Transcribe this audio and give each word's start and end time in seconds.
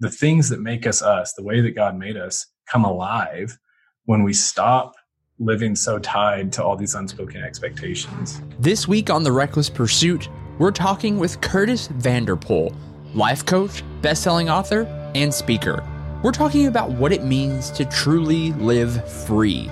the 0.00 0.10
things 0.10 0.48
that 0.48 0.60
make 0.60 0.86
us 0.86 1.02
us, 1.02 1.34
the 1.34 1.42
way 1.42 1.60
that 1.60 1.76
God 1.76 1.96
made 1.96 2.16
us, 2.16 2.46
come 2.66 2.84
alive 2.84 3.58
when 4.06 4.22
we 4.22 4.32
stop 4.32 4.94
living 5.38 5.76
so 5.76 5.98
tied 5.98 6.52
to 6.54 6.64
all 6.64 6.74
these 6.74 6.94
unspoken 6.94 7.42
expectations. 7.42 8.40
This 8.58 8.88
week 8.88 9.10
on 9.10 9.22
The 9.22 9.32
Reckless 9.32 9.68
Pursuit, 9.68 10.30
we're 10.58 10.70
talking 10.70 11.18
with 11.18 11.40
Kurtis 11.42 11.88
Vanderpool, 11.88 12.74
life 13.14 13.44
coach, 13.44 13.82
best-selling 14.00 14.48
author, 14.48 14.84
and 15.14 15.32
speaker. 15.32 15.86
We're 16.22 16.32
talking 16.32 16.66
about 16.66 16.90
what 16.92 17.12
it 17.12 17.24
means 17.24 17.70
to 17.72 17.84
truly 17.84 18.52
live 18.52 19.06
free. 19.26 19.70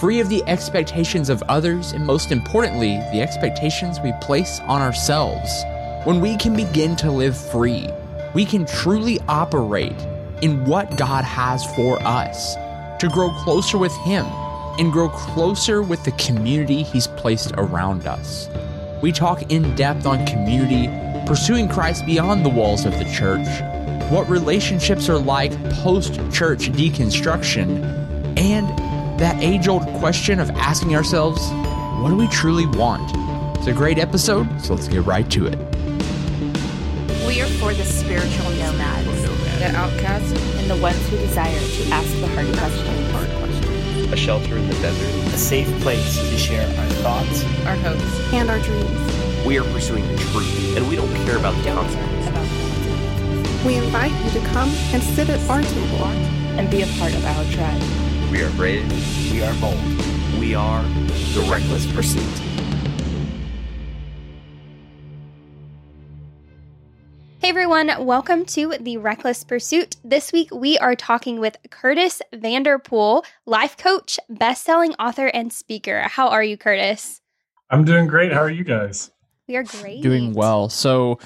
Free 0.00 0.18
of 0.18 0.28
the 0.28 0.42
expectations 0.48 1.28
of 1.28 1.42
others, 1.44 1.92
and 1.92 2.04
most 2.04 2.32
importantly, 2.32 2.96
the 3.12 3.20
expectations 3.20 4.00
we 4.00 4.12
place 4.20 4.58
on 4.60 4.80
ourselves. 4.80 5.64
When 6.04 6.20
we 6.20 6.36
can 6.36 6.56
begin 6.56 6.96
to 6.96 7.10
live 7.10 7.36
free, 7.36 7.88
we 8.34 8.44
can 8.44 8.66
truly 8.66 9.18
operate 9.28 9.96
in 10.42 10.64
what 10.64 10.96
God 10.96 11.24
has 11.24 11.64
for 11.74 12.00
us 12.02 12.54
to 13.00 13.08
grow 13.12 13.30
closer 13.30 13.78
with 13.78 13.94
Him 13.98 14.26
and 14.78 14.92
grow 14.92 15.08
closer 15.08 15.82
with 15.82 16.04
the 16.04 16.12
community 16.12 16.82
He's 16.82 17.06
placed 17.06 17.52
around 17.56 18.06
us. 18.06 18.48
We 19.02 19.12
talk 19.12 19.50
in 19.50 19.74
depth 19.74 20.06
on 20.06 20.26
community, 20.26 20.88
pursuing 21.26 21.68
Christ 21.68 22.06
beyond 22.06 22.44
the 22.44 22.50
walls 22.50 22.84
of 22.84 22.92
the 22.92 23.04
church, 23.04 23.46
what 24.10 24.28
relationships 24.28 25.08
are 25.08 25.18
like 25.18 25.52
post 25.74 26.14
church 26.32 26.70
deconstruction, 26.70 27.84
and 28.38 28.68
that 29.20 29.42
age 29.42 29.68
old 29.68 29.86
question 29.98 30.38
of 30.40 30.50
asking 30.50 30.94
ourselves, 30.94 31.40
what 32.00 32.10
do 32.10 32.16
we 32.16 32.28
truly 32.28 32.66
want? 32.66 33.10
It's 33.58 33.66
a 33.66 33.72
great 33.72 33.98
episode, 33.98 34.46
so 34.60 34.74
let's 34.74 34.88
get 34.88 35.04
right 35.04 35.28
to 35.32 35.46
it. 35.46 35.67
We 37.28 37.42
are 37.42 37.46
for 37.60 37.74
the 37.74 37.84
spiritual 37.84 38.50
nomads, 38.52 39.22
the 39.58 39.70
outcasts, 39.76 40.32
and 40.56 40.70
the 40.70 40.76
ones 40.76 40.96
who 41.10 41.18
desire 41.18 41.60
to 41.60 41.90
ask 41.90 42.08
the 42.20 42.26
hard 42.28 42.46
questions. 42.56 43.10
Hard 43.10 43.28
questions. 43.28 44.10
A 44.10 44.16
shelter 44.16 44.56
in 44.56 44.66
the 44.66 44.72
desert. 44.76 45.34
A 45.34 45.36
safe 45.36 45.68
place 45.82 46.16
to 46.16 46.38
share 46.38 46.66
our 46.66 46.88
thoughts, 47.04 47.44
our 47.66 47.76
hopes, 47.76 48.32
and 48.32 48.48
our 48.48 48.58
dreams. 48.60 49.44
We 49.44 49.58
are 49.58 49.64
pursuing 49.64 50.08
the 50.08 50.16
truth, 50.16 50.74
and 50.78 50.88
we 50.88 50.96
don't 50.96 51.14
care 51.26 51.36
about 51.36 51.54
the 51.62 51.70
consequences. 51.70 53.62
We 53.62 53.74
invite 53.74 54.12
you 54.24 54.40
to 54.40 54.46
come 54.46 54.70
and 54.94 55.02
sit 55.02 55.28
at 55.28 55.50
our 55.50 55.60
table 55.60 56.04
and 56.56 56.70
be 56.70 56.80
a 56.80 56.86
part 56.98 57.12
of 57.12 57.26
our 57.26 57.44
tribe. 57.52 57.82
We 58.32 58.40
are 58.40 58.50
brave. 58.52 58.90
We 59.30 59.42
are 59.42 59.54
bold. 59.60 59.76
We 60.40 60.54
are 60.54 60.82
the 60.82 61.46
Reckless 61.46 61.92
Pursuit. 61.92 62.47
Hey 67.48 67.52
everyone, 67.52 68.04
welcome 68.04 68.44
to 68.44 68.74
the 68.78 68.98
Reckless 68.98 69.42
Pursuit. 69.42 69.96
This 70.04 70.32
week 70.32 70.50
we 70.52 70.76
are 70.80 70.94
talking 70.94 71.40
with 71.40 71.56
Kurtis 71.70 72.20
Vanderpool, 72.30 73.24
life 73.46 73.74
coach, 73.78 74.20
best-selling 74.28 74.92
author, 74.96 75.28
and 75.28 75.50
speaker. 75.50 76.02
How 76.02 76.28
are 76.28 76.44
you, 76.44 76.58
Kurtis? 76.58 77.22
I'm 77.70 77.86
doing 77.86 78.06
great. 78.06 78.34
How 78.34 78.42
are 78.42 78.50
you 78.50 78.64
guys? 78.64 79.10
We 79.46 79.56
are 79.56 79.62
great. 79.62 80.02
Doing 80.02 80.34
well. 80.34 80.68
So, 80.68 81.20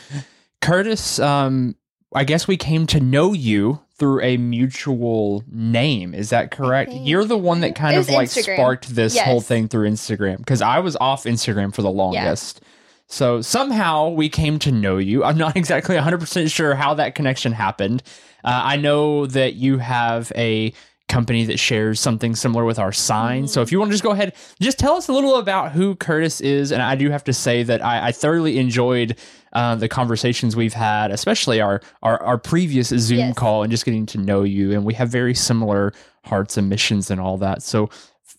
Kurtis, 0.60 1.20
um, 1.20 1.74
I 2.14 2.22
guess 2.22 2.46
we 2.46 2.56
came 2.56 2.86
to 2.86 3.00
know 3.00 3.32
you 3.32 3.80
through 3.96 4.22
a 4.22 4.36
mutual 4.36 5.42
name. 5.48 6.14
Is 6.14 6.30
that 6.30 6.52
correct? 6.52 6.92
You're 6.92 7.24
the 7.24 7.36
one 7.36 7.62
that 7.62 7.74
kind 7.74 7.96
of 7.96 8.08
like 8.08 8.28
Instagram. 8.28 8.54
sparked 8.54 8.94
this 8.94 9.16
yes. 9.16 9.24
whole 9.24 9.40
thing 9.40 9.66
through 9.66 9.90
Instagram 9.90 10.36
because 10.36 10.62
I 10.62 10.78
was 10.78 10.96
off 11.00 11.24
Instagram 11.24 11.74
for 11.74 11.82
the 11.82 11.90
longest. 11.90 12.60
Yeah. 12.62 12.68
So 13.12 13.42
somehow 13.42 14.08
we 14.08 14.30
came 14.30 14.58
to 14.60 14.72
know 14.72 14.96
you. 14.96 15.22
I'm 15.22 15.36
not 15.36 15.54
exactly 15.62 15.96
100% 15.96 16.50
sure 16.50 16.74
how 16.74 16.94
that 16.94 17.14
connection 17.14 17.52
happened. 17.52 18.02
Uh, 18.42 18.62
I 18.64 18.76
know 18.76 19.26
that 19.26 19.54
you 19.54 19.78
have 19.78 20.32
a 20.34 20.72
company 21.08 21.44
that 21.44 21.58
shares 21.58 22.00
something 22.00 22.34
similar 22.34 22.64
with 22.64 22.78
our 22.78 22.90
sign. 22.90 23.46
So 23.46 23.60
if 23.60 23.70
you 23.70 23.78
want 23.78 23.90
to 23.90 23.92
just 23.92 24.02
go 24.02 24.12
ahead, 24.12 24.34
just 24.60 24.78
tell 24.78 24.94
us 24.94 25.08
a 25.08 25.12
little 25.12 25.36
about 25.36 25.72
who 25.72 25.94
Kurtis 25.94 26.40
is. 26.40 26.72
And 26.72 26.80
I 26.80 26.96
do 26.96 27.10
have 27.10 27.22
to 27.24 27.34
say 27.34 27.62
that 27.64 27.84
I, 27.84 28.08
I 28.08 28.12
thoroughly 28.12 28.56
enjoyed 28.58 29.18
uh, 29.52 29.74
the 29.74 29.88
conversations 29.88 30.56
we've 30.56 30.72
had, 30.72 31.10
especially 31.10 31.60
our 31.60 31.82
our, 32.02 32.20
our 32.22 32.38
previous 32.38 32.88
Zoom 32.88 33.18
yes. 33.18 33.34
call 33.34 33.62
and 33.62 33.70
just 33.70 33.84
getting 33.84 34.06
to 34.06 34.18
know 34.18 34.42
you. 34.42 34.72
And 34.72 34.86
we 34.86 34.94
have 34.94 35.10
very 35.10 35.34
similar 35.34 35.92
hearts 36.24 36.56
and 36.56 36.70
missions 36.70 37.10
and 37.10 37.20
all 37.20 37.36
that. 37.38 37.62
So 37.62 37.90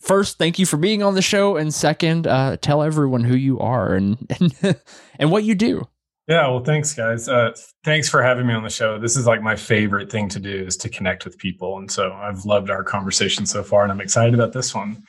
first, 0.04 0.38
thank 0.38 0.58
you 0.58 0.66
for 0.66 0.76
being 0.76 1.02
on 1.02 1.14
the 1.14 1.22
show, 1.22 1.56
and 1.56 1.72
second, 1.72 2.26
uh, 2.26 2.56
tell 2.58 2.82
everyone 2.82 3.24
who 3.24 3.36
you 3.36 3.58
are 3.58 3.94
and 3.94 4.16
and, 4.62 4.76
and 5.18 5.30
what 5.30 5.44
you 5.44 5.54
do. 5.54 5.88
Yeah, 6.28 6.48
well, 6.48 6.64
thanks, 6.64 6.94
guys. 6.94 7.28
Uh, 7.28 7.54
thanks 7.84 8.08
for 8.08 8.22
having 8.22 8.46
me 8.46 8.54
on 8.54 8.62
the 8.62 8.70
show. 8.70 8.98
This 8.98 9.14
is 9.14 9.26
like 9.26 9.42
my 9.42 9.56
favorite 9.56 10.10
thing 10.10 10.30
to 10.30 10.40
do 10.40 10.64
is 10.66 10.76
to 10.78 10.88
connect 10.88 11.24
with 11.24 11.36
people, 11.38 11.76
and 11.76 11.90
so 11.90 12.12
I've 12.12 12.44
loved 12.44 12.70
our 12.70 12.82
conversation 12.82 13.44
so 13.44 13.62
far, 13.62 13.82
and 13.82 13.92
I'm 13.92 14.00
excited 14.00 14.34
about 14.34 14.52
this 14.52 14.74
one. 14.74 15.02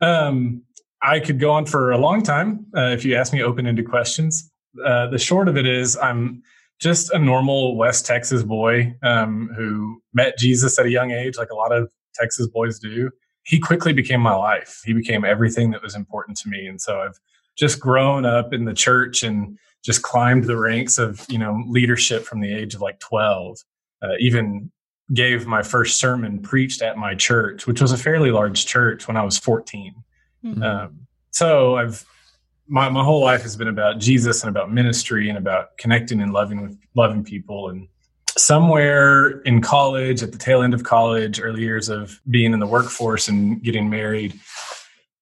Um, 0.00 0.62
I 1.02 1.20
could 1.20 1.38
go 1.38 1.50
on 1.50 1.66
for 1.66 1.92
a 1.92 1.98
long 1.98 2.22
time 2.22 2.66
uh, 2.76 2.90
if 2.90 3.04
you 3.04 3.14
ask 3.14 3.32
me 3.32 3.42
open-ended 3.42 3.88
questions. 3.88 4.50
Uh, 4.84 5.08
the 5.08 5.18
short 5.18 5.48
of 5.48 5.56
it 5.56 5.66
is, 5.66 5.96
I'm 5.96 6.42
just 6.80 7.12
a 7.12 7.18
normal 7.18 7.76
West 7.76 8.06
Texas 8.06 8.42
boy 8.42 8.94
um, 9.02 9.50
who 9.56 10.00
met 10.14 10.38
Jesus 10.38 10.78
at 10.78 10.86
a 10.86 10.90
young 10.90 11.10
age, 11.10 11.36
like 11.36 11.50
a 11.50 11.54
lot 11.54 11.72
of 11.72 11.88
Texas 12.14 12.48
boys 12.48 12.78
do, 12.78 13.10
he 13.48 13.58
quickly 13.58 13.94
became 13.94 14.20
my 14.20 14.34
life. 14.34 14.82
He 14.84 14.92
became 14.92 15.24
everything 15.24 15.70
that 15.70 15.82
was 15.82 15.94
important 15.94 16.36
to 16.38 16.50
me. 16.50 16.66
And 16.66 16.78
so 16.78 17.00
I've 17.00 17.18
just 17.56 17.80
grown 17.80 18.26
up 18.26 18.52
in 18.52 18.66
the 18.66 18.74
church 18.74 19.22
and 19.22 19.58
just 19.82 20.02
climbed 20.02 20.44
the 20.44 20.58
ranks 20.58 20.98
of, 20.98 21.24
you 21.30 21.38
know, 21.38 21.64
leadership 21.66 22.24
from 22.24 22.40
the 22.40 22.52
age 22.52 22.74
of 22.74 22.82
like 22.82 23.00
12. 23.00 23.58
Uh, 24.02 24.08
even 24.20 24.70
gave 25.14 25.46
my 25.46 25.62
first 25.62 25.98
sermon 25.98 26.42
preached 26.42 26.82
at 26.82 26.98
my 26.98 27.14
church, 27.14 27.66
which 27.66 27.80
was 27.80 27.90
a 27.90 27.96
fairly 27.96 28.30
large 28.30 28.66
church 28.66 29.08
when 29.08 29.16
I 29.16 29.24
was 29.24 29.38
14. 29.38 29.94
Mm-hmm. 30.44 30.62
Um, 30.62 31.06
so 31.30 31.76
I've 31.76 32.04
my 32.68 32.90
my 32.90 33.02
whole 33.02 33.22
life 33.22 33.42
has 33.42 33.56
been 33.56 33.68
about 33.68 33.98
Jesus 33.98 34.42
and 34.42 34.50
about 34.50 34.70
ministry 34.70 35.30
and 35.30 35.38
about 35.38 35.78
connecting 35.78 36.20
and 36.20 36.34
loving 36.34 36.60
with 36.60 36.78
loving 36.94 37.24
people 37.24 37.70
and 37.70 37.88
somewhere 38.38 39.40
in 39.42 39.60
college, 39.60 40.22
at 40.22 40.32
the 40.32 40.38
tail 40.38 40.62
end 40.62 40.74
of 40.74 40.84
college, 40.84 41.40
early 41.40 41.62
years 41.62 41.88
of 41.88 42.20
being 42.30 42.52
in 42.52 42.60
the 42.60 42.66
workforce 42.66 43.28
and 43.28 43.62
getting 43.62 43.90
married, 43.90 44.38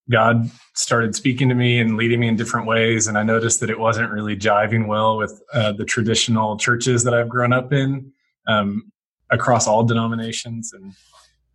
God 0.09 0.49
started 0.75 1.15
speaking 1.15 1.49
to 1.49 1.55
me 1.55 1.79
and 1.79 1.97
leading 1.97 2.19
me 2.19 2.27
in 2.27 2.35
different 2.35 2.67
ways. 2.67 3.07
And 3.07 3.17
I 3.17 3.23
noticed 3.23 3.59
that 3.59 3.69
it 3.69 3.79
wasn't 3.79 4.11
really 4.11 4.37
jiving 4.37 4.87
well 4.87 5.17
with 5.17 5.41
uh, 5.53 5.73
the 5.73 5.85
traditional 5.85 6.57
churches 6.57 7.03
that 7.03 7.13
I've 7.13 7.29
grown 7.29 7.51
up 7.51 7.73
in 7.73 8.11
um, 8.47 8.91
across 9.31 9.67
all 9.67 9.83
denominations. 9.83 10.71
And 10.71 10.93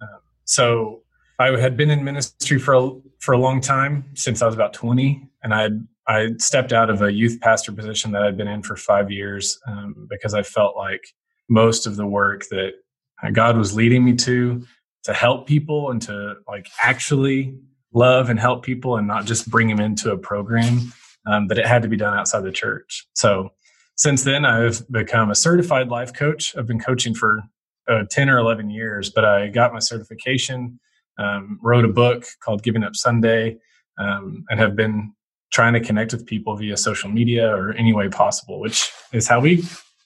uh, 0.02 0.18
so 0.44 1.02
I 1.38 1.58
had 1.58 1.76
been 1.76 1.90
in 1.90 2.04
ministry 2.04 2.58
for 2.58 2.74
a, 2.74 2.90
for 3.20 3.32
a 3.32 3.38
long 3.38 3.60
time 3.60 4.04
since 4.14 4.42
I 4.42 4.46
was 4.46 4.54
about 4.54 4.72
20. 4.74 5.28
And 5.42 5.54
I 5.54 5.70
I 6.08 6.30
stepped 6.38 6.72
out 6.72 6.90
of 6.90 7.00
a 7.00 7.12
youth 7.12 7.40
pastor 7.40 7.70
position 7.70 8.10
that 8.10 8.22
I'd 8.22 8.36
been 8.36 8.48
in 8.48 8.62
for 8.62 8.74
five 8.74 9.10
years 9.10 9.60
um, 9.68 10.08
because 10.10 10.34
I 10.34 10.42
felt 10.42 10.76
like 10.76 11.14
most 11.48 11.86
of 11.86 11.96
the 11.96 12.06
work 12.06 12.44
that 12.50 12.72
God 13.32 13.56
was 13.56 13.74
leading 13.74 14.04
me 14.04 14.14
to 14.16 14.64
to 15.04 15.12
help 15.12 15.46
people 15.46 15.90
and 15.90 16.00
to 16.02 16.36
like 16.46 16.68
actually 16.82 17.56
love 17.92 18.30
and 18.30 18.38
help 18.38 18.64
people 18.64 18.96
and 18.96 19.06
not 19.06 19.24
just 19.24 19.50
bring 19.50 19.68
them 19.68 19.80
into 19.80 20.12
a 20.12 20.18
program 20.18 20.92
um, 21.26 21.48
that 21.48 21.58
it 21.58 21.66
had 21.66 21.82
to 21.82 21.88
be 21.88 21.96
done 21.96 22.16
outside 22.16 22.42
the 22.42 22.52
church. 22.52 23.06
So 23.14 23.50
since 23.96 24.24
then 24.24 24.44
i've 24.44 24.90
become 24.90 25.30
a 25.30 25.34
certified 25.34 25.88
life 25.88 26.12
coach. 26.12 26.56
I've 26.56 26.66
been 26.66 26.80
coaching 26.80 27.14
for 27.14 27.42
uh, 27.88 28.04
10 28.10 28.28
or 28.30 28.38
11 28.38 28.70
years 28.70 29.10
but 29.10 29.24
i 29.24 29.48
got 29.48 29.72
my 29.72 29.80
certification 29.80 30.78
um, 31.18 31.58
wrote 31.62 31.84
a 31.84 31.88
book 31.88 32.24
called 32.42 32.62
giving 32.62 32.84
up 32.84 32.94
sunday 32.94 33.58
um, 33.98 34.44
and 34.48 34.60
have 34.60 34.76
been 34.76 35.12
trying 35.52 35.74
to 35.74 35.80
connect 35.80 36.12
with 36.12 36.26
people 36.26 36.56
via 36.56 36.76
social 36.76 37.10
media 37.10 37.48
or 37.54 37.72
any 37.72 37.92
way 37.92 38.08
possible 38.08 38.60
which 38.60 38.90
is 39.12 39.26
how 39.26 39.40
we 39.40 39.64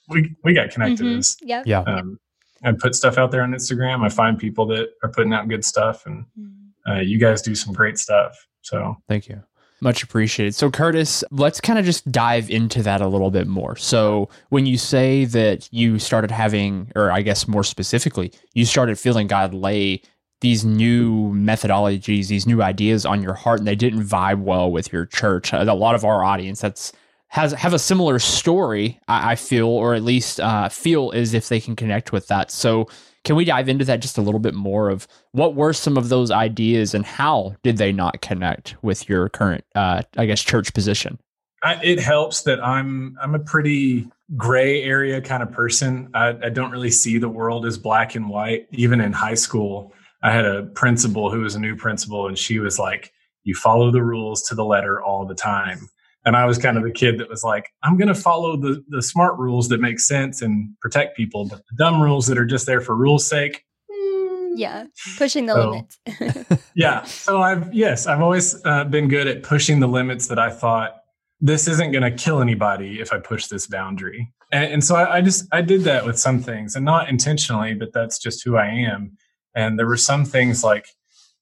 we 0.08 0.34
we 0.44 0.54
got 0.54 0.70
connected 0.70 1.06
mm-hmm. 1.06 1.18
as 1.18 1.36
yep. 1.42 1.66
yeah. 1.66 1.80
Um, 1.80 2.18
I 2.64 2.72
put 2.72 2.94
stuff 2.94 3.18
out 3.18 3.30
there 3.30 3.42
on 3.42 3.52
Instagram. 3.52 4.04
I 4.04 4.08
find 4.08 4.38
people 4.38 4.66
that 4.66 4.90
are 5.02 5.10
putting 5.10 5.32
out 5.32 5.48
good 5.48 5.64
stuff, 5.64 6.06
and 6.06 6.24
mm-hmm. 6.38 6.90
uh, 6.90 7.00
you 7.00 7.18
guys 7.18 7.42
do 7.42 7.54
some 7.54 7.72
great 7.72 7.98
stuff. 7.98 8.46
So 8.62 8.96
thank 9.08 9.28
you. 9.28 9.42
Much 9.82 10.02
appreciated. 10.02 10.54
So, 10.54 10.70
Kurtis, 10.70 11.22
let's 11.30 11.60
kind 11.60 11.78
of 11.78 11.84
just 11.84 12.10
dive 12.10 12.48
into 12.48 12.82
that 12.82 13.02
a 13.02 13.06
little 13.06 13.30
bit 13.30 13.46
more. 13.46 13.76
So, 13.76 14.30
when 14.48 14.64
you 14.64 14.78
say 14.78 15.26
that 15.26 15.68
you 15.70 15.98
started 15.98 16.30
having, 16.30 16.90
or 16.96 17.12
I 17.12 17.20
guess 17.20 17.46
more 17.46 17.62
specifically, 17.62 18.32
you 18.54 18.64
started 18.64 18.98
feeling 18.98 19.26
God 19.26 19.52
lay 19.52 20.00
these 20.40 20.64
new 20.64 21.30
methodologies, 21.34 22.28
these 22.28 22.46
new 22.46 22.62
ideas 22.62 23.04
on 23.04 23.22
your 23.22 23.34
heart, 23.34 23.58
and 23.58 23.68
they 23.68 23.76
didn't 23.76 24.02
vibe 24.02 24.40
well 24.40 24.70
with 24.70 24.92
your 24.92 25.04
church. 25.04 25.52
A 25.52 25.64
lot 25.74 25.94
of 25.94 26.04
our 26.06 26.24
audience, 26.24 26.62
that's 26.62 26.92
has 27.28 27.52
have 27.52 27.74
a 27.74 27.78
similar 27.78 28.18
story. 28.18 29.00
I, 29.08 29.32
I 29.32 29.34
feel, 29.36 29.68
or 29.68 29.94
at 29.94 30.02
least 30.02 30.40
uh, 30.40 30.68
feel 30.68 31.12
as 31.14 31.34
if 31.34 31.48
they 31.48 31.60
can 31.60 31.76
connect 31.76 32.12
with 32.12 32.28
that. 32.28 32.50
So, 32.50 32.88
can 33.24 33.36
we 33.36 33.44
dive 33.44 33.68
into 33.68 33.84
that 33.86 34.00
just 34.00 34.18
a 34.18 34.22
little 34.22 34.40
bit 34.40 34.54
more? 34.54 34.90
Of 34.90 35.06
what 35.32 35.54
were 35.54 35.72
some 35.72 35.96
of 35.96 36.08
those 36.08 36.30
ideas, 36.30 36.94
and 36.94 37.04
how 37.04 37.54
did 37.62 37.78
they 37.78 37.92
not 37.92 38.20
connect 38.20 38.76
with 38.82 39.08
your 39.08 39.28
current, 39.28 39.64
uh, 39.74 40.02
I 40.16 40.26
guess, 40.26 40.42
church 40.42 40.72
position? 40.72 41.18
I, 41.62 41.80
it 41.82 41.98
helps 41.98 42.42
that 42.42 42.62
I'm 42.62 43.16
I'm 43.20 43.34
a 43.34 43.40
pretty 43.40 44.08
gray 44.36 44.82
area 44.82 45.20
kind 45.20 45.42
of 45.42 45.52
person. 45.52 46.10
I, 46.14 46.36
I 46.44 46.48
don't 46.48 46.70
really 46.70 46.90
see 46.90 47.18
the 47.18 47.28
world 47.28 47.66
as 47.66 47.78
black 47.78 48.14
and 48.14 48.28
white. 48.28 48.66
Even 48.70 49.00
in 49.00 49.12
high 49.12 49.34
school, 49.34 49.92
I 50.22 50.32
had 50.32 50.44
a 50.44 50.64
principal 50.74 51.30
who 51.30 51.40
was 51.40 51.54
a 51.54 51.60
new 51.60 51.76
principal, 51.76 52.28
and 52.28 52.38
she 52.38 52.60
was 52.60 52.78
like, 52.78 53.12
"You 53.44 53.54
follow 53.54 53.90
the 53.90 54.02
rules 54.02 54.42
to 54.44 54.54
the 54.54 54.64
letter 54.64 55.02
all 55.02 55.26
the 55.26 55.34
time." 55.34 55.88
And 56.26 56.36
I 56.36 56.44
was 56.44 56.58
kind 56.58 56.76
of 56.76 56.82
the 56.82 56.90
kid 56.90 57.18
that 57.18 57.30
was 57.30 57.42
like, 57.42 57.70
"I'm 57.82 57.96
going 57.96 58.08
to 58.08 58.14
follow 58.14 58.56
the 58.58 58.84
the 58.88 59.00
smart 59.00 59.38
rules 59.38 59.68
that 59.68 59.80
make 59.80 59.98
sense 60.00 60.42
and 60.42 60.68
protect 60.82 61.16
people, 61.16 61.46
but 61.48 61.58
the 61.70 61.76
dumb 61.78 62.02
rules 62.02 62.26
that 62.26 62.36
are 62.36 62.44
just 62.44 62.66
there 62.66 62.82
for 62.82 62.94
rules' 62.94 63.26
sake." 63.26 63.62
Mm, 63.90 64.52
yeah, 64.56 64.84
pushing 65.16 65.46
the 65.46 65.54
So- 65.54 65.70
limits. 65.70 66.62
yeah. 66.74 67.04
So 67.04 67.40
I've 67.40 67.72
yes, 67.72 68.06
I've 68.06 68.20
always 68.20 68.60
uh, 68.66 68.84
been 68.84 69.08
good 69.08 69.26
at 69.28 69.42
pushing 69.44 69.80
the 69.80 69.86
limits 69.86 70.26
that 70.26 70.38
I 70.38 70.50
thought 70.50 70.96
this 71.40 71.68
isn't 71.68 71.92
going 71.92 72.02
to 72.02 72.10
kill 72.10 72.40
anybody 72.40 72.98
if 73.00 73.12
I 73.12 73.18
push 73.18 73.46
this 73.46 73.66
boundary. 73.66 74.32
And, 74.50 74.72
and 74.74 74.84
so 74.84 74.96
I, 74.96 75.16
I 75.18 75.20
just 75.20 75.46
I 75.52 75.60
did 75.62 75.82
that 75.82 76.04
with 76.04 76.18
some 76.18 76.40
things, 76.42 76.74
and 76.74 76.84
not 76.84 77.08
intentionally, 77.08 77.74
but 77.74 77.92
that's 77.92 78.18
just 78.18 78.42
who 78.44 78.56
I 78.56 78.66
am. 78.66 79.16
And 79.54 79.78
there 79.78 79.86
were 79.86 79.96
some 79.96 80.24
things 80.24 80.64
like, 80.64 80.86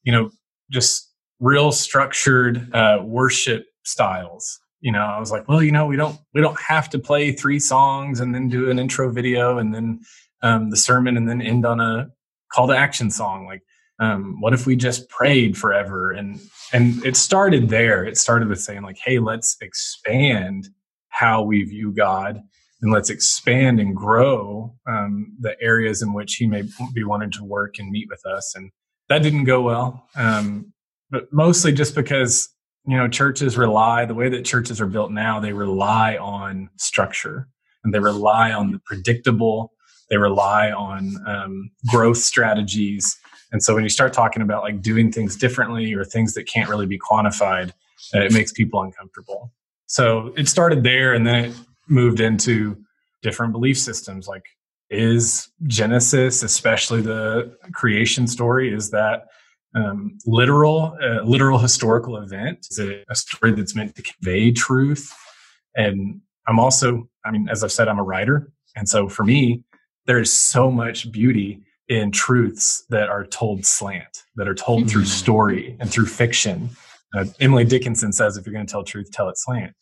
you 0.03 0.13
know, 0.13 0.31
just 0.71 1.11
real 1.41 1.73
structured 1.73 2.73
uh, 2.75 2.99
worship 3.03 3.65
styles. 3.85 4.61
You 4.85 4.93
know, 4.93 5.01
I 5.01 5.19
was 5.19 5.33
like, 5.33 5.49
well, 5.49 5.63
you 5.63 5.73
know, 5.73 5.87
we 5.87 5.97
don't 5.97 6.19
we 6.35 6.43
don't 6.43 6.61
have 6.61 6.91
to 6.91 6.99
play 6.99 7.33
three 7.33 7.59
songs 7.59 8.21
and 8.21 8.35
then 8.35 8.51
do 8.51 8.71
an 8.71 8.79
intro 8.79 9.11
video 9.11 9.57
and 9.57 9.75
then 9.75 10.01
um, 10.43 10.69
the 10.69 10.77
sermon 10.77 11.17
and 11.17 11.27
then 11.27 11.41
end 11.41 11.65
on 11.65 11.81
a 11.81 12.11
call 12.53 12.69
to 12.69 12.77
action 12.77 13.11
song. 13.11 13.47
Like 13.47 13.63
um, 13.99 14.43
what 14.43 14.53
if 14.53 14.67
we 14.67 14.77
just 14.77 15.09
prayed 15.09 15.57
forever? 15.57 16.13
And 16.13 16.39
and 16.75 17.03
it 17.03 17.17
started 17.17 17.71
there. 17.71 18.05
It 18.05 18.19
started 18.19 18.49
with 18.49 18.61
saying 18.61 18.83
like 18.83 18.99
hey 19.03 19.19
let's 19.21 19.57
expand 19.63 20.69
how 21.09 21.43
we 21.43 21.65
view 21.65 21.91
god 21.91 22.43
and 22.83 22.93
let's 22.93 23.09
expand 23.09 23.81
and 23.81 23.97
grow 23.97 24.75
um, 24.87 25.35
the 25.41 25.57
areas 25.63 26.03
in 26.03 26.13
which 26.13 26.35
he 26.35 26.47
may 26.47 26.65
be 26.93 27.05
wanting 27.05 27.31
to 27.31 27.45
work 27.45 27.79
and 27.79 27.91
meet 27.91 28.09
with 28.11 28.21
us. 28.27 28.55
And 28.55 28.71
that 29.09 29.23
didn't 29.23 29.45
go 29.45 29.63
well 29.63 30.07
um, 30.15 30.75
but 31.11 31.33
mostly 31.33 31.73
just 31.73 31.95
because 31.95 32.54
you 32.87 32.97
know 32.97 33.09
churches 33.09 33.57
rely 33.57 34.05
the 34.05 34.15
way 34.15 34.29
that 34.29 34.45
churches 34.45 34.81
are 34.81 34.87
built 34.87 35.11
now 35.11 35.41
they 35.41 35.53
rely 35.53 36.17
on 36.17 36.69
structure 36.77 37.49
and 37.83 37.93
they 37.93 37.99
rely 37.99 38.53
on 38.53 38.73
the 38.73 38.79
predictable 38.81 39.73
they 40.11 40.17
rely 40.17 40.71
on 40.71 41.17
um, 41.27 41.71
growth 41.89 42.19
strategies 42.19 43.19
and 43.55 43.63
so 43.63 43.73
when 43.73 43.85
you 43.85 43.89
start 43.89 44.13
talking 44.13 44.43
about 44.43 44.65
like 44.65 44.83
doing 44.83 45.13
things 45.13 45.37
differently 45.37 45.95
or 45.95 46.05
things 46.05 46.35
that 46.35 46.43
can't 46.49 46.69
really 46.69 46.87
be 46.87 46.99
quantified, 46.99 47.71
uh, 48.13 48.19
it 48.19 48.33
makes 48.33 48.51
people 48.51 48.83
uncomfortable. 48.83 49.53
So 49.87 50.35
it 50.37 50.49
started 50.49 50.83
there 50.83 51.15
and 51.15 51.25
then 51.25 51.45
it 51.45 51.57
moved 51.87 52.19
into 52.19 52.77
different 53.23 53.53
belief 53.53 53.79
systems 53.79 54.27
like 54.27 54.43
is 54.91 55.49
Genesis, 55.69 56.43
especially 56.43 57.01
the 57.01 57.57
creation 57.73 58.27
story, 58.27 58.75
is 58.75 58.91
that 58.91 59.27
um, 59.75 60.19
literal, 60.27 60.97
uh, 61.03 61.23
literal 61.23 61.59
historical 61.59 62.17
event? 62.17 62.67
Is 62.71 62.79
it 62.79 63.05
a 63.09 63.15
story 63.15 63.53
that's 63.53 63.75
meant 63.75 63.95
to 63.97 64.03
convey 64.03 64.53
truth? 64.53 65.13
And 65.77 66.21
I'm 66.47 66.59
also, 66.59 67.09
I 67.25 67.31
mean, 67.31 67.49
as 67.49 67.65
I've 67.65 67.73
said, 67.73 67.89
I'm 67.89 67.99
a 67.99 68.05
writer. 68.05 68.51
And 68.77 68.89
so 68.89 69.09
for 69.09 69.25
me, 69.25 69.63
there's 70.07 70.33
so 70.33 70.71
much 70.71 71.11
beauty 71.11 71.61
in 71.89 72.11
truths 72.11 72.85
that 72.89 73.09
are 73.09 73.27
told 73.27 73.65
slant, 73.67 74.23
that 74.37 74.49
are 74.49 74.55
told 74.55 74.91
through 74.91 75.05
story 75.05 75.77
and 75.81 75.91
through 75.91 76.07
fiction. 76.07 76.71
Uh, 77.15 77.25
Emily 77.41 77.65
Dickinson 77.65 78.13
says, 78.13 78.37
if 78.37 78.47
you're 78.47 78.55
going 78.55 78.67
to 78.67 78.71
tell 78.71 78.85
truth, 78.85 79.11
tell 79.13 79.29
it 79.29 79.39
slant. 79.39 79.75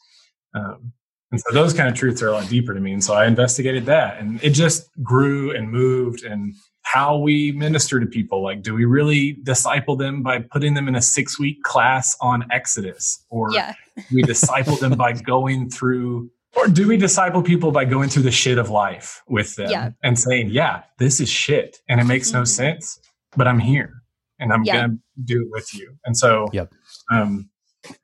Um, 0.55 0.93
and 1.31 1.41
so 1.41 1.53
those 1.53 1.73
kind 1.73 1.89
of 1.89 1.95
truths 1.95 2.23
are 2.23 2.29
a 2.29 2.33
lot 2.33 2.49
deeper 2.49 2.75
to 2.75 2.81
me. 2.81 2.93
And 2.93 3.03
so 3.03 3.15
I 3.15 3.27
investigated 3.27 3.87
that 3.87 4.19
and 4.19 4.43
it 4.45 4.51
just 4.51 4.91
grew 5.03 5.55
and 5.57 5.71
moved 5.71 6.25
and 6.25 6.55
how 6.83 7.17
we 7.17 7.53
minister 7.53 8.01
to 8.01 8.07
people. 8.07 8.43
Like, 8.43 8.63
do 8.63 8.75
we 8.75 8.85
really 8.85 9.35
disciple 9.43 9.97
them 9.97 10.23
by 10.23 10.41
putting 10.41 10.75
them 10.75 10.89
in 10.89 10.95
a 10.95 11.03
six 11.03 11.39
week 11.39 11.63
class 11.63 12.17
on 12.21 12.45
Exodus? 12.51 13.25
Or 13.31 13.53
yeah. 13.53 13.75
we 14.13 14.23
disciple 14.23 14.77
them 14.77 14.93
by 14.97 15.13
going 15.27 15.71
through 15.71 16.31
or 16.55 16.67
do 16.69 16.87
we 16.87 16.99
disciple 16.99 17.43
people 17.43 17.73
by 17.73 17.87
going 17.87 18.11
through 18.11 18.25
the 18.25 18.31
shit 18.31 18.59
of 18.59 18.69
life 18.69 19.23
with 19.27 19.57
them 19.57 19.71
Yeah. 19.71 19.91
and 20.03 20.19
saying, 20.19 20.51
yeah, 20.51 20.83
this 20.99 21.19
is 21.19 21.31
shit 21.31 21.79
and 21.89 21.99
it 21.99 22.05
makes 22.05 22.31
no 22.33 22.43
Mhm. 22.43 22.47
sense, 22.49 23.01
but 23.39 23.49
I'm 23.49 23.59
here 23.59 24.03
and 24.39 24.53
I'm 24.53 24.63
Yeah. 24.65 24.81
going 24.81 24.91
to 24.91 24.99
do 25.25 25.43
it 25.43 25.49
with 25.51 25.73
you. 25.75 25.97
And 26.05 26.15
so 26.15 26.49
Yep. 26.53 26.75
um, 27.11 27.49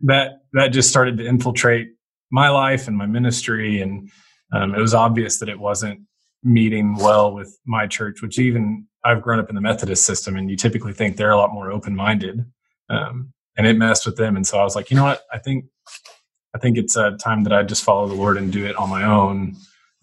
that, 0.00 0.38
that 0.54 0.69
just 0.69 0.88
started 0.88 1.19
to 1.19 1.26
infiltrate 1.26 1.88
my 2.30 2.48
life 2.48 2.88
and 2.88 2.96
my 2.96 3.04
ministry. 3.06 3.82
And 3.82 4.08
um, 4.52 4.75
it 4.75 4.80
was 4.80 4.94
obvious 4.94 5.38
that 5.40 5.50
it 5.50 5.58
wasn't 5.60 6.00
meeting 6.43 6.96
well 6.96 7.32
with 7.32 7.58
my 7.67 7.87
church, 7.87 8.23
which 8.23 8.38
even 8.38 8.87
I've 9.05 9.23
grown 9.23 9.38
up 9.38 9.49
in 9.49 9.55
the 9.55 9.61
Methodist 9.61 10.05
system 10.05 10.37
and 10.37 10.50
you 10.50 10.56
typically 10.56 10.93
think 10.93 11.17
they're 11.17 11.31
a 11.31 11.37
lot 11.37 11.52
more 11.52 11.70
open 11.70 11.96
minded. 11.96 12.44
Um, 12.88 13.32
and 13.56 13.67
it 13.67 13.76
messed 13.76 14.06
with 14.06 14.17
them. 14.17 14.37
And 14.37 14.46
so 14.46 14.58
I 14.58 14.64
was 14.64 14.76
like, 14.76 14.90
you 14.90 14.96
know 14.96 15.05
what? 15.05 15.23
I 15.32 15.38
think 15.38 15.67
I 16.55 16.58
think 16.58 16.79
it's 16.79 16.96
a 16.96 17.12
time 17.12 17.44
that 17.44 17.52
I 17.52 17.62
just 17.62 17.85
follow 17.85 18.08
the 18.08 18.14
Lord 18.14 18.37
and 18.37 18.52
do 18.52 18.64
it 18.64 18.76
on 18.76 18.88
my 18.88 19.05
own, 19.05 19.56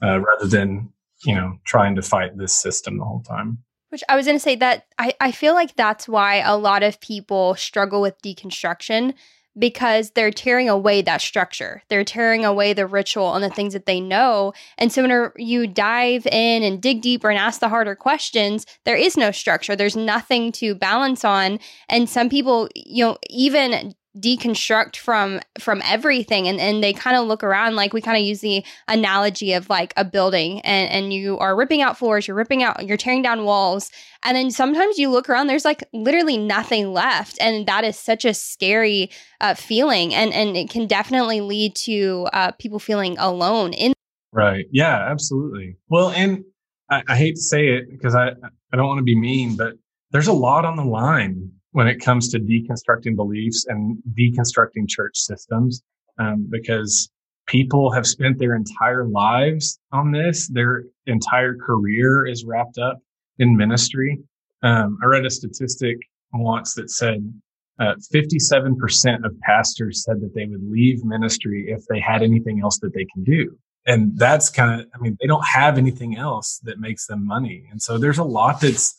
uh, 0.04 0.20
rather 0.20 0.46
than 0.48 0.92
you 1.26 1.34
know 1.34 1.58
trying 1.66 1.96
to 1.96 2.02
fight 2.02 2.38
this 2.38 2.54
system 2.54 2.98
the 2.98 3.06
whole 3.06 3.24
time. 3.24 3.60
Which 3.90 4.04
I 4.10 4.16
was 4.16 4.26
going 4.26 4.38
to 4.38 4.44
say 4.44 4.56
that 4.58 4.86
I, 5.00 5.14
I 5.20 5.32
feel 5.32 5.54
like 5.54 5.76
that's 5.76 6.08
why 6.08 6.38
a 6.38 6.58
lot 6.58 6.84
of 6.84 7.00
people 7.00 7.56
struggle 7.56 8.02
with 8.02 8.22
deconstruction 8.22 9.14
because 9.58 10.12
they're 10.12 10.32
tearing 10.32 10.70
away 10.70 11.02
that 11.02 11.22
structure. 11.22 11.84
They're 11.90 12.04
tearing 12.04 12.44
away 12.44 12.74
the 12.74 12.86
ritual 12.86 13.34
and 13.34 13.44
the 13.44 13.50
things 13.50 13.74
that 13.74 13.86
they 13.86 14.00
know. 14.00 14.54
And 14.78 14.92
so 14.92 15.02
when 15.02 15.32
you 15.38 15.68
dive 15.68 16.26
in 16.28 16.64
and 16.64 16.82
dig 16.82 17.02
deeper 17.02 17.30
and 17.30 17.40
ask 17.40 17.60
the 17.60 17.70
harder 17.70 17.96
questions, 17.96 18.66
there 18.84 18.98
is 18.98 19.16
no 19.16 19.32
structure. 19.32 19.76
There's 19.76 19.96
nothing 19.96 20.52
to 20.54 20.76
balance 20.76 21.24
on. 21.24 21.60
And 21.90 22.10
some 22.10 22.30
people, 22.30 22.70
you 22.76 23.06
know, 23.06 23.18
even 23.30 23.96
deconstruct 24.20 24.96
from 24.96 25.40
from 25.60 25.82
everything 25.84 26.48
and, 26.48 26.60
and 26.60 26.84
they 26.84 26.94
kind 26.94 27.18
of 27.18 27.28
look 27.28 27.44
around 27.44 27.76
like 27.76 27.94
we 27.94 28.02
kind 28.02 28.18
of 28.18 28.24
use 28.24 28.40
the 28.40 28.64
analogy 28.88 29.54
of 29.54 29.70
like 29.70 29.94
a 29.98 30.06
building 30.06 30.62
and 30.62 30.90
and 30.90 31.14
you 31.14 31.38
are 31.40 31.56
ripping 31.56 31.82
out 31.82 31.98
floors 31.98 32.28
you're 32.28 32.38
ripping 32.38 32.64
out 32.64 32.86
you're 32.86 32.98
tearing 32.98 33.22
down 33.22 33.44
walls 33.44 33.92
and 34.24 34.38
then 34.38 34.50
sometimes 34.50 34.98
you 34.98 35.10
look 35.10 35.28
around 35.28 35.48
there's 35.48 35.66
like 35.66 35.84
literally 35.92 36.38
nothing 36.38 36.94
left 36.94 37.38
and 37.42 37.68
that 37.68 37.84
is 37.84 37.98
such 37.98 38.24
a 38.24 38.34
scary 38.34 39.10
uh, 39.42 39.54
feeling 39.54 40.14
and 40.14 40.34
and 40.34 40.56
it 40.56 40.70
can 40.70 40.88
definitely 40.88 41.42
lead 41.42 41.76
to 41.76 42.28
uh, 42.32 42.52
people 42.52 42.80
feeling 42.80 43.18
alone 43.18 43.74
in 43.74 43.94
Right. 44.36 44.66
Yeah. 44.70 44.98
Absolutely. 45.10 45.78
Well, 45.88 46.10
and 46.10 46.44
I, 46.90 47.04
I 47.08 47.16
hate 47.16 47.36
to 47.36 47.42
say 47.42 47.70
it 47.70 47.90
because 47.90 48.16
I 48.16 48.32
I 48.74 48.76
don't 48.76 48.88
want 48.88 48.98
to 48.98 49.04
be 49.04 49.18
mean, 49.18 49.56
but 49.56 49.76
there's 50.12 50.28
a 50.28 50.34
lot 50.34 50.66
on 50.66 50.76
the 50.76 50.84
line 50.84 51.52
when 51.76 51.90
it 51.90 52.00
comes 52.00 52.30
to 52.30 52.40
deconstructing 52.40 53.18
beliefs 53.18 53.66
and 53.68 53.98
deconstructing 54.18 54.88
church 54.88 55.18
systems, 55.18 55.84
um, 56.18 56.48
because 56.50 57.10
people 57.48 57.92
have 57.92 58.08
spent 58.08 58.40
their 58.40 58.56
entire 58.56 59.04
lives 59.04 59.78
on 59.92 60.10
this. 60.10 60.48
Their 60.48 60.86
entire 61.06 61.54
career 61.54 62.26
is 62.26 62.46
wrapped 62.46 62.78
up 62.78 63.02
in 63.40 63.58
ministry. 63.58 64.18
Um, 64.64 64.98
I 65.04 65.08
read 65.08 65.26
a 65.26 65.30
statistic 65.30 65.98
once 66.32 66.76
that 66.76 66.92
said 66.92 67.30
uh, 67.78 67.96
57% 68.14 69.26
of 69.26 69.38
pastors 69.42 70.06
said 70.06 70.22
that 70.22 70.34
they 70.34 70.46
would 70.46 70.64
leave 70.64 71.04
ministry 71.04 71.66
if 71.68 71.86
they 71.88 72.00
had 72.00 72.24
anything 72.24 72.62
else 72.62 72.80
that 72.80 72.94
they 72.94 73.06
can 73.14 73.26
do. 73.26 73.54
And 73.86 74.18
that's 74.18 74.50
kind 74.50 74.80
of, 74.80 74.88
I 74.96 75.00
mean, 75.00 75.18
they 75.20 75.28
don't 75.28 75.46
have 75.46 75.78
anything 75.78 76.16
else 76.16 76.62
that 76.64 76.80
makes 76.80 77.06
them 77.06 77.28
money. 77.28 77.66
And 77.70 77.82
so 77.82 77.98
there's 77.98 78.18
a 78.18 78.24
lot 78.24 78.62
that's 78.62 78.96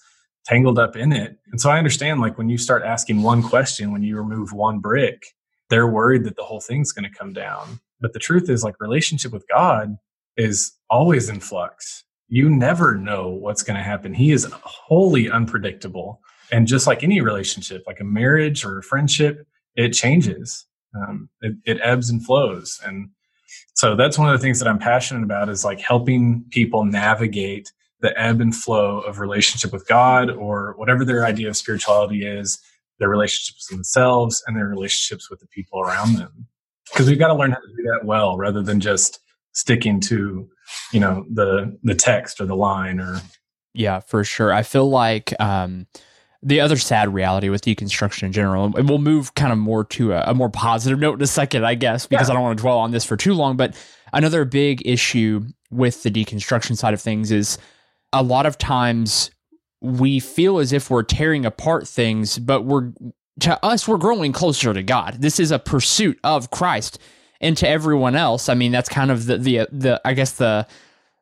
tangled 0.46 0.78
up 0.78 0.96
in 0.96 1.12
it. 1.12 1.38
And 1.50 1.60
so 1.60 1.70
I 1.70 1.78
understand, 1.78 2.20
like, 2.20 2.38
when 2.38 2.48
you 2.48 2.58
start 2.58 2.82
asking 2.82 3.22
one 3.22 3.42
question, 3.42 3.92
when 3.92 4.02
you 4.02 4.16
remove 4.16 4.52
one 4.52 4.78
brick, 4.78 5.22
they're 5.70 5.88
worried 5.88 6.24
that 6.24 6.36
the 6.36 6.44
whole 6.44 6.60
thing's 6.60 6.92
going 6.92 7.10
to 7.10 7.18
come 7.18 7.32
down. 7.32 7.80
But 8.00 8.12
the 8.12 8.18
truth 8.18 8.48
is, 8.48 8.62
like, 8.62 8.80
relationship 8.80 9.32
with 9.32 9.44
God 9.48 9.96
is 10.36 10.72
always 10.88 11.28
in 11.28 11.40
flux. 11.40 12.04
You 12.28 12.48
never 12.50 12.96
know 12.96 13.28
what's 13.28 13.62
going 13.62 13.76
to 13.76 13.82
happen. 13.82 14.14
He 14.14 14.32
is 14.32 14.44
wholly 14.52 15.30
unpredictable. 15.30 16.20
And 16.52 16.66
just 16.66 16.86
like 16.86 17.02
any 17.02 17.20
relationship, 17.20 17.84
like 17.86 18.00
a 18.00 18.04
marriage 18.04 18.64
or 18.64 18.78
a 18.78 18.82
friendship, 18.82 19.46
it 19.74 19.90
changes. 19.90 20.66
Um, 20.94 21.28
it, 21.40 21.56
it 21.64 21.80
ebbs 21.82 22.10
and 22.10 22.24
flows. 22.24 22.80
And 22.84 23.10
so 23.74 23.96
that's 23.96 24.18
one 24.18 24.28
of 24.28 24.38
the 24.38 24.42
things 24.42 24.58
that 24.58 24.68
I'm 24.68 24.78
passionate 24.78 25.24
about 25.24 25.48
is 25.48 25.64
like 25.64 25.80
helping 25.80 26.44
people 26.50 26.84
navigate 26.84 27.72
the 28.00 28.18
ebb 28.20 28.40
and 28.40 28.54
flow 28.54 29.00
of 29.00 29.18
relationship 29.18 29.72
with 29.72 29.86
God 29.86 30.30
or 30.30 30.74
whatever 30.76 31.04
their 31.04 31.24
idea 31.24 31.48
of 31.48 31.56
spirituality 31.56 32.26
is, 32.26 32.58
their 32.98 33.08
relationships 33.08 33.68
with 33.70 33.76
themselves 33.76 34.42
and 34.46 34.56
their 34.56 34.66
relationships 34.66 35.30
with 35.30 35.40
the 35.40 35.46
people 35.48 35.80
around 35.80 36.16
them. 36.16 36.46
Because 36.92 37.08
we've 37.08 37.18
got 37.18 37.28
to 37.28 37.34
learn 37.34 37.50
how 37.50 37.58
to 37.58 37.68
do 37.76 37.82
that 37.84 38.04
well 38.04 38.36
rather 38.36 38.62
than 38.62 38.80
just 38.80 39.18
sticking 39.52 40.00
to, 40.00 40.48
you 40.92 41.00
know, 41.00 41.24
the 41.32 41.76
the 41.82 41.94
text 41.94 42.40
or 42.40 42.46
the 42.46 42.54
line 42.56 43.00
or 43.00 43.20
Yeah, 43.74 44.00
for 44.00 44.22
sure. 44.24 44.52
I 44.52 44.62
feel 44.62 44.88
like 44.88 45.38
um 45.40 45.86
the 46.42 46.60
other 46.60 46.76
sad 46.76 47.12
reality 47.12 47.48
with 47.48 47.62
deconstruction 47.62 48.24
in 48.24 48.32
general, 48.32 48.76
and 48.76 48.88
we'll 48.88 48.98
move 48.98 49.34
kind 49.34 49.52
of 49.52 49.58
more 49.58 49.82
to 49.84 50.12
a, 50.12 50.24
a 50.28 50.34
more 50.34 50.50
positive 50.50 51.00
note 51.00 51.14
in 51.14 51.22
a 51.22 51.26
second, 51.26 51.66
I 51.66 51.74
guess, 51.74 52.06
because 52.06 52.28
Yeah. 52.28 52.34
I 52.34 52.36
don't 52.36 52.44
want 52.44 52.58
to 52.58 52.62
dwell 52.62 52.78
on 52.78 52.92
this 52.92 53.04
for 53.04 53.16
too 53.16 53.34
long. 53.34 53.56
But 53.56 53.74
another 54.12 54.44
big 54.44 54.86
issue 54.86 55.46
with 55.70 56.04
the 56.04 56.10
deconstruction 56.10 56.76
side 56.76 56.94
of 56.94 57.00
things 57.00 57.32
is 57.32 57.58
a 58.20 58.22
lot 58.22 58.46
of 58.46 58.58
times 58.58 59.30
we 59.80 60.18
feel 60.20 60.58
as 60.58 60.72
if 60.72 60.90
we're 60.90 61.02
tearing 61.02 61.44
apart 61.46 61.86
things, 61.86 62.38
but 62.38 62.62
we're 62.64 62.92
to 63.40 63.64
us 63.64 63.86
we're 63.86 63.98
growing 63.98 64.32
closer 64.32 64.72
to 64.72 64.82
God. 64.82 65.16
This 65.20 65.38
is 65.38 65.50
a 65.50 65.58
pursuit 65.58 66.18
of 66.24 66.50
Christ, 66.50 66.98
and 67.40 67.56
to 67.58 67.68
everyone 67.68 68.16
else, 68.16 68.48
I 68.48 68.54
mean 68.54 68.72
that's 68.72 68.88
kind 68.88 69.10
of 69.10 69.26
the 69.26 69.36
the 69.38 69.68
the 69.70 70.00
I 70.04 70.14
guess 70.14 70.32
the 70.32 70.66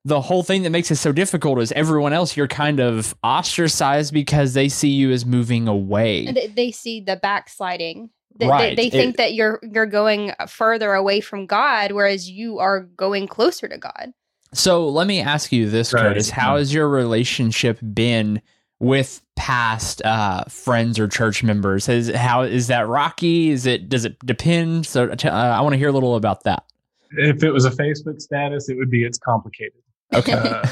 the 0.04 0.20
whole 0.20 0.42
thing 0.42 0.62
that 0.64 0.70
makes 0.70 0.90
it 0.90 0.96
so 0.96 1.12
difficult 1.12 1.58
is 1.60 1.72
everyone 1.72 2.12
else 2.12 2.36
you're 2.36 2.46
kind 2.46 2.78
of 2.78 3.14
ostracized 3.24 4.12
because 4.12 4.52
they 4.54 4.68
see 4.68 4.90
you 4.90 5.10
as 5.10 5.24
moving 5.24 5.66
away. 5.66 6.30
They, 6.30 6.46
they 6.48 6.70
see 6.72 7.00
the 7.00 7.16
backsliding. 7.16 8.10
They, 8.38 8.46
Right. 8.48 8.76
they, 8.76 8.88
they 8.88 8.90
think 8.90 9.14
It- 9.14 9.16
that 9.18 9.34
you're 9.34 9.60
you're 9.62 9.86
going 9.86 10.32
further 10.46 10.92
away 10.92 11.20
from 11.20 11.46
God, 11.46 11.92
whereas 11.92 12.28
you 12.30 12.58
are 12.58 12.80
going 12.80 13.26
closer 13.28 13.66
to 13.68 13.78
God. 13.78 14.12
So 14.54 14.88
let 14.88 15.06
me 15.06 15.20
ask 15.20 15.52
you 15.52 15.68
this, 15.68 15.92
Right. 15.92 16.16
Kurtis: 16.16 16.30
How 16.30 16.56
has 16.56 16.73
your 16.73 16.88
relationship 16.88 17.78
been 17.92 18.40
with 18.80 19.20
past 19.37 20.02
uh, 20.04 20.44
friends 20.44 20.99
or 20.99 21.08
church 21.08 21.42
members? 21.42 21.88
Is 21.88 22.08
how 22.14 22.42
is 22.42 22.68
that 22.68 22.88
rocky? 22.88 23.50
Is 23.50 23.66
it 23.66 23.88
does 23.88 24.04
it 24.04 24.18
depend? 24.25 24.87
So 24.87 25.11
uh, 25.11 25.28
I 25.28 25.61
want 25.61 25.73
to 25.73 25.78
hear 25.78 25.88
a 25.88 25.92
little 25.92 26.16
about 26.16 26.44
that. 26.44 26.64
If 27.12 27.42
it 27.44 27.50
was 27.50 27.64
a 27.64 27.70
Facebook 27.70 28.20
status, 28.20 28.68
it 28.68 28.76
would 28.76 28.90
be 28.90 29.04
it's 29.04 29.18
complicated. 29.18 29.80
Okay. 30.12 30.32
Uh, 30.32 30.66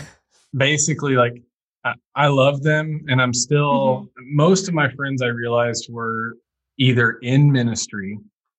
basically, 0.56 1.14
like 1.14 1.42
I, 1.84 1.94
I 2.14 2.26
love 2.28 2.62
them, 2.62 3.04
and 3.08 3.20
I'm 3.20 3.34
still 3.34 4.08
most 4.18 4.68
of 4.68 4.74
my 4.74 4.90
friends 4.90 5.22
I 5.22 5.26
realized 5.26 5.88
were 5.90 6.34
either 6.78 7.18
in 7.22 7.52
ministry, 7.52 8.18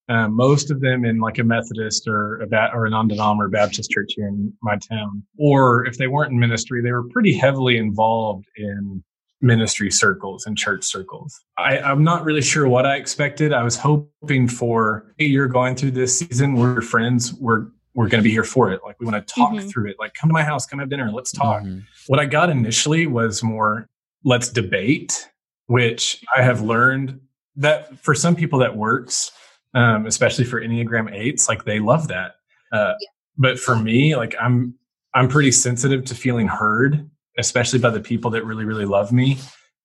uh, 0.09 0.27
most 0.27 0.69
of 0.71 0.81
them 0.81 1.05
in 1.05 1.19
like 1.19 1.37
a 1.39 1.43
Methodist 1.43 2.07
or 2.07 2.41
a 2.41 2.47
ba- 2.47 2.71
or 2.73 2.85
a 2.85 2.89
non-denom 2.89 3.37
or 3.37 3.47
Baptist 3.49 3.89
church 3.91 4.13
here 4.15 4.27
in 4.27 4.53
my 4.61 4.77
town, 4.77 5.23
or 5.37 5.85
if 5.85 5.97
they 5.97 6.07
weren't 6.07 6.31
in 6.31 6.39
ministry, 6.39 6.81
they 6.81 6.91
were 6.91 7.07
pretty 7.09 7.33
heavily 7.33 7.77
involved 7.77 8.45
in 8.57 9.03
ministry 9.41 9.91
circles 9.91 10.45
and 10.45 10.57
church 10.57 10.83
circles. 10.83 11.41
I, 11.57 11.77
I'm 11.79 12.03
not 12.03 12.23
really 12.23 12.41
sure 12.41 12.67
what 12.67 12.85
I 12.85 12.95
expected. 12.95 13.51
I 13.53 13.63
was 13.63 13.75
hoping 13.77 14.47
for, 14.47 15.13
hey, 15.17 15.25
you're 15.25 15.47
going 15.49 15.75
through 15.75 15.91
this 15.91 16.17
season. 16.19 16.55
We're 16.55 16.81
friends. 16.81 17.33
We're 17.33 17.67
we're 17.95 18.07
going 18.07 18.23
to 18.23 18.27
be 18.27 18.31
here 18.31 18.43
for 18.43 18.71
it. 18.71 18.81
Like 18.83 18.99
we 18.99 19.05
want 19.05 19.25
to 19.27 19.33
talk 19.35 19.53
Mhm. 19.53 19.69
through 19.69 19.87
it. 19.91 19.97
Like 19.99 20.15
come 20.15 20.27
to 20.27 20.33
my 20.33 20.41
house, 20.43 20.65
come 20.65 20.79
have 20.79 20.89
dinner, 20.89 21.11
let's 21.11 21.31
talk. 21.31 21.61
Mhm. 21.63 21.83
What 22.07 22.19
I 22.19 22.25
got 22.25 22.49
initially 22.49 23.05
was 23.05 23.43
more 23.43 23.87
let's 24.23 24.49
debate, 24.49 25.29
which 25.67 26.23
I 26.35 26.41
have 26.41 26.61
learned 26.61 27.19
that 27.57 27.99
for 27.99 28.15
some 28.15 28.35
people 28.35 28.57
that 28.59 28.75
works, 28.75 29.31
um, 29.73 30.05
especially 30.05 30.45
for 30.45 30.61
Enneagram 30.61 31.11
eights, 31.13 31.47
like 31.49 31.65
they 31.65 31.79
love 31.79 32.07
that. 32.09 32.35
Uh, 32.71 32.93
But 33.37 33.59
for 33.59 33.75
me, 33.75 34.15
like 34.15 34.35
I'm 34.39 34.75
I'm 35.15 35.27
pretty 35.27 35.51
sensitive 35.51 36.05
to 36.05 36.15
feeling 36.15 36.47
heard, 36.47 37.09
especially 37.37 37.79
by 37.79 37.89
the 37.89 37.99
people 37.99 38.31
that 38.31 38.45
really 38.45 38.65
really 38.65 38.85
love 38.85 39.11
me, 39.11 39.37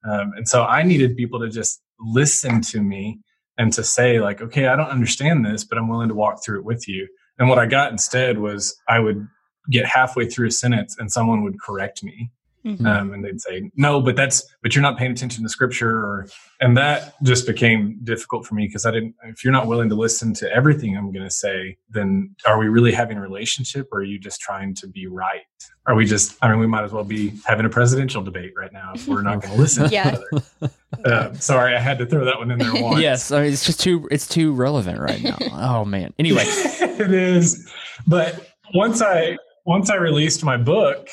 um, 0.04 0.33
and 0.37 0.47
so 0.49 0.64
I 0.64 0.83
needed 0.83 1.16
people 1.16 1.40
to 1.40 1.49
just 1.49 1.83
listen 1.99 2.61
to 2.61 2.83
me 2.83 3.21
and 3.57 3.73
to 3.73 3.83
say 3.83 4.21
like, 4.21 4.40
okay, 4.40 4.68
I 4.68 4.76
don't 4.76 4.90
understand 4.90 5.45
this, 5.45 5.64
but 5.64 5.78
I'm 5.78 5.88
willing 5.88 6.09
to 6.09 6.14
walk 6.14 6.45
through 6.45 6.61
it 6.61 6.64
with 6.64 6.87
you. 6.87 7.09
And 7.38 7.49
what 7.49 7.59
I 7.59 7.66
got 7.66 7.90
instead 7.90 8.38
was 8.38 8.76
I 8.88 9.00
would 9.00 9.26
get 9.71 9.85
halfway 9.87 10.26
through 10.26 10.49
a 10.49 10.50
sentence 10.50 10.97
and 10.99 11.11
someone 11.11 11.42
would 11.42 11.59
correct 11.61 12.02
me. 12.04 12.30
Mhm. 12.65 12.85
Um, 12.87 13.12
and 13.12 13.25
they'd 13.25 13.41
say, 13.41 13.71
no, 13.77 14.00
but 14.00 14.17
that's, 14.17 14.45
but 14.62 14.75
you're 14.75 14.83
not 14.83 14.99
paying 14.99 15.12
attention 15.12 15.43
to 15.45 15.49
scripture. 15.49 15.91
Or, 15.91 16.27
and 16.61 16.77
that 16.77 17.15
just 17.23 17.47
became 17.47 17.99
difficult 18.03 18.45
for 18.47 18.55
me 18.57 18.67
because 18.67 18.85
I 18.85 18.91
didn't, 18.91 19.15
if 19.25 19.45
you're 19.45 19.53
not 19.53 19.67
willing 19.69 19.88
to 19.91 19.95
listen 19.95 20.35
to 20.35 20.53
everything 20.53 20.97
I'm 20.97 21.12
going 21.12 21.25
to 21.25 21.31
say, 21.31 21.77
then 21.88 22.35
are 22.47 22.59
we 22.59 22.67
really 22.69 22.93
having 22.93 23.17
a 23.17 23.21
relationship 23.21 23.88
or 23.93 24.00
are 24.00 24.05
you 24.05 24.19
just 24.19 24.41
trying 24.41 24.75
to 24.77 24.88
be 24.88 25.07
right? 25.07 25.43
Are 25.87 25.95
we 25.95 26.05
just, 26.05 26.37
I 26.43 26.49
mean, 26.50 26.59
we 26.59 26.67
might 26.67 26.85
as 26.85 26.93
well 26.93 27.05
be 27.05 27.33
having 27.47 27.65
a 27.65 27.71
presidential 27.71 28.23
debate 28.23 28.53
right 28.57 28.73
now 28.73 28.93
if 28.95 29.07
we're 29.09 29.23
not 29.23 29.41
going 29.41 29.55
to 29.55 29.61
listen 29.61 29.88
Yeah. 29.91 30.11
to 30.11 30.19
each 30.37 30.43
other. 30.61 30.73
Uh, 31.05 31.33
sorry, 31.35 31.77
I 31.77 31.81
had 31.81 31.99
to 31.99 32.07
throw 32.07 32.25
that 32.25 32.38
one 32.38 32.50
in 32.50 32.59
there 32.59 32.73
once. 32.83 33.00
Yes, 33.00 33.31
I 33.31 33.43
mean, 33.43 33.53
it's 33.53 33.65
just 33.65 33.81
too 33.81 34.09
it's 34.11 34.27
too 34.27 34.53
relevant 34.53 34.99
right 35.00 35.23
now. 35.23 35.37
oh 35.53 35.85
man. 35.85 36.12
Anyway, 36.19 36.45
it 36.47 37.12
is. 37.12 37.71
But 38.07 38.49
once 38.75 39.00
I 39.03 39.37
once 39.65 39.91
I 39.91 39.97
released 39.97 40.43
my 40.45 40.57
book 40.57 41.09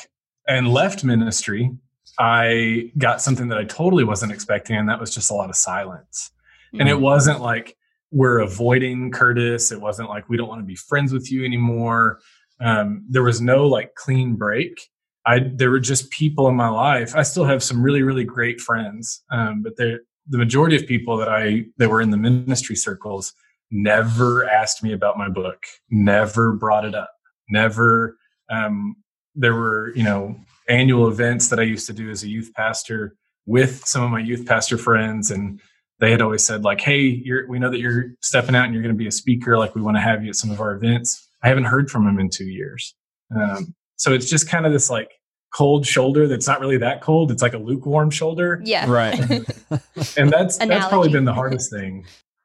and 0.48 0.72
left 0.72 1.04
ministry, 1.04 1.70
I 2.18 2.92
got 2.98 3.20
something 3.20 3.48
that 3.48 3.58
I 3.58 3.64
totally 3.64 4.04
wasn't 4.04 4.32
expecting, 4.32 4.76
and 4.76 4.88
that 4.88 5.00
was 5.00 5.14
just 5.14 5.30
a 5.30 5.34
lot 5.34 5.50
of 5.50 5.56
silence. 5.56 6.30
And 6.78 6.88
it 6.88 7.00
wasn't 7.00 7.40
like 7.40 7.76
we're 8.10 8.40
avoiding 8.40 9.10
Kurtis. 9.10 9.72
It 9.72 9.80
wasn't 9.80 10.08
like 10.08 10.28
we 10.28 10.36
don't 10.36 10.48
want 10.48 10.60
to 10.60 10.66
be 10.66 10.76
friends 10.76 11.12
with 11.12 11.30
you 11.32 11.44
anymore. 11.44 12.20
Um, 12.60 13.04
there 13.08 13.22
was 13.22 13.40
no 13.40 13.66
like 13.66 13.94
clean 13.94 14.36
break. 14.36 14.88
I 15.24 15.50
there 15.54 15.70
were 15.70 15.80
just 15.80 16.10
people 16.10 16.48
in 16.48 16.54
my 16.54 16.68
life. 16.68 17.14
I 17.16 17.22
still 17.22 17.44
have 17.44 17.62
some 17.62 17.82
really 17.82 18.02
really 18.02 18.24
great 18.24 18.60
friends, 18.60 19.22
um, 19.30 19.62
but 19.62 19.76
the 19.76 20.00
majority 20.28 20.76
of 20.76 20.86
people 20.86 21.16
that 21.18 21.28
I 21.28 21.66
that 21.78 21.88
were 21.88 22.00
in 22.00 22.10
the 22.10 22.16
ministry 22.16 22.76
circles 22.76 23.32
never 23.70 24.48
asked 24.48 24.82
me 24.82 24.92
about 24.92 25.18
my 25.18 25.28
book, 25.28 25.64
never 25.90 26.52
brought 26.52 26.84
it 26.84 26.94
up, 26.94 27.10
never. 27.48 28.16
Um, 28.50 28.96
there 29.36 29.54
were 29.54 29.92
you 29.94 30.02
know 30.02 30.36
annual 30.68 31.08
events 31.08 31.48
that 31.50 31.60
I 31.60 31.62
used 31.62 31.86
to 31.86 31.92
do 31.92 32.10
as 32.10 32.22
a 32.24 32.28
youth 32.28 32.52
pastor 32.54 33.14
with 33.46 33.86
some 33.86 34.02
of 34.02 34.10
my 34.10 34.20
youth 34.20 34.44
pastor 34.46 34.76
friends, 34.78 35.30
and 35.30 35.60
they 36.00 36.10
had 36.10 36.20
always 36.20 36.44
said 36.44 36.64
like, 36.64 36.80
"Hey, 36.80 37.00
you're, 37.00 37.46
we 37.48 37.58
know 37.58 37.70
that 37.70 37.78
you're 37.78 38.06
stepping 38.20 38.54
out 38.56 38.64
and 38.64 38.74
you're 38.74 38.82
going 38.82 38.94
to 38.94 38.98
be 38.98 39.06
a 39.06 39.12
speaker. 39.12 39.56
Like, 39.58 39.74
we 39.74 39.82
want 39.82 39.96
to 39.96 40.00
have 40.00 40.22
you 40.24 40.30
at 40.30 40.36
some 40.36 40.50
of 40.50 40.60
our 40.60 40.72
events." 40.74 41.28
I 41.42 41.48
haven't 41.48 41.64
heard 41.64 41.90
from 41.90 42.06
them 42.06 42.18
in 42.18 42.28
two 42.30 42.46
years, 42.46 42.94
um, 43.34 43.74
so 43.96 44.12
it's 44.12 44.28
just 44.28 44.48
kind 44.48 44.66
of 44.66 44.72
this 44.72 44.90
like 44.90 45.12
cold 45.54 45.86
shoulder 45.86 46.26
that's 46.26 46.46
not 46.46 46.60
really 46.60 46.78
that 46.78 47.00
cold. 47.00 47.30
It's 47.30 47.42
like 47.42 47.54
a 47.54 47.58
lukewarm 47.58 48.10
shoulder, 48.10 48.60
Yeah. 48.64 48.90
right. 48.90 49.18
and 50.16 50.30
that's 50.30 50.58
that's 50.58 50.88
probably 50.88 51.10
been 51.10 51.24
the 51.24 51.32
hardest 51.34 51.70
thing 51.70 52.04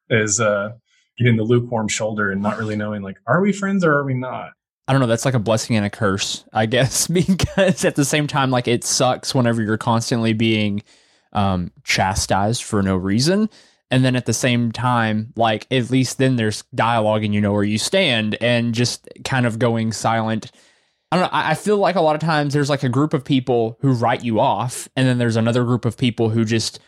is 0.10 0.40
uh, 0.40 0.74
getting 1.18 1.36
the 1.38 1.44
lukewarm 1.44 1.88
shoulder 1.88 2.32
and 2.32 2.42
not 2.42 2.58
really 2.58 2.76
knowing 2.76 3.02
like, 3.02 3.18
are 3.28 3.42
we 3.42 3.52
friends 3.54 3.84
or 3.84 3.94
are 3.94 4.06
we 4.06 4.14
not? 4.14 4.52
I 4.88 4.94
don't 4.94 5.02
know. 5.02 5.08
That's 5.08 5.26
like 5.26 5.34
a 5.34 5.40
blessing 5.40 5.76
and 5.76 5.86
a 5.86 5.90
curse, 5.90 6.44
I 6.54 6.66
guess, 6.66 7.08
because 7.08 7.86
at 7.86 7.96
the 7.96 8.06
same 8.06 8.28
time, 8.28 8.52
like 8.52 8.68
it 8.68 8.84
sucks 8.84 9.34
whenever 9.34 9.62
you're 9.62 9.78
constantly 9.78 10.34
being 10.34 10.84
um, 11.34 11.72
chastised 11.84 12.64
for 12.64 12.82
no 12.82 12.96
reason. 12.96 13.50
And 13.90 14.06
then 14.06 14.16
at 14.16 14.26
the 14.26 14.34
same 14.34 14.72
time, 14.72 15.34
like 15.36 15.68
at 15.70 15.90
least 15.90 16.18
then 16.18 16.38
there's 16.38 16.64
dialogue 16.74 17.24
and 17.24 17.34
you 17.34 17.42
know 17.42 17.52
where 17.52 17.64
you 17.64 17.78
stand 17.78 18.38
and 18.40 18.74
just 18.74 19.08
kind 19.26 19.46
of 19.46 19.60
going 19.60 19.92
silent. 19.92 20.52
I 21.12 21.18
don't 21.18 21.24
know. 21.24 21.30
I 21.34 21.56
feel 21.56 21.78
like 21.78 21.98
a 21.98 22.02
lot 22.02 22.16
of 22.16 22.22
times 22.22 22.54
there's 22.54 22.70
like 22.70 22.84
a 22.84 22.90
group 22.90 23.14
of 23.14 23.26
people 23.26 23.78
who 23.82 23.92
write 23.92 24.24
you 24.24 24.40
off, 24.40 24.88
and 24.96 25.06
then 25.06 25.18
there's 25.18 25.36
another 25.36 25.66
group 25.66 25.84
of 25.84 25.98
people 25.98 26.30
who 26.30 26.46
just 26.46 26.80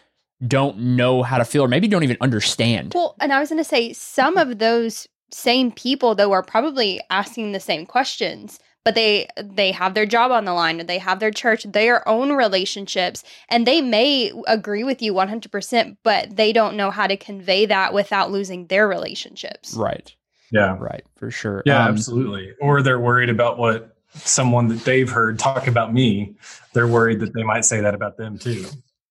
don't 0.47 0.77
know 0.77 1.23
how 1.23 1.37
to 1.37 1.45
feel 1.45 1.63
or 1.63 1.67
maybe 1.67 1.89
don't 1.89 2.03
even 2.03 2.17
understand. 2.21 2.93
Well, 2.95 3.17
and 3.19 3.33
I 3.33 3.39
was 3.41 3.49
going 3.49 3.59
to 3.59 3.65
say 3.65 3.91
some 3.91 4.37
of 4.37 4.59
those 4.59 5.07
same 5.33 5.71
people 5.71 6.15
though 6.15 6.31
are 6.31 6.43
probably 6.43 7.01
asking 7.09 7.51
the 7.51 7.59
same 7.59 7.85
questions, 7.85 8.59
but 8.85 8.95
they 8.95 9.27
they 9.41 9.71
have 9.71 9.93
their 9.93 10.05
job 10.05 10.31
on 10.31 10.45
the 10.45 10.53
line, 10.53 10.79
or 10.79 10.83
they 10.83 10.97
have 10.99 11.19
their 11.19 11.31
church, 11.31 11.63
their 11.63 12.07
own 12.07 12.33
relationships, 12.33 13.23
and 13.49 13.65
they 13.65 13.81
may 13.81 14.31
agree 14.47 14.83
with 14.83 15.01
you 15.01 15.13
100%, 15.13 15.97
but 16.03 16.35
they 16.35 16.53
don't 16.53 16.75
know 16.77 16.91
how 16.91 17.07
to 17.07 17.17
convey 17.17 17.65
that 17.65 17.93
without 17.93 18.31
losing 18.31 18.67
their 18.67 18.87
relationships. 18.87 19.73
Right. 19.73 20.13
Yeah, 20.51 20.77
Right. 20.79 21.03
For 21.15 21.31
sure. 21.31 21.63
yeah, 21.65 21.83
Um, 21.85 21.93
absolutely. 21.93 22.53
Or 22.61 22.81
they're 22.83 22.99
worried 22.99 23.29
about 23.29 23.57
what 23.57 23.95
someone 24.13 24.67
that 24.67 24.83
they've 24.85 25.09
heard 25.09 25.39
talk 25.39 25.65
about 25.67 25.91
me. 25.91 26.35
They're 26.73 26.85
worried 26.87 27.21
that 27.21 27.33
they 27.33 27.41
might 27.41 27.65
say 27.65 27.81
that 27.81 27.95
about 27.95 28.17
them 28.17 28.37
too. 28.37 28.65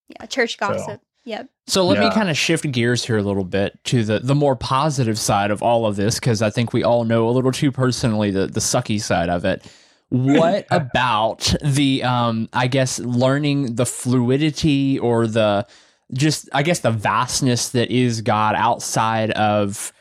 Yeah, 0.09 0.26
church 0.26 0.57
So- 0.59 0.69
gossip. 0.69 1.00
Yep. 1.25 1.49
So 1.69 1.87
let 1.87 2.00
me 2.00 2.11
kind 2.11 2.29
of 2.29 2.37
shift 2.37 2.71
gears 2.73 3.05
here 3.05 3.17
a 3.17 3.23
little 3.23 3.45
bit 3.45 3.79
to 3.85 4.02
the 4.02 4.19
the 4.19 4.35
more 4.35 4.57
positive 4.57 5.19
side 5.19 5.52
of 5.52 5.62
all 5.62 5.87
of 5.87 5.95
this 5.95 6.19
because 6.19 6.43
I 6.43 6.50
think 6.50 6.73
we 6.73 6.83
all 6.83 7.05
know 7.05 7.29
a 7.29 7.31
little 7.31 7.52
too 7.52 7.71
personally 7.71 8.31
the 8.31 8.47
the 8.49 8.61
sucky 8.61 9.00
side 9.00 9.29
of 9.29 9.45
it. 9.45 9.64
What 10.09 10.67
about 10.71 11.55
the 11.62 12.02
um 12.02 12.49
I 12.52 12.67
guess 12.67 12.99
learning 12.99 13.76
the 13.76 13.87
fluidity 13.87 14.99
or 14.99 15.29
the 15.29 15.67
just 16.12 16.49
I 16.52 16.64
guess 16.64 16.81
the 16.81 16.91
vastness 16.91 17.69
that 17.71 17.91
is 17.91 18.21
God 18.21 18.57
outside 18.57 19.31
of 19.31 19.93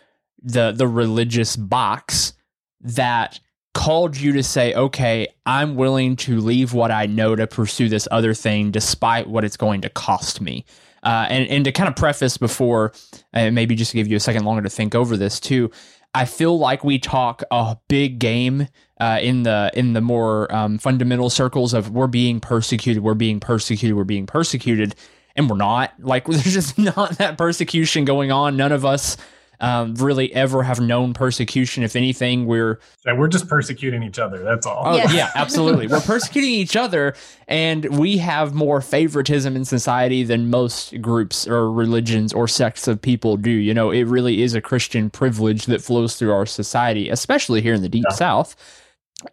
the 0.42 0.72
the 0.72 0.88
religious 0.88 1.56
box 1.56 2.34
that 2.82 3.40
called 3.74 4.18
you 4.18 4.34
to 4.34 4.44
say, 4.44 4.74
okay, 4.74 5.28
I'm 5.46 5.76
willing 5.76 6.16
to 6.18 6.40
leave 6.42 6.74
what 6.74 6.92
I 6.92 7.06
know 7.06 7.36
to 7.36 7.48
pursue 7.48 7.90
this 7.90 8.08
other 8.12 8.34
thing 8.34 8.72
despite 8.72 9.28
what 9.28 9.46
it's 9.46 9.56
going 9.56 9.82
to 9.82 9.90
cost 9.90 10.42
me. 10.42 10.66
Uh, 11.04 11.26
and, 11.30 11.48
and 11.48 11.66
to 11.66 11.72
kind 11.72 11.90
of 11.90 11.96
preface 11.96 12.38
before, 12.38 12.94
and 13.34 13.56
maybe 13.56 13.76
just 13.76 13.92
to 13.92 13.98
give 13.98 14.08
you 14.08 14.16
a 14.16 14.20
second 14.20 14.44
longer 14.44 14.62
to 14.62 14.70
think 14.70 14.94
over 14.94 15.18
this 15.18 15.40
too, 15.40 15.72
I 16.14 16.26
feel 16.26 16.58
like 16.60 16.84
we 16.84 17.00
talk 17.00 17.42
a 17.52 17.78
big 17.88 18.20
game 18.20 18.68
uh, 19.00 19.20
in 19.22 19.44
the 19.44 19.72
in 19.74 19.94
the 19.94 20.02
more 20.02 20.54
um, 20.54 20.78
fundamental 20.78 21.30
circles 21.30 21.74
of 21.74 21.90
we're 21.90 22.08
being 22.08 22.40
persecuted, 22.40 23.02
we're 23.02 23.14
being 23.14 23.40
persecuted, 23.40 23.96
we're 23.96 24.04
being 24.04 24.28
persecuted, 24.28 24.96
and 25.36 25.50
we're 25.50 25.58
not. 25.58 25.94
Like 26.00 26.26
there's 26.28 26.54
just 26.54 26.78
not 26.78 27.18
that 27.18 27.38
persecution 27.38 28.06
going 28.06 28.32
on. 28.32 28.58
None 28.58 28.72
of 28.72 28.86
us 28.86 29.18
um, 29.62 29.94
really 29.96 30.34
ever 30.34 30.64
have 30.64 30.80
known 30.82 31.14
persecution. 31.14 31.84
If 31.84 31.96
anything, 31.96 32.48
we're 32.48 32.80
Yeah, 33.06 33.14
we're 33.14 33.28
just 33.30 33.48
persecuting 33.48 34.04
each 34.04 34.20
other. 34.20 34.44
That's 34.44 34.66
all. 34.66 34.82
Oh, 34.88 34.96
Yes. 34.96 35.14
yeah, 35.14 35.30
absolutely. 35.36 35.88
We're 35.88 36.02
persecuting 36.02 36.50
each 36.50 36.76
other, 36.76 37.14
and 37.48 37.86
we 37.98 38.18
have 38.18 38.54
more 38.54 38.82
favoritism 38.82 39.56
in 39.56 39.64
society 39.64 40.24
than 40.24 40.50
most 40.50 41.00
groups 41.00 41.48
or 41.48 41.72
religions 41.72 42.34
or 42.34 42.48
sects 42.48 42.88
of 42.88 43.02
people 43.02 43.38
do. 43.38 43.52
You 43.52 43.74
know, 43.74 43.92
it 43.92 44.04
really 44.04 44.42
is 44.42 44.54
a 44.56 44.62
Christian 44.62 45.10
privilege 45.12 45.66
that 45.68 45.82
flows 45.82 46.16
through 46.18 46.34
our 46.34 46.46
society, 46.48 47.10
especially 47.10 47.62
here 47.62 47.76
in 47.76 47.82
the 47.84 47.90
Deep 47.90 48.06
Yeah. 48.10 48.16
South. 48.16 48.56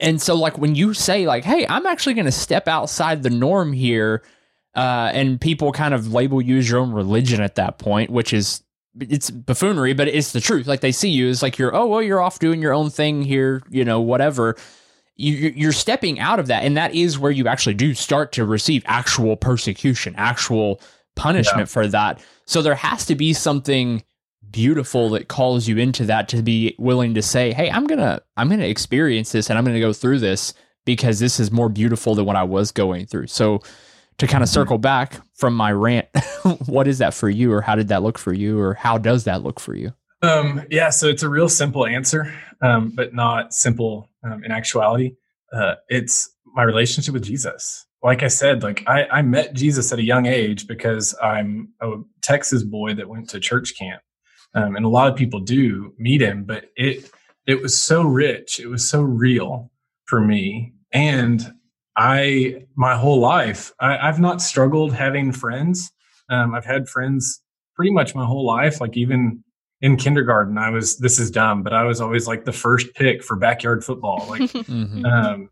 And 0.00 0.20
so, 0.20 0.34
like, 0.34 0.58
when 0.58 0.74
you 0.74 0.92
say, 0.92 1.26
like, 1.26 1.44
hey, 1.44 1.66
I'm 1.66 1.86
actually 1.86 2.12
going 2.12 2.26
to 2.26 2.32
step 2.32 2.68
outside 2.68 3.22
the 3.22 3.30
norm 3.30 3.72
here, 3.72 4.22
uh, 4.76 5.10
and 5.14 5.40
people 5.40 5.72
kind 5.72 5.94
of 5.94 6.12
label 6.12 6.42
you 6.42 6.58
as 6.58 6.68
your 6.68 6.80
own 6.80 6.92
religion 6.92 7.40
at 7.40 7.54
that 7.54 7.78
point, 7.78 8.10
which 8.10 8.34
is 8.34 8.62
it's 9.00 9.30
buffoonery, 9.30 9.92
but 9.94 10.08
it's 10.08 10.32
the 10.32 10.40
truth. 10.40 10.66
Like 10.66 10.80
they 10.80 10.92
see 10.92 11.10
you 11.10 11.28
as 11.28 11.42
like 11.42 11.58
you're, 11.58 11.74
oh 11.74 11.86
well, 11.86 12.02
you're 12.02 12.20
off 12.20 12.38
doing 12.38 12.60
your 12.62 12.72
own 12.74 12.90
thing 12.90 13.22
here, 13.22 13.62
you 13.70 13.84
know, 13.84 14.00
whatever. 14.00 14.56
You, 15.16 15.32
you- 15.34 15.52
you're 15.56 15.72
stepping 15.72 16.20
out 16.20 16.38
of 16.38 16.46
that, 16.46 16.62
and 16.64 16.76
that 16.76 16.94
is 16.94 17.18
where 17.18 17.32
you 17.32 17.48
actually 17.48 17.74
do 17.74 17.94
start 17.94 18.32
to 18.32 18.44
receive 18.44 18.82
actual 18.86 19.36
persecution, 19.36 20.14
actual 20.16 20.80
punishment 21.16 21.68
for 21.68 21.86
that. 21.88 22.20
So 22.46 22.62
there 22.62 22.76
has 22.76 23.04
to 23.06 23.14
be 23.16 23.32
something 23.32 24.02
beautiful 24.50 25.10
that 25.10 25.28
calls 25.28 25.68
you 25.68 25.76
into 25.76 26.04
that 26.06 26.28
to 26.28 26.42
be 26.42 26.74
willing 26.78 27.14
to 27.14 27.22
say, 27.22 27.52
"Hey, 27.52 27.70
I'm 27.70 27.86
gonna, 27.86 28.20
I'm 28.36 28.48
gonna 28.48 28.64
experience 28.66 29.32
this, 29.32 29.50
and 29.50 29.58
I'm 29.58 29.64
gonna 29.64 29.80
go 29.80 29.92
through 29.92 30.20
this 30.20 30.54
because 30.86 31.18
this 31.18 31.38
is 31.38 31.50
more 31.50 31.68
beautiful 31.68 32.14
than 32.14 32.24
what 32.24 32.36
I 32.36 32.44
was 32.44 32.70
going 32.72 33.06
through." 33.06 33.26
So 33.26 33.60
to 34.18 34.26
kind 34.26 34.42
of 34.42 34.48
circle 34.48 34.78
back 34.78 35.20
from 35.34 35.54
my 35.54 35.72
rant, 35.72 36.06
what 36.66 36.88
is 36.88 36.98
that 36.98 37.14
for 37.14 37.28
you, 37.28 37.52
or 37.52 37.60
how 37.60 37.74
did 37.74 37.88
that 37.88 38.02
look 38.02 38.18
for 38.18 38.32
you, 38.32 38.58
or 38.58 38.74
how 38.74 38.98
does 38.98 39.24
that 39.24 39.42
look 39.42 39.60
for 39.60 39.74
you? 39.74 39.92
Um, 40.22 40.62
yeah, 40.70 40.90
so 40.90 41.06
it's 41.06 41.22
a 41.22 41.28
real 41.28 41.48
simple 41.48 41.86
answer, 41.86 42.32
um, 42.60 42.92
but 42.94 43.14
not 43.14 43.54
simple 43.54 44.10
um, 44.24 44.42
in 44.44 44.50
actuality. 44.50 45.14
Uh, 45.52 45.76
it's 45.88 46.28
my 46.54 46.64
relationship 46.64 47.14
with 47.14 47.24
Jesus. 47.24 47.86
Like 48.02 48.22
I 48.22 48.28
said, 48.28 48.62
like 48.62 48.82
I, 48.86 49.04
I 49.06 49.22
met 49.22 49.54
Jesus 49.54 49.92
at 49.92 49.98
a 49.98 50.04
young 50.04 50.26
age 50.26 50.66
because 50.66 51.14
I'm 51.22 51.72
a 51.80 51.94
Texas 52.22 52.62
boy 52.62 52.94
that 52.94 53.08
went 53.08 53.30
to 53.30 53.40
church 53.40 53.74
camp, 53.78 54.02
um, 54.54 54.76
and 54.76 54.84
a 54.84 54.88
lot 54.88 55.10
of 55.10 55.16
people 55.16 55.40
do 55.40 55.94
meet 55.98 56.20
him. 56.20 56.44
But 56.44 56.66
it 56.76 57.10
it 57.46 57.62
was 57.62 57.78
so 57.78 58.02
rich, 58.02 58.60
it 58.60 58.68
was 58.68 58.88
so 58.88 59.02
real 59.02 59.70
for 60.06 60.20
me, 60.20 60.74
and 60.92 61.54
I 61.98 62.64
my 62.76 62.96
whole 62.96 63.18
life 63.20 63.72
I, 63.80 63.98
I've 63.98 64.20
not 64.20 64.40
struggled 64.40 64.92
having 64.94 65.32
friends. 65.32 65.90
Um, 66.30 66.54
I've 66.54 66.64
had 66.64 66.88
friends 66.88 67.42
pretty 67.74 67.90
much 67.92 68.14
my 68.14 68.24
whole 68.24 68.46
life, 68.46 68.80
like 68.80 68.96
even 68.96 69.42
in 69.80 69.96
kindergarten, 69.96 70.58
I 70.58 70.70
was 70.70 70.98
this 70.98 71.18
is 71.18 71.30
dumb, 71.30 71.62
but 71.62 71.72
I 71.72 71.84
was 71.84 72.00
always 72.00 72.26
like 72.26 72.44
the 72.44 72.52
first 72.52 72.94
pick 72.94 73.22
for 73.22 73.36
backyard 73.36 73.84
football. 73.84 74.26
Like 74.28 74.40
Mm-hmm. 74.52 75.04
um, 75.04 75.50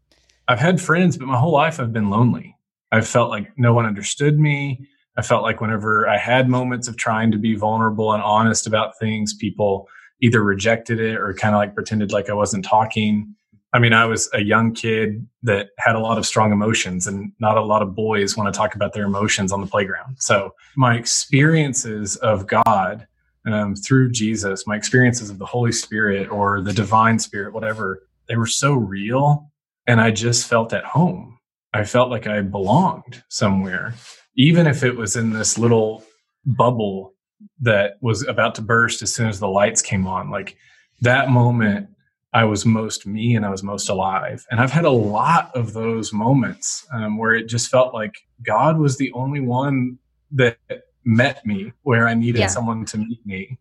I've 0.49 0.61
had 0.61 0.81
friends, 0.81 1.17
but 1.17 1.27
my 1.27 1.37
whole 1.39 1.53
life 1.53 1.81
I've 1.81 1.93
been 1.93 2.11
lonely. 2.11 2.57
I've 2.93 3.09
felt 3.09 3.31
like 3.31 3.51
no 3.57 3.75
one 3.75 3.85
understood 3.85 4.39
me. 4.39 4.87
I 5.17 5.23
felt 5.23 5.43
like 5.43 5.61
whenever 5.61 6.09
I 6.09 6.19
had 6.19 6.49
moments 6.49 6.87
of 6.89 6.97
trying 6.97 7.33
to 7.33 7.39
be 7.39 7.57
vulnerable 7.57 8.13
and 8.13 8.23
honest 8.23 8.67
about 8.67 8.99
things, 8.99 9.35
people 9.35 9.89
either 10.23 10.43
rejected 10.43 11.01
it 11.01 11.17
or 11.17 11.35
kind 11.35 11.55
of 11.55 11.59
like 11.59 11.75
pretended 11.75 12.13
like 12.13 12.31
I 12.31 12.35
wasn't 12.35 12.65
talking. 12.65 13.35
I 13.77 13.79
mean, 13.79 13.93
I 13.93 14.07
was 14.07 14.31
a 14.33 14.41
young 14.41 14.73
kid 14.73 15.29
that 15.43 15.69
had 15.77 15.97
a 15.97 16.01
lot 16.01 16.17
of 16.17 16.25
strong 16.25 16.51
emotions, 16.51 17.07
and 17.07 17.31
not 17.41 17.59
a 17.59 17.63
lot 17.63 17.83
of 17.83 17.95
boys 17.95 18.35
want 18.35 18.51
to 18.51 18.57
talk 18.57 18.75
about 18.75 18.95
their 18.95 19.05
emotions 19.05 19.53
on 19.53 19.61
the 19.61 19.67
playground. 19.67 20.17
So, 20.19 20.55
my 20.79 20.97
experiences 20.97 22.17
of 22.17 22.47
God 22.47 23.07
um, 23.45 23.77
through 23.77 24.13
Jesus, 24.13 24.67
my 24.67 24.77
experiences 24.77 25.29
of 25.29 25.37
the 25.39 25.45
Holy 25.45 25.73
Spirit 25.73 26.31
or 26.31 26.63
the 26.63 26.73
divine 26.73 27.19
spirit, 27.19 27.53
whatever, 27.53 28.03
they 28.29 28.37
were 28.37 28.47
so 28.47 28.73
real. 28.73 29.53
And 29.87 30.01
I 30.01 30.11
just 30.11 30.47
felt 30.47 30.73
at 30.73 30.85
home. 30.85 31.39
I 31.75 31.85
felt 31.85 32.09
like 32.09 32.27
I 32.27 32.41
belonged 32.41 33.23
somewhere, 33.29 33.93
even 34.37 34.67
if 34.67 34.85
it 34.85 34.97
was 34.97 35.17
in 35.17 35.35
this 35.35 35.59
little 35.59 36.03
bubble 36.47 37.13
that 37.61 37.99
was 38.01 38.27
about 38.27 38.55
to 38.55 38.63
burst 38.63 39.03
as 39.03 39.13
soon 39.13 39.29
as 39.29 39.39
the 39.39 39.49
lights 39.49 39.83
came 39.83 40.07
on. 40.07 40.31
Like 40.31 40.57
that 41.03 41.29
moment, 41.29 41.91
I 42.37 42.45
was 42.45 42.67
most 42.67 43.07
me 43.07 43.35
and 43.35 43.47
I 43.47 43.51
was 43.51 43.63
most 43.63 43.89
alive. 43.89 44.45
And 44.51 44.61
I've 44.61 44.71
had 44.71 44.85
a 44.85 44.91
lot 45.19 45.51
of 45.55 45.73
those 45.73 46.13
moments 46.13 46.87
um, 46.93 47.17
where 47.17 47.33
it 47.35 47.47
just 47.47 47.71
felt 47.71 47.95
like 47.95 48.15
God 48.43 48.77
was 48.79 48.99
the 48.99 49.11
only 49.13 49.41
one 49.41 49.99
that 50.33 50.59
met 51.05 51.45
me 51.47 51.73
where 51.83 52.07
I 52.07 52.13
needed 52.15 52.41
Yeah. 52.41 52.49
someone 52.49 52.85
to 52.87 52.99
meet 52.99 53.25
me. 53.25 53.59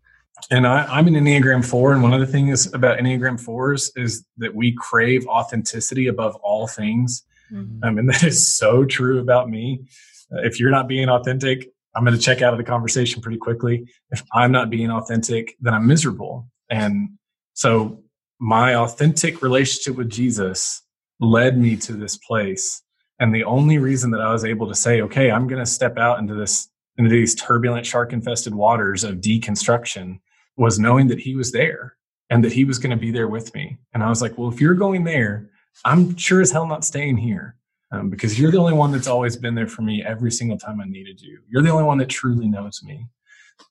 And 0.51 0.67
I, 0.67 0.83
I'm 0.95 1.07
an 1.07 1.13
Enneagram 1.13 1.63
4. 1.63 1.93
And 1.93 2.03
one 2.03 2.13
of 2.13 2.19
the 2.19 2.27
things 2.27 2.73
about 2.73 2.99
Enneagram 2.99 3.39
4s 3.41 3.91
is 3.95 4.25
that 4.39 4.53
we 4.53 4.73
crave 4.73 5.25
authenticity 5.27 6.07
above 6.07 6.35
all 6.43 6.67
things. 6.67 7.23
Mhm. 7.53 7.81
Um, 7.81 7.97
and 7.97 8.09
that 8.09 8.23
is 8.23 8.53
so 8.57 8.83
true 8.83 9.19
about 9.21 9.49
me. 9.49 9.85
Uh, 10.33 10.41
if 10.43 10.59
you're 10.59 10.71
not 10.71 10.89
being 10.89 11.07
authentic, 11.07 11.69
I'm 11.95 12.03
going 12.03 12.17
to 12.17 12.21
check 12.21 12.41
out 12.41 12.51
of 12.53 12.57
the 12.57 12.65
conversation 12.65 13.21
pretty 13.21 13.37
quickly. 13.37 13.85
If 14.11 14.21
I'm 14.33 14.51
not 14.51 14.69
being 14.69 14.91
authentic, 14.91 15.55
then 15.61 15.73
I'm 15.73 15.87
miserable. 15.87 16.49
And 16.69 17.11
so 17.53 18.01
my 18.39 18.75
authentic 18.75 19.41
relationship 19.41 19.95
with 19.95 20.09
Jesus 20.09 20.81
led 21.19 21.57
me 21.57 21.75
to 21.77 21.93
this 21.93 22.17
place. 22.17 22.81
And 23.19 23.33
the 23.33 23.45
only 23.45 23.77
reason 23.77 24.11
that 24.11 24.21
I 24.21 24.31
was 24.31 24.43
able 24.43 24.67
to 24.67 24.75
say, 24.75 25.01
okay, 25.01 25.31
I'm 25.31 25.47
going 25.47 25.63
to 25.63 25.65
step 25.69 25.97
out 25.97 26.19
into 26.19 26.35
this, 26.35 26.67
into 26.97 27.09
these 27.09 27.35
turbulent 27.35 27.85
shark 27.85 28.11
infested 28.11 28.53
waters 28.53 29.03
of 29.03 29.15
deconstruction 29.15 30.19
was 30.57 30.79
knowing 30.79 31.07
that 31.07 31.19
he 31.19 31.35
was 31.35 31.51
there 31.51 31.95
and 32.29 32.43
that 32.43 32.51
he 32.51 32.65
was 32.65 32.79
going 32.79 32.91
to 32.91 33.01
be 33.01 33.11
there 33.11 33.27
with 33.27 33.53
me. 33.53 33.77
And 33.93 34.03
I 34.03 34.09
was 34.09 34.21
like, 34.21 34.37
well, 34.37 34.51
if 34.51 34.59
you're 34.59 34.73
going 34.73 35.03
there, 35.03 35.49
I'm 35.83 36.15
sure 36.17 36.41
as 36.41 36.51
hell 36.51 36.67
not 36.67 36.85
staying 36.85 37.17
here 37.17 37.55
um, 37.91 38.09
because 38.09 38.39
you're 38.39 38.51
the 38.51 38.57
only 38.57 38.73
one 38.73 38.91
that's 38.91 39.07
always 39.07 39.37
been 39.37 39.55
there 39.55 39.67
for 39.67 39.81
me 39.81 40.03
every 40.05 40.31
single 40.31 40.57
time 40.57 40.81
I 40.81 40.85
needed 40.85 41.21
you. 41.21 41.39
You're 41.47 41.63
the 41.63 41.69
only 41.69 41.83
one 41.83 41.97
that 41.99 42.09
truly 42.09 42.47
knows 42.47 42.81
me. 42.83 43.07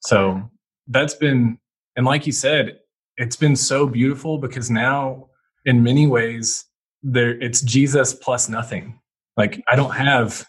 So 0.00 0.50
that's 0.88 1.14
been, 1.14 1.59
and 1.96 2.07
like 2.07 2.27
you 2.27 2.33
said, 2.33 2.79
it's 3.16 3.37
been 3.37 3.57
so 3.57 3.87
beautiful 3.87 4.38
because 4.38 4.70
now, 4.70 5.29
in 5.64 5.83
many 5.83 6.07
ways, 6.07 6.66
there 7.03 7.40
it's 7.42 7.61
Jesus 7.62 8.14
plus 8.14 8.48
nothing. 8.48 8.98
Like 9.37 9.62
I 9.68 9.77
don't 9.77 9.94
have 9.94 10.46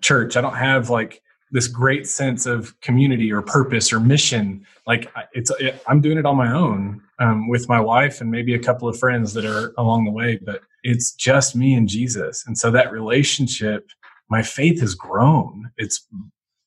church. 0.00 0.36
I 0.36 0.40
don't 0.40 0.56
have 0.56 0.90
like 0.90 1.22
this 1.52 1.68
great 1.68 2.06
sense 2.06 2.46
of 2.46 2.78
community 2.80 3.30
or 3.30 3.42
purpose 3.42 3.92
or 3.92 4.00
mission. 4.00 4.66
Like 4.86 5.12
it's, 5.34 5.50
it, 5.60 5.80
I'm 5.86 6.00
doing 6.00 6.16
it 6.16 6.24
on 6.24 6.36
my 6.36 6.50
own 6.50 7.02
um, 7.18 7.46
with 7.48 7.68
my 7.68 7.78
wife 7.78 8.20
and 8.20 8.30
maybe 8.30 8.54
a 8.54 8.58
couple 8.58 8.88
of 8.88 8.98
friends 8.98 9.34
that 9.34 9.44
are 9.44 9.74
along 9.76 10.06
the 10.06 10.10
way, 10.10 10.40
but 10.42 10.62
it's 10.82 11.12
just 11.12 11.54
me 11.54 11.74
and 11.74 11.88
Jesus. 11.88 12.42
And 12.46 12.56
so 12.56 12.70
that 12.70 12.90
relationship, 12.90 13.86
my 14.30 14.42
faith 14.42 14.80
has 14.80 14.94
grown. 14.94 15.70
It's, 15.76 16.08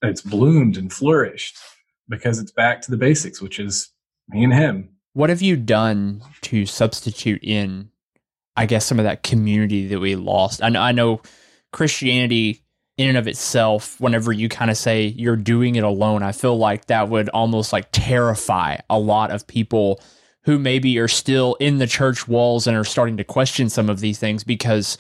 it's 0.04 0.22
bloomed 0.22 0.78
and 0.78 0.94
flourished 0.94 1.58
because 2.08 2.38
it's 2.38 2.52
back 2.52 2.82
to 2.82 2.92
the 2.92 2.98
basics, 2.98 3.42
which 3.42 3.60
is 3.60 3.90
me 4.30 4.44
and 4.44 4.54
him. 4.54 4.95
What 5.16 5.30
have 5.30 5.42
you 5.42 5.56
done 5.56 6.22
to 6.42 6.66
substitute 6.66 7.42
in, 7.42 7.90
I 8.58 8.66
guess, 8.66 8.86
some 8.86 9.00
of 9.00 9.06
that 9.06 9.24
community 9.24 9.88
that 9.88 10.00
we 10.02 10.18
lost? 10.18 10.62
I 10.62 10.68
know, 10.68 10.82
I 10.82 10.92
know 10.92 11.22
Christianity 11.72 12.66
in 12.98 13.08
and 13.08 13.18
of 13.18 13.26
itself, 13.26 14.00
whenever 14.02 14.34
you 14.34 14.50
kind 14.50 14.70
of 14.70 14.76
say 14.76 15.06
you're 15.06 15.38
doing 15.38 15.76
it 15.76 15.86
alone, 15.86 16.22
I 16.22 16.34
feel 16.34 16.58
like 16.58 16.88
that 16.88 17.08
would 17.08 17.30
almost 17.30 17.72
like 17.72 17.88
terrify 17.94 18.76
a 18.90 19.00
lot 19.00 19.32
of 19.32 19.48
people 19.48 20.02
who 20.44 20.60
maybe 20.60 21.00
are 21.00 21.08
still 21.08 21.56
in 21.62 21.78
the 21.78 21.88
church 21.88 22.28
walls 22.28 22.68
and 22.68 22.76
are 22.76 22.84
starting 22.84 23.16
to 23.16 23.24
question 23.24 23.70
some 23.70 23.90
of 23.90 24.02
these 24.02 24.20
things 24.20 24.44
because 24.44 24.98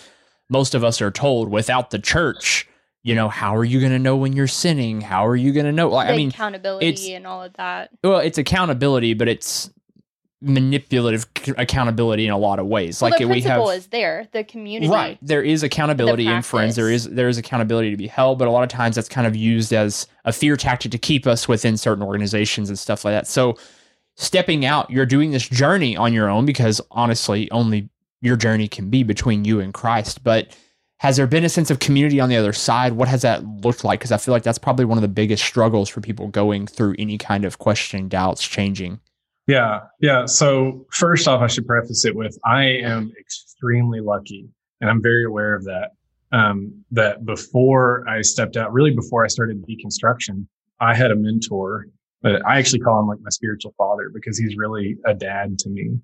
most 0.49 0.75
of 0.75 0.84
us 0.86 1.01
are 1.01 1.12
told 1.12 1.49
without 1.49 1.89
the 1.89 1.99
church, 1.99 2.69
you 3.04 3.15
know, 3.15 3.28
how 3.28 3.54
are 3.54 3.65
you 3.65 3.82
going 3.82 3.91
to 3.91 3.99
know 3.99 4.15
when 4.15 4.32
you're 4.32 4.47
sinning? 4.47 5.01
How 5.01 5.28
are 5.28 5.36
you 5.36 5.51
going 5.51 5.65
to 5.65 5.73
know? 5.73 5.89
Like, 5.89 6.08
the 6.08 6.13
I 6.13 6.17
mean, 6.17 6.30
accountability 6.30 7.13
and 7.13 7.28
all 7.28 7.43
of 7.43 7.51
that. 7.56 7.89
well, 8.01 8.19
it's 8.19 8.38
accountability, 8.38 9.13
but 9.13 9.28
it's 9.28 9.69
manipulative 10.41 11.26
c- 11.38 11.54
accountability 11.58 12.26
in 12.26 12.32
a 12.32 12.38
lot 12.38 12.60
of 12.60 12.67
ways. 12.67 13.02
Well, 13.02 13.12
like 13.12 13.19
the 13.19 13.26
we 13.26 13.41
have 13.41 13.62
is 13.69 13.88
there. 13.88 14.28
The 14.32 14.43
community. 14.43 14.91
right, 14.91 15.17
there 15.21 15.41
is 15.41 15.63
accountability 15.63 16.28
in 16.28 16.41
friends. 16.41 16.76
There 16.76 16.91
is 16.91 17.10
there 17.10 17.30
is 17.30 17.38
accountability 17.38 17.91
to 17.91 17.98
be 17.98 18.08
held, 18.08 18.39
but 18.39 18.48
a 18.48 18.52
lot 18.52 18.63
of 18.63 18.69
times 18.69 18.95
that's 18.95 19.10
kind 19.10 19.28
of 19.28 19.36
used 19.36 19.74
as 19.74 20.08
a 20.26 20.34
fear 20.34 20.58
tactic 20.58 20.91
to 20.91 20.98
keep 20.98 21.26
us 21.26 21.48
within 21.48 21.78
certain 21.78 22.04
organizations 22.04 22.69
and 22.69 22.78
stuff 22.78 23.06
like 23.06 23.13
that. 23.13 23.28
So 23.28 23.58
stepping 24.15 24.65
out, 24.65 24.89
you're 24.89 25.06
doing 25.06 25.32
this 25.32 25.48
journey 25.48 25.95
on 25.95 26.13
your 26.13 26.30
own 26.30 26.45
because 26.45 26.82
honestly, 26.91 27.50
only 27.52 27.89
your 28.21 28.36
journey 28.36 28.67
can 28.67 28.89
be 28.89 29.04
between 29.04 29.45
you 29.45 29.60
and 29.60 29.74
Christ. 29.74 30.24
But 30.24 30.56
has 30.98 31.17
there 31.17 31.28
been 31.28 31.43
a 31.43 31.50
sense 31.50 31.69
of 31.69 31.80
community 31.80 32.19
on 32.19 32.30
the 32.30 32.38
other 32.38 32.54
side? 32.54 32.93
What 32.93 33.08
has 33.08 33.21
that 33.21 33.45
looked 33.45 33.84
like? 33.84 34.00
Because 34.00 34.12
I 34.12 34.17
feel 34.17 34.34
like 34.34 34.43
that's 34.43 34.58
probably 34.58 34.86
one 34.86 34.98
of 34.98 35.02
the 35.02 35.08
biggest 35.08 35.43
struggles 35.43 35.89
for 35.89 36.02
people 36.02 36.28
going 36.28 36.67
through 36.67 36.95
any 36.98 37.17
kind 37.17 37.45
of 37.45 37.60
questioning, 37.60 38.08
doubts, 38.08 38.45
changing. 38.48 39.00
Yeah. 39.47 39.81
Yeah. 40.01 40.25
So, 40.25 40.86
first 40.91 41.27
off, 41.27 41.41
I 41.41 41.47
should 41.47 41.67
preface 41.67 42.05
it 42.05 42.15
with 42.15 42.38
I 42.45 42.63
am 42.63 43.12
extremely 43.19 44.01
lucky 44.01 44.49
and 44.81 44.89
I'm 44.89 45.01
very 45.01 45.25
aware 45.25 45.55
of 45.55 45.63
that. 45.65 45.91
um, 46.31 46.84
that 46.91 47.25
before 47.25 48.03
I 48.10 48.21
stepped 48.21 48.58
out, 48.58 48.73
really 48.73 48.91
before 48.91 49.23
I 49.23 49.27
started 49.27 49.63
deconstruction, 49.65 50.47
I 50.79 50.95
had 50.95 51.12
a 51.12 51.15
mentor 51.15 51.88
but 52.25 52.43
I 52.43 52.58
actually 52.58 52.79
call 52.79 52.99
him 52.99 53.08
like 53.08 53.19
my 53.21 53.29
spiritual 53.29 53.75
father 53.77 54.10
because 54.12 54.36
he's 54.36 54.58
really 54.58 54.97
a 55.05 55.13
dad 55.13 55.60
to 55.60 55.69
me 55.69 55.99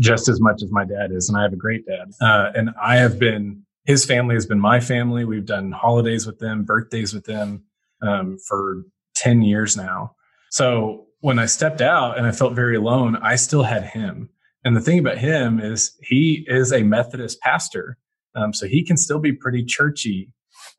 just 0.00 0.28
as 0.28 0.40
much 0.40 0.62
as 0.62 0.70
my 0.70 0.84
dad 0.84 1.10
is. 1.10 1.28
And 1.28 1.36
I 1.36 1.42
have 1.42 1.52
a 1.52 1.56
great 1.56 1.84
dad. 1.84 2.08
Uh, 2.20 2.52
and 2.54 2.70
I 2.80 2.98
have 2.98 3.18
been, 3.18 3.64
his 3.84 4.04
family 4.04 4.36
has 4.36 4.46
been 4.46 4.60
my 4.60 4.78
family. 4.78 5.24
We've 5.24 5.44
done 5.44 5.72
holidays 5.72 6.24
with 6.24 6.38
them, 6.38 6.62
birthdays 6.62 7.12
with 7.12 7.24
them 7.24 7.64
um, 8.00 8.38
for 8.46 8.84
10 9.16 9.42
years 9.42 9.76
now. 9.76 10.14
So 10.52 11.05
when 11.26 11.40
I 11.40 11.46
stepped 11.46 11.80
out 11.80 12.16
and 12.16 12.24
I 12.24 12.30
felt 12.30 12.52
very 12.52 12.76
alone, 12.76 13.16
I 13.16 13.34
still 13.34 13.64
had 13.64 13.82
him. 13.82 14.30
And 14.64 14.76
the 14.76 14.80
thing 14.80 15.00
about 15.00 15.18
him 15.18 15.58
is 15.58 15.98
he 16.00 16.44
is 16.46 16.72
a 16.72 16.84
Methodist 16.84 17.40
pastor. 17.40 17.98
Um, 18.36 18.54
so 18.54 18.68
he 18.68 18.84
can 18.84 18.96
still 18.96 19.18
be 19.18 19.32
pretty 19.32 19.64
churchy. 19.64 20.30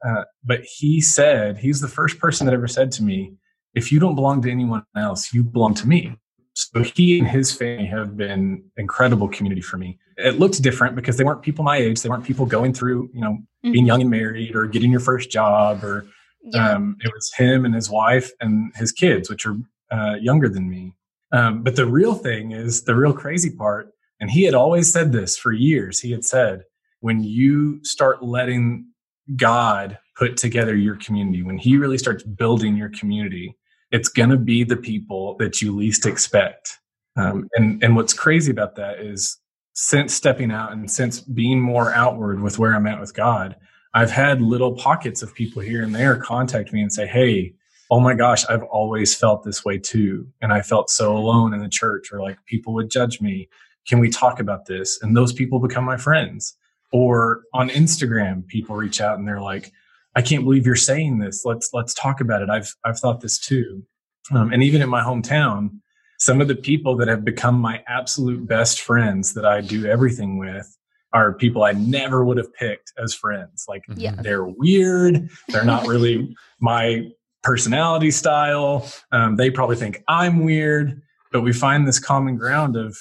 Uh, 0.08 0.24
but 0.46 0.62
he 0.64 1.02
said, 1.02 1.58
he's 1.58 1.82
the 1.82 1.90
first 1.90 2.18
person 2.18 2.46
that 2.46 2.54
ever 2.54 2.66
said 2.66 2.94
to 2.94 3.04
me, 3.04 3.34
if 3.74 3.92
you 3.92 4.00
don't 4.00 4.16
belong 4.16 4.42
to 4.44 4.50
anyone 4.50 4.86
else, 4.96 5.34
you 5.34 5.44
belong 5.44 5.74
to 5.74 5.86
me. 5.86 6.16
So 6.54 6.82
he 6.82 7.20
and 7.20 7.28
his 7.28 7.52
family 7.52 7.88
have 7.88 8.16
been 8.16 8.64
incredible 8.78 9.28
community 9.28 9.62
for 9.62 9.76
me. 9.76 10.00
It 10.16 10.40
looked 10.40 10.64
different 10.64 10.96
because 10.96 11.18
they 11.18 11.26
weren't 11.26 11.42
people 11.42 11.66
my 11.66 11.76
age. 11.76 12.02
They 12.02 12.10
weren't 12.10 12.24
people 12.24 12.46
going 12.46 12.72
through, 12.74 13.10
you 13.14 13.20
know, 13.20 13.34
mm-hmm. 13.34 13.74
being 13.74 13.86
young 13.86 14.00
and 14.00 14.10
married 14.10 14.56
or 14.56 14.66
getting 14.66 14.92
your 14.92 15.02
first 15.02 15.30
job 15.30 15.84
or 15.84 16.06
yeah. 16.42 16.76
um, 16.76 16.96
it 17.02 17.12
was 17.14 17.34
him 17.34 17.66
and 17.66 17.76
his 17.76 17.90
wife 17.90 18.32
and 18.40 18.72
his 18.78 18.94
kids, 18.94 19.30
which 19.30 19.46
are 19.46 19.58
uh, 19.92 20.16
younger 20.20 20.50
than 20.50 20.70
me. 20.70 20.94
Um, 21.32 21.64
but 21.64 21.76
the 21.76 21.86
real 21.86 22.16
thing 22.16 22.52
is 22.52 22.84
the 22.84 22.96
real 22.96 23.14
crazy 23.14 23.50
part. 23.50 23.92
And 24.20 24.32
he 24.32 24.44
had 24.44 24.56
always 24.56 24.92
said 24.92 25.12
this 25.12 25.38
for 25.38 25.52
years. 25.52 26.00
He 26.00 26.12
had 26.12 26.26
said, 26.26 26.64
when 27.02 27.24
you 27.24 27.84
start 27.84 28.24
letting 28.24 28.88
God 29.36 29.98
put 30.16 30.38
together 30.38 30.76
your 30.76 30.96
community, 30.96 31.44
when 31.44 31.58
he 31.58 31.78
really 31.78 31.98
starts 31.98 32.24
building 32.24 32.76
your 32.76 32.90
community, 32.90 33.56
it's 33.92 34.10
going 34.10 34.30
to 34.30 34.38
be 34.38 34.64
the 34.64 34.78
people 34.78 35.36
that 35.38 35.62
you 35.62 35.76
least 35.76 36.06
expect. 36.06 36.80
Um, 37.16 37.48
and 37.56 37.84
and 37.84 37.96
what's 37.96 38.14
crazy 38.14 38.52
about 38.52 38.76
that 38.76 39.00
is 39.00 39.38
since 39.74 40.14
stepping 40.14 40.52
out 40.52 40.72
and 40.72 40.90
since 40.90 41.20
being 41.20 41.60
more 41.60 41.94
outward 41.94 42.42
with 42.42 42.60
where 42.60 42.76
I'm 42.76 42.88
at 42.88 43.00
with 43.00 43.14
God, 43.14 43.56
I've 43.94 44.12
had 44.12 44.42
little 44.42 44.74
pockets 44.74 45.22
of 45.22 45.34
people 45.34 45.62
here 45.62 45.84
and 45.84 45.96
there 45.96 46.16
contact 46.18 46.74
me 46.74 46.82
and 46.82 46.94
say, 46.94 47.08
"Hey, 47.08 47.54
oh 47.90 48.00
my 48.00 48.14
gosh, 48.14 48.46
I've 48.50 48.64
always 48.64 49.16
felt 49.16 49.44
this 49.44 49.64
way 49.64 49.78
too, 49.78 50.28
and 50.42 50.52
I 50.52 50.62
felt 50.62 50.90
so 50.90 51.16
alone 51.16 51.54
in 51.54 51.62
the 51.62 51.70
church, 51.70 52.12
or 52.12 52.22
like 52.22 52.38
people 52.46 52.74
would 52.74 52.90
judge 52.90 53.22
me. 53.22 53.50
Can 53.88 54.00
we 54.00 54.10
talk 54.10 54.40
about 54.40 54.66
this?" 54.66 55.00
And 55.02 55.16
those 55.16 55.34
people 55.34 55.60
become 55.60 55.84
my 55.84 55.98
friends. 55.98 56.56
Or 56.94 57.42
on 57.54 57.70
Instagram, 57.70 58.48
people 58.48 58.78
reach 58.78 59.02
out 59.02 59.20
and 59.20 59.28
they're 59.28 59.42
like, 59.42 59.74
I 60.16 60.22
can't 60.22 60.44
believe 60.44 60.66
you're 60.66 60.76
saying 60.76 61.20
this. 61.20 61.46
Let's 61.46 61.70
let's 61.74 61.94
talk 61.94 62.22
about 62.22 62.42
it. 62.42 62.50
I've 62.50 62.74
I've 62.84 63.00
thought 63.00 63.22
this 63.22 63.38
too. 63.38 63.84
Um, 64.32 64.52
and 64.52 64.64
even 64.64 64.82
in 64.82 64.90
my 64.90 65.02
hometown, 65.02 65.80
some 66.18 66.42
of 66.42 66.48
the 66.48 66.56
people 66.56 66.96
that 66.98 67.08
have 67.08 67.24
become 67.24 67.60
my 67.60 67.84
absolute 67.88 68.48
best 68.48 68.82
friends 68.82 69.36
that 69.36 69.46
I 69.46 69.62
do 69.62 69.86
everything 69.86 70.40
with 70.40 70.76
are 71.14 71.34
people 71.34 71.64
I 71.64 71.74
never 71.74 72.26
would 72.26 72.38
have 72.38 72.52
picked 72.54 72.94
as 72.98 73.14
friends. 73.14 73.66
Like 73.70 73.84
yeah. 73.96 74.16
they're 74.20 74.46
weird. 74.46 75.30
They're 75.50 75.64
not 75.64 75.86
really 75.86 76.36
my 76.60 77.12
personality 77.48 78.12
style. 78.12 78.86
Um, 79.14 79.38
they 79.38 79.50
probably 79.50 79.78
think 79.78 80.04
I'm 80.10 80.44
weird, 80.44 81.02
but 81.32 81.44
we 81.44 81.54
find 81.54 81.88
this 81.88 81.98
common 81.98 82.36
ground 82.36 82.76
of 82.76 82.98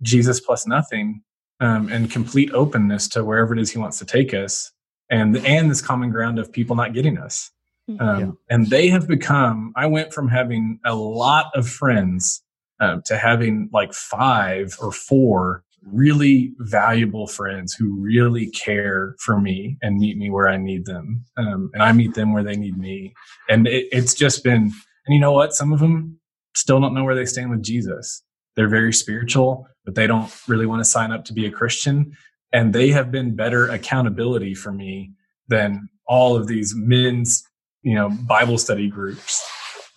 Jesus 0.00 0.40
plus 0.40 0.66
nothing 0.66 1.22
um, 1.60 1.92
and 1.92 2.10
complete 2.10 2.50
openness 2.54 3.08
to 3.08 3.22
wherever 3.22 3.52
it 3.52 3.60
is 3.60 3.70
He 3.70 3.78
wants 3.78 3.98
to 3.98 4.06
take 4.06 4.32
us 4.32 4.72
and 5.10 5.36
and 5.44 5.70
this 5.70 5.82
common 5.82 6.10
ground 6.10 6.38
of 6.38 6.50
people 6.50 6.76
not 6.76 6.94
getting 6.94 7.18
us. 7.18 7.50
Mm-hmm. 7.90 8.02
Um, 8.02 8.20
yeah. 8.20 8.30
And 8.48 8.70
they 8.70 8.88
have 8.88 9.06
become. 9.06 9.74
I 9.76 9.84
went 9.84 10.14
from 10.14 10.28
having 10.28 10.80
a 10.86 10.94
lot 10.94 11.50
of 11.54 11.68
friends 11.68 12.42
um, 12.80 13.02
to 13.04 13.18
having 13.18 13.68
like 13.70 13.92
five 13.92 14.78
or 14.80 14.92
four 14.92 15.62
really 15.84 16.52
valuable 16.58 17.26
friends 17.26 17.74
who 17.74 18.00
really 18.00 18.50
care 18.50 19.16
for 19.20 19.40
me 19.40 19.76
and 19.82 19.98
meet 19.98 20.16
me 20.16 20.30
where 20.30 20.48
I 20.48 20.56
need 20.56 20.86
them, 20.86 21.24
um, 21.36 21.70
and 21.74 21.82
I 21.82 21.92
meet 21.92 22.14
them 22.14 22.32
where 22.32 22.44
they 22.44 22.56
need 22.56 22.76
me. 22.78 23.14
And 23.48 23.66
it, 23.66 23.88
it's 23.92 24.14
just 24.14 24.44
been. 24.44 24.72
And 25.06 25.14
you 25.14 25.20
know 25.20 25.32
what? 25.32 25.54
Some 25.54 25.72
of 25.72 25.80
them 25.80 26.18
still 26.54 26.80
don't 26.80 26.94
know 26.94 27.04
where 27.04 27.14
they 27.14 27.24
stand 27.24 27.50
with 27.50 27.62
Jesus. 27.62 28.22
They're 28.54 28.68
very 28.68 28.92
spiritual, 28.92 29.66
but 29.84 29.94
they 29.94 30.06
don't 30.06 30.30
really 30.46 30.66
want 30.66 30.80
to 30.80 30.88
sign 30.88 31.10
up 31.12 31.24
to 31.26 31.32
be 31.32 31.46
a 31.46 31.50
Christian 31.50 32.14
and 32.52 32.72
they 32.72 32.90
have 32.90 33.10
been 33.10 33.34
better 33.34 33.68
accountability 33.68 34.54
for 34.54 34.72
me 34.72 35.12
than 35.48 35.88
all 36.06 36.36
of 36.36 36.46
these 36.46 36.74
men's 36.74 37.44
you 37.82 37.94
know 37.94 38.10
bible 38.26 38.58
study 38.58 38.88
groups 38.88 39.44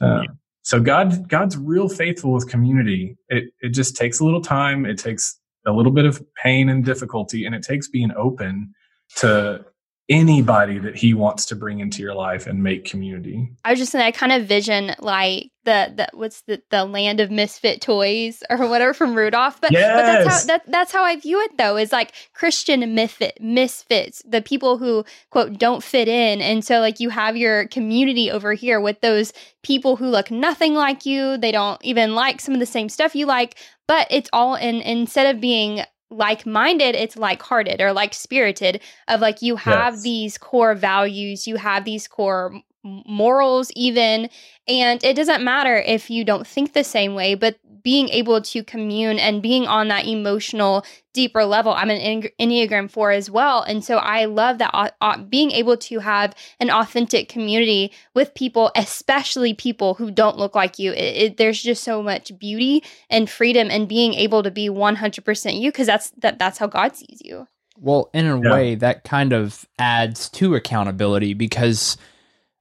uh, 0.02 0.24
so 0.62 0.80
god 0.80 1.28
god's 1.28 1.58
real 1.58 1.90
faithful 1.90 2.32
with 2.32 2.48
community 2.50 3.16
it 3.30 3.46
it 3.62 3.70
just 3.70 3.96
takes 3.96 4.20
a 4.20 4.26
little 4.26 4.42
time 4.42 4.86
it 4.86 4.98
takes 4.98 5.40
a 5.66 5.72
little 5.72 5.92
bit 5.92 6.06
of 6.06 6.24
pain 6.36 6.70
and 6.70 6.84
difficulty 6.84 7.46
and 7.46 7.56
it 7.56 7.64
takes 7.64 7.88
being 7.88 8.12
open 8.16 8.74
to 9.18 9.66
anybody 10.10 10.80
that 10.80 10.96
he 10.96 11.14
wants 11.14 11.46
to 11.46 11.56
bring 11.56 11.80
into 11.80 12.02
your 12.02 12.14
life 12.14 12.46
and 12.46 12.62
make 12.62 12.84
community. 12.86 13.50
I 13.64 13.72
was 13.72 13.80
just 13.80 13.92
saying 13.92 14.06
I 14.06 14.12
kind 14.12 14.32
of 14.34 14.46
vision 14.46 14.94
like 15.00 15.52
the, 15.64 15.94
the 15.96 16.10
what's 16.14 16.42
the 16.42 16.62
the 16.72 16.84
land 16.84 17.22
of 17.22 17.32
misfit 17.32 17.80
toys 17.80 18.44
or 18.50 18.68
whatever 18.68 18.94
from 18.94 19.16
Rudolph. 19.16 19.62
But, 19.62 19.72
yes. 19.72 19.96
but 19.96 20.02
that's 20.02 20.42
how 20.42 20.48
that, 20.48 20.72
that's 20.72 20.92
how 20.92 21.04
I 21.04 21.16
view 21.16 21.40
it 21.40 21.58
though, 21.58 21.78
is 21.78 21.94
like 21.94 22.12
Christian 22.34 22.94
misfit 22.94 23.38
misfits, 23.40 24.22
the 24.26 24.42
people 24.42 24.78
who 24.78 25.06
quote 25.30 25.58
don't 25.58 25.82
fit 25.82 26.10
in. 26.10 26.42
And 26.42 26.66
so 26.66 26.80
like 26.80 27.00
you 27.00 27.10
have 27.10 27.38
your 27.38 27.68
community 27.68 28.30
over 28.30 28.54
here 28.54 28.82
with 28.82 29.00
those 29.00 29.32
people 29.64 29.96
who 29.96 30.08
look 30.08 30.30
nothing 30.30 30.74
like 30.74 31.06
you. 31.06 31.38
They 31.38 31.52
don't 31.54 31.84
even 31.84 32.14
like 32.14 32.42
some 32.42 32.54
of 32.54 32.60
the 32.60 32.66
same 32.66 32.90
stuff 32.90 33.16
you 33.16 33.26
like, 33.26 33.56
but 33.88 34.08
it's 34.10 34.30
all 34.34 34.56
in 34.56 34.82
instead 34.82 35.34
of 35.34 35.42
being 35.42 35.84
like 36.14 36.46
minded, 36.46 36.96
it's 36.96 37.18
like 37.18 37.42
hearted 37.42 37.82
or 37.82 37.94
like 37.94 38.14
spirited 38.14 38.82
of 39.08 39.20
like 39.20 39.42
you 39.42 39.56
have 39.56 39.96
yes. 39.96 40.04
these 40.04 40.38
core 40.38 40.76
values, 40.76 41.48
you 41.48 41.58
have 41.58 41.86
these 41.86 42.08
core 42.08 42.62
morals, 42.84 43.72
even. 43.76 44.30
And 44.68 45.04
it 45.04 45.16
doesn't 45.16 45.44
matter 45.44 45.78
if 45.78 46.10
you 46.10 46.24
don't 46.24 46.48
think 46.48 46.74
the 46.74 46.84
same 46.84 47.16
way, 47.16 47.36
but 47.36 47.58
being 47.84 48.10
able 48.10 48.42
to 48.42 48.64
commune 48.64 49.20
and 49.20 49.42
being 49.42 49.68
on 49.68 49.90
that 49.90 50.08
emotional, 50.08 50.86
deeper 51.14 51.44
level. 51.44 51.74
I'm 51.74 51.90
an 51.90 52.30
Enneagram 52.40 52.90
4 52.90 53.12
as 53.12 53.30
well. 53.30 53.62
And 53.62 53.84
so 53.84 53.98
I 53.98 54.26
love 54.26 54.58
that 54.60 54.96
uh, 55.02 55.18
being 55.18 55.52
able 55.52 55.78
to 55.78 56.00
have 56.00 56.34
an 56.60 56.70
authentic 56.70 57.28
community 57.28 57.92
with 58.14 58.34
people, 58.34 58.72
especially 58.76 59.54
people 59.54 59.96
who 59.96 60.12
don't 60.12 60.38
look 60.38 60.56
like 60.56 60.80
you. 60.80 60.94
It, 60.94 60.98
it, 60.98 61.38
there's 61.38 61.62
just 61.62 61.84
so 61.84 62.02
much 62.02 62.38
beauty 62.40 62.84
and 63.10 63.30
freedom 63.30 63.70
and 63.70 63.88
being 63.88 64.14
able 64.14 64.44
to 64.44 64.52
be 64.52 64.70
100% 64.70 65.60
you 65.60 65.72
because 65.72 65.88
that's 65.88 66.12
that, 66.12 66.40
that's 66.40 66.58
how 66.58 66.68
God 66.68 66.96
sees 66.96 67.22
you. 67.24 67.48
Well, 67.78 68.10
in 68.14 68.28
a 68.28 68.40
yeah. 68.40 68.52
way, 68.52 68.76
that 68.76 69.04
kind 69.04 69.34
of 69.34 69.68
adds 69.78 70.30
to 70.30 70.56
accountability 70.56 71.34
because 71.34 71.98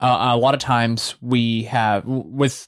uh, 0.02 0.34
a 0.34 0.36
lot 0.36 0.54
of 0.54 0.60
times 0.60 1.14
we 1.20 1.62
have 1.64 2.04
with 2.04 2.66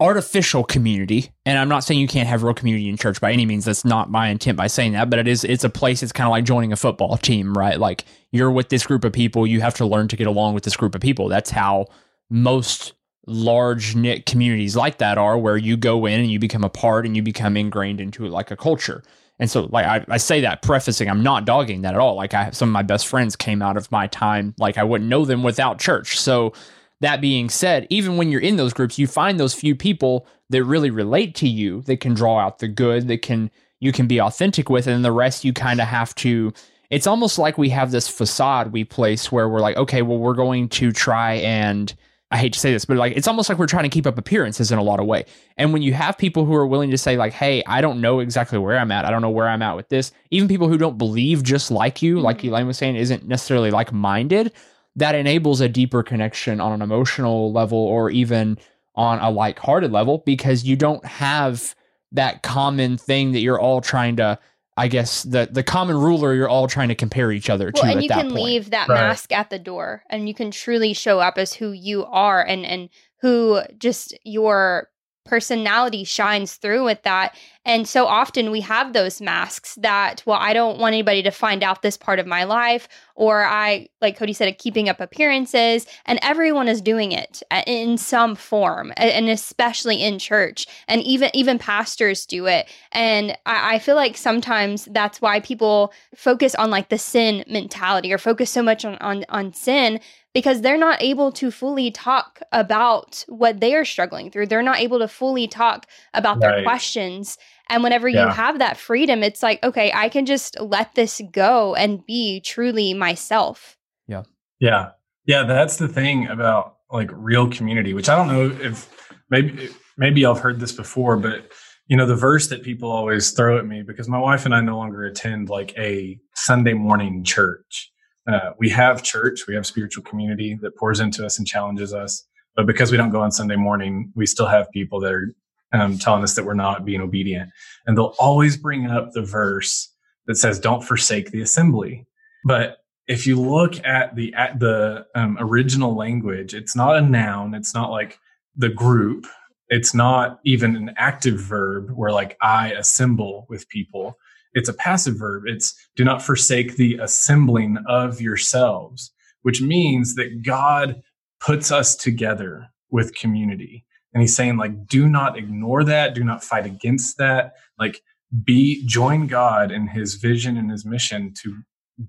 artificial 0.00 0.64
community 0.64 1.30
and 1.46 1.58
i'm 1.58 1.68
not 1.68 1.84
saying 1.84 2.00
you 2.00 2.08
can't 2.08 2.28
have 2.28 2.42
real 2.42 2.54
community 2.54 2.88
in 2.88 2.96
church 2.96 3.20
by 3.20 3.30
any 3.30 3.46
means 3.46 3.64
that's 3.64 3.84
not 3.84 4.10
my 4.10 4.28
intent 4.28 4.58
by 4.58 4.66
saying 4.66 4.92
that 4.92 5.08
but 5.08 5.20
it 5.20 5.28
is 5.28 5.44
it's 5.44 5.62
a 5.62 5.70
place 5.70 6.02
it's 6.02 6.10
kind 6.10 6.26
of 6.26 6.32
like 6.32 6.44
joining 6.44 6.72
a 6.72 6.76
football 6.76 7.16
team 7.16 7.52
right? 7.54 7.78
Like 7.78 8.04
you're 8.30 8.50
with 8.50 8.68
this 8.68 8.86
group 8.86 9.04
of 9.04 9.12
people 9.12 9.46
you 9.46 9.60
have 9.60 9.74
to 9.74 9.86
learn 9.86 10.08
to 10.08 10.16
get 10.16 10.26
along 10.26 10.54
with 10.54 10.64
this 10.64 10.76
group 10.76 10.94
of 10.94 11.00
people. 11.00 11.28
That's 11.28 11.50
how 11.50 11.86
most 12.30 12.94
large 13.26 13.94
knit 13.94 14.26
communities 14.26 14.74
like 14.74 14.98
that 14.98 15.16
are 15.16 15.38
where 15.38 15.56
you 15.56 15.76
go 15.76 16.06
in 16.06 16.20
and 16.20 16.30
you 16.30 16.38
become 16.38 16.64
a 16.64 16.68
part 16.68 17.06
and 17.06 17.16
you 17.16 17.22
become 17.22 17.56
ingrained 17.56 18.00
into 18.00 18.26
like 18.26 18.50
a 18.50 18.56
culture 18.56 19.02
and 19.42 19.50
so 19.50 19.68
like 19.70 19.84
I, 19.84 20.04
I 20.08 20.16
say 20.16 20.40
that 20.40 20.62
prefacing 20.62 21.10
i'm 21.10 21.22
not 21.22 21.44
dogging 21.44 21.82
that 21.82 21.92
at 21.92 22.00
all 22.00 22.14
like 22.14 22.32
i 22.32 22.44
have 22.44 22.56
some 22.56 22.70
of 22.70 22.72
my 22.72 22.82
best 22.82 23.06
friends 23.06 23.36
came 23.36 23.60
out 23.60 23.76
of 23.76 23.92
my 23.92 24.06
time 24.06 24.54
like 24.58 24.78
i 24.78 24.84
wouldn't 24.84 25.10
know 25.10 25.26
them 25.26 25.42
without 25.42 25.78
church 25.78 26.18
so 26.18 26.54
that 27.02 27.20
being 27.20 27.48
said, 27.48 27.88
even 27.90 28.16
when 28.16 28.30
you're 28.30 28.40
in 28.40 28.56
those 28.56 28.72
groups, 28.72 28.96
you 28.96 29.08
find 29.08 29.38
those 29.38 29.54
few 29.54 29.74
people 29.74 30.24
that 30.50 30.62
really 30.62 30.88
relate 30.88 31.34
to 31.34 31.48
you, 31.48 31.82
that 31.82 32.00
can 32.00 32.14
draw 32.14 32.38
out 32.38 32.60
the 32.60 32.68
good, 32.68 33.08
that 33.08 33.22
can 33.22 33.50
you 33.80 33.90
can 33.90 34.06
be 34.06 34.20
authentic 34.20 34.70
with, 34.70 34.86
and 34.86 35.04
the 35.04 35.10
rest 35.10 35.44
you 35.44 35.52
kind 35.52 35.80
of 35.80 35.88
have 35.88 36.14
to. 36.14 36.52
It's 36.90 37.08
almost 37.08 37.38
like 37.38 37.58
we 37.58 37.70
have 37.70 37.90
this 37.90 38.06
facade 38.06 38.70
we 38.72 38.84
place 38.84 39.32
where 39.32 39.48
we're 39.48 39.60
like, 39.60 39.76
okay, 39.76 40.02
well, 40.02 40.18
we're 40.18 40.34
going 40.34 40.68
to 40.70 40.92
try 40.92 41.34
and 41.34 41.92
I 42.32 42.38
hate 42.38 42.54
to 42.54 42.58
say 42.58 42.72
this, 42.72 42.86
but 42.86 42.96
like 42.96 43.14
it's 43.14 43.28
almost 43.28 43.50
like 43.50 43.58
we're 43.58 43.66
trying 43.66 43.84
to 43.84 43.90
keep 43.90 44.06
up 44.06 44.16
appearances 44.16 44.72
in 44.72 44.78
a 44.78 44.82
lot 44.82 44.98
of 45.00 45.06
way. 45.06 45.26
And 45.58 45.72
when 45.72 45.82
you 45.82 45.92
have 45.92 46.16
people 46.16 46.46
who 46.46 46.54
are 46.54 46.66
willing 46.66 46.90
to 46.90 46.98
say 46.98 47.18
like, 47.18 47.34
"Hey, 47.34 47.62
I 47.66 47.82
don't 47.82 48.00
know 48.00 48.20
exactly 48.20 48.58
where 48.58 48.78
I'm 48.78 48.90
at. 48.90 49.04
I 49.04 49.10
don't 49.10 49.20
know 49.20 49.30
where 49.30 49.48
I'm 49.48 49.60
at 49.60 49.76
with 49.76 49.90
this." 49.90 50.12
Even 50.30 50.48
people 50.48 50.66
who 50.66 50.78
don't 50.78 50.96
believe 50.96 51.42
just 51.42 51.70
like 51.70 52.00
you, 52.00 52.20
like 52.20 52.38
mm-hmm. 52.38 52.48
Elaine 52.48 52.66
was 52.66 52.78
saying, 52.78 52.96
isn't 52.96 53.28
necessarily 53.28 53.70
like-minded 53.70 54.52
that 54.96 55.14
enables 55.14 55.60
a 55.60 55.68
deeper 55.68 56.02
connection 56.02 56.60
on 56.60 56.72
an 56.72 56.82
emotional 56.82 57.52
level 57.52 57.78
or 57.78 58.10
even 58.10 58.58
on 58.94 59.18
a 59.20 59.30
like-hearted 59.30 59.90
level 59.90 60.22
because 60.26 60.64
you 60.64 60.76
don't 60.76 61.04
have 61.04 61.74
that 62.12 62.42
common 62.42 62.98
thing 62.98 63.32
that 63.32 63.40
you're 63.40 63.60
all 63.60 63.80
trying 63.80 64.16
to 64.16 64.38
I 64.76 64.88
guess 64.88 65.22
the 65.22 65.48
the 65.50 65.62
common 65.62 65.96
ruler 65.98 66.34
you're 66.34 66.48
all 66.48 66.66
trying 66.66 66.88
to 66.88 66.94
compare 66.94 67.30
each 67.30 67.50
other 67.50 67.70
well, 67.74 67.82
to 67.82 67.88
and 67.88 67.98
at 67.98 68.02
you 68.02 68.08
that 68.08 68.14
can 68.22 68.30
point. 68.30 68.44
leave 68.44 68.70
that 68.70 68.88
Right. 68.88 69.00
mask 69.08 69.30
at 69.32 69.50
the 69.50 69.58
door 69.58 70.02
and 70.08 70.28
you 70.28 70.34
can 70.34 70.50
truly 70.50 70.94
show 70.94 71.20
up 71.20 71.36
as 71.36 71.52
who 71.52 71.72
you 71.72 72.04
are 72.06 72.42
and 72.42 72.64
and 72.64 72.88
who 73.20 73.60
just 73.78 74.16
your 74.24 74.88
personality 75.24 76.04
shines 76.04 76.54
through 76.54 76.84
with 76.84 77.02
that. 77.02 77.36
And 77.64 77.86
so 77.86 78.06
often 78.06 78.50
we 78.50 78.60
have 78.60 78.92
those 78.92 79.20
masks 79.20 79.76
that 79.76 80.22
well 80.26 80.38
i 80.40 80.52
don't 80.52 80.78
want 80.78 80.94
anybody 80.94 81.22
to 81.22 81.30
find 81.30 81.62
out 81.62 81.82
this 81.82 81.96
part 81.96 82.18
of 82.18 82.26
my 82.26 82.42
life 82.42 82.88
or 83.14 83.44
i 83.44 83.88
like 84.00 84.16
cody 84.16 84.32
said 84.32 84.58
keeping 84.58 84.88
up 84.88 85.00
appearances 85.00 85.86
and 86.06 86.18
everyone 86.22 86.66
is 86.66 86.82
doing 86.82 87.12
it 87.12 87.40
uh, 87.52 87.62
in 87.66 87.96
some 87.96 88.34
form 88.34 88.92
and 88.96 89.28
especially 89.28 90.02
in 90.02 90.18
church 90.18 90.66
and 90.88 91.02
even 91.02 91.30
even 91.34 91.58
pastors 91.58 92.26
do 92.26 92.46
it. 92.46 92.68
And 92.92 93.32
I, 93.46 93.74
I 93.74 93.78
feel 93.78 93.96
like 93.96 94.16
sometimes 94.16 94.86
that's 94.86 95.20
why 95.20 95.40
people 95.40 95.92
focus 96.14 96.54
on 96.54 96.70
like 96.70 96.88
the 96.88 96.98
sin 96.98 97.44
mentality 97.48 98.12
or 98.12 98.18
focus 98.18 98.50
so 98.50 98.62
much 98.62 98.84
on 98.84 98.96
on, 98.96 99.24
on 99.28 99.52
sin 99.52 100.00
because 100.34 100.60
they're 100.60 100.78
not 100.78 101.02
able 101.02 101.30
to 101.32 101.50
fully 101.50 101.90
talk 101.90 102.40
about 102.52 103.24
what 103.28 103.60
they 103.60 103.74
are 103.74 103.84
struggling 103.84 104.30
through 104.30 104.46
they're 104.46 104.62
not 104.62 104.80
able 104.80 104.98
to 104.98 105.08
fully 105.08 105.46
talk 105.46 105.86
about 106.14 106.40
their 106.40 106.62
questions 106.62 107.38
and 107.68 107.82
whenever 107.82 108.08
you 108.08 108.18
have 108.18 108.58
that 108.58 108.76
freedom 108.76 109.22
it's 109.22 109.42
like 109.42 109.62
okay 109.62 109.92
i 109.94 110.08
can 110.08 110.26
just 110.26 110.58
let 110.60 110.94
this 110.94 111.20
go 111.32 111.74
and 111.74 112.04
be 112.06 112.40
truly 112.40 112.94
myself 112.94 113.76
Yeah. 114.08 114.22
Yeah. 114.60 114.90
Yeah, 115.26 115.44
that's 115.44 115.76
the 115.76 115.88
thing 115.88 116.26
about 116.26 116.76
like 116.90 117.10
real 117.12 117.48
community, 117.48 117.94
which 117.94 118.08
I 118.08 118.16
don't 118.16 118.28
know 118.28 118.56
if 118.60 118.90
maybe 119.30 119.68
maybe 119.96 120.26
I've 120.26 120.40
heard 120.40 120.60
this 120.60 120.72
before, 120.72 121.16
but 121.16 121.52
you 121.86 121.96
know, 121.96 122.06
the 122.06 122.16
verse 122.16 122.48
that 122.48 122.62
people 122.62 122.90
always 122.90 123.30
throw 123.30 123.58
at 123.58 123.66
me 123.66 123.82
because 123.82 124.08
my 124.08 124.18
wife 124.18 124.44
and 124.44 124.54
I 124.54 124.60
no 124.60 124.76
longer 124.76 125.04
attend 125.04 125.48
like 125.48 125.72
a 125.78 126.18
Sunday 126.34 126.72
morning 126.74 127.22
church. 127.24 127.90
Uh, 128.30 128.50
we 128.58 128.68
have 128.68 129.02
church, 129.02 129.46
we 129.48 129.54
have 129.54 129.66
spiritual 129.66 130.04
community 130.04 130.58
that 130.62 130.76
pours 130.76 131.00
into 131.00 131.24
us 131.26 131.38
and 131.38 131.46
challenges 131.46 131.92
us, 131.92 132.24
but 132.54 132.66
because 132.66 132.90
we 132.90 132.96
don't 132.96 133.10
go 133.10 133.20
on 133.20 133.32
Sunday 133.32 133.56
morning, 133.56 134.12
we 134.14 134.26
still 134.26 134.46
have 134.46 134.70
people 134.70 135.00
that 135.00 135.12
are 135.12 135.34
um, 135.72 135.98
telling 135.98 136.22
us 136.22 136.34
that 136.34 136.44
we're 136.44 136.54
not 136.54 136.84
being 136.84 137.00
obedient, 137.00 137.50
and 137.86 137.96
they'll 137.96 138.14
always 138.18 138.56
bring 138.56 138.86
up 138.86 139.12
the 139.12 139.22
verse 139.22 139.88
that 140.26 140.36
says, 140.36 140.60
"Don't 140.60 140.84
forsake 140.84 141.30
the 141.30 141.40
assembly." 141.40 142.06
But 142.44 142.78
if 143.08 143.26
you 143.26 143.40
look 143.40 143.84
at 143.84 144.14
the 144.14 144.34
at 144.34 144.60
the 144.60 145.06
um, 145.14 145.36
original 145.40 145.96
language, 145.96 146.54
it's 146.54 146.76
not 146.76 146.96
a 146.96 147.00
noun. 147.00 147.54
It's 147.54 147.74
not 147.74 147.90
like 147.90 148.18
the 148.56 148.68
group. 148.68 149.26
It's 149.68 149.94
not 149.94 150.38
even 150.44 150.76
an 150.76 150.94
active 150.98 151.40
verb 151.40 151.90
where 151.94 152.12
like 152.12 152.36
I 152.42 152.72
assemble 152.72 153.46
with 153.48 153.68
people. 153.68 154.18
It's 154.54 154.68
a 154.68 154.74
passive 154.74 155.18
verb. 155.18 155.44
It's 155.46 155.74
do 155.96 156.04
not 156.04 156.22
forsake 156.22 156.76
the 156.76 156.98
assembling 156.98 157.78
of 157.86 158.20
yourselves, 158.20 159.12
which 159.42 159.62
means 159.62 160.14
that 160.16 160.42
God 160.42 161.02
puts 161.40 161.72
us 161.72 161.96
together 161.96 162.68
with 162.90 163.14
community. 163.14 163.84
And 164.14 164.20
he's 164.20 164.36
saying 164.36 164.58
like, 164.58 164.86
do 164.86 165.08
not 165.08 165.38
ignore 165.38 165.84
that. 165.84 166.14
Do 166.14 166.22
not 166.22 166.44
fight 166.44 166.66
against 166.66 167.18
that. 167.18 167.54
Like 167.78 168.02
be 168.44 168.86
join 168.86 169.26
God 169.26 169.70
in 169.70 169.86
his 169.86 170.14
vision 170.14 170.56
and 170.56 170.70
his 170.70 170.84
mission 170.84 171.34
to 171.42 171.56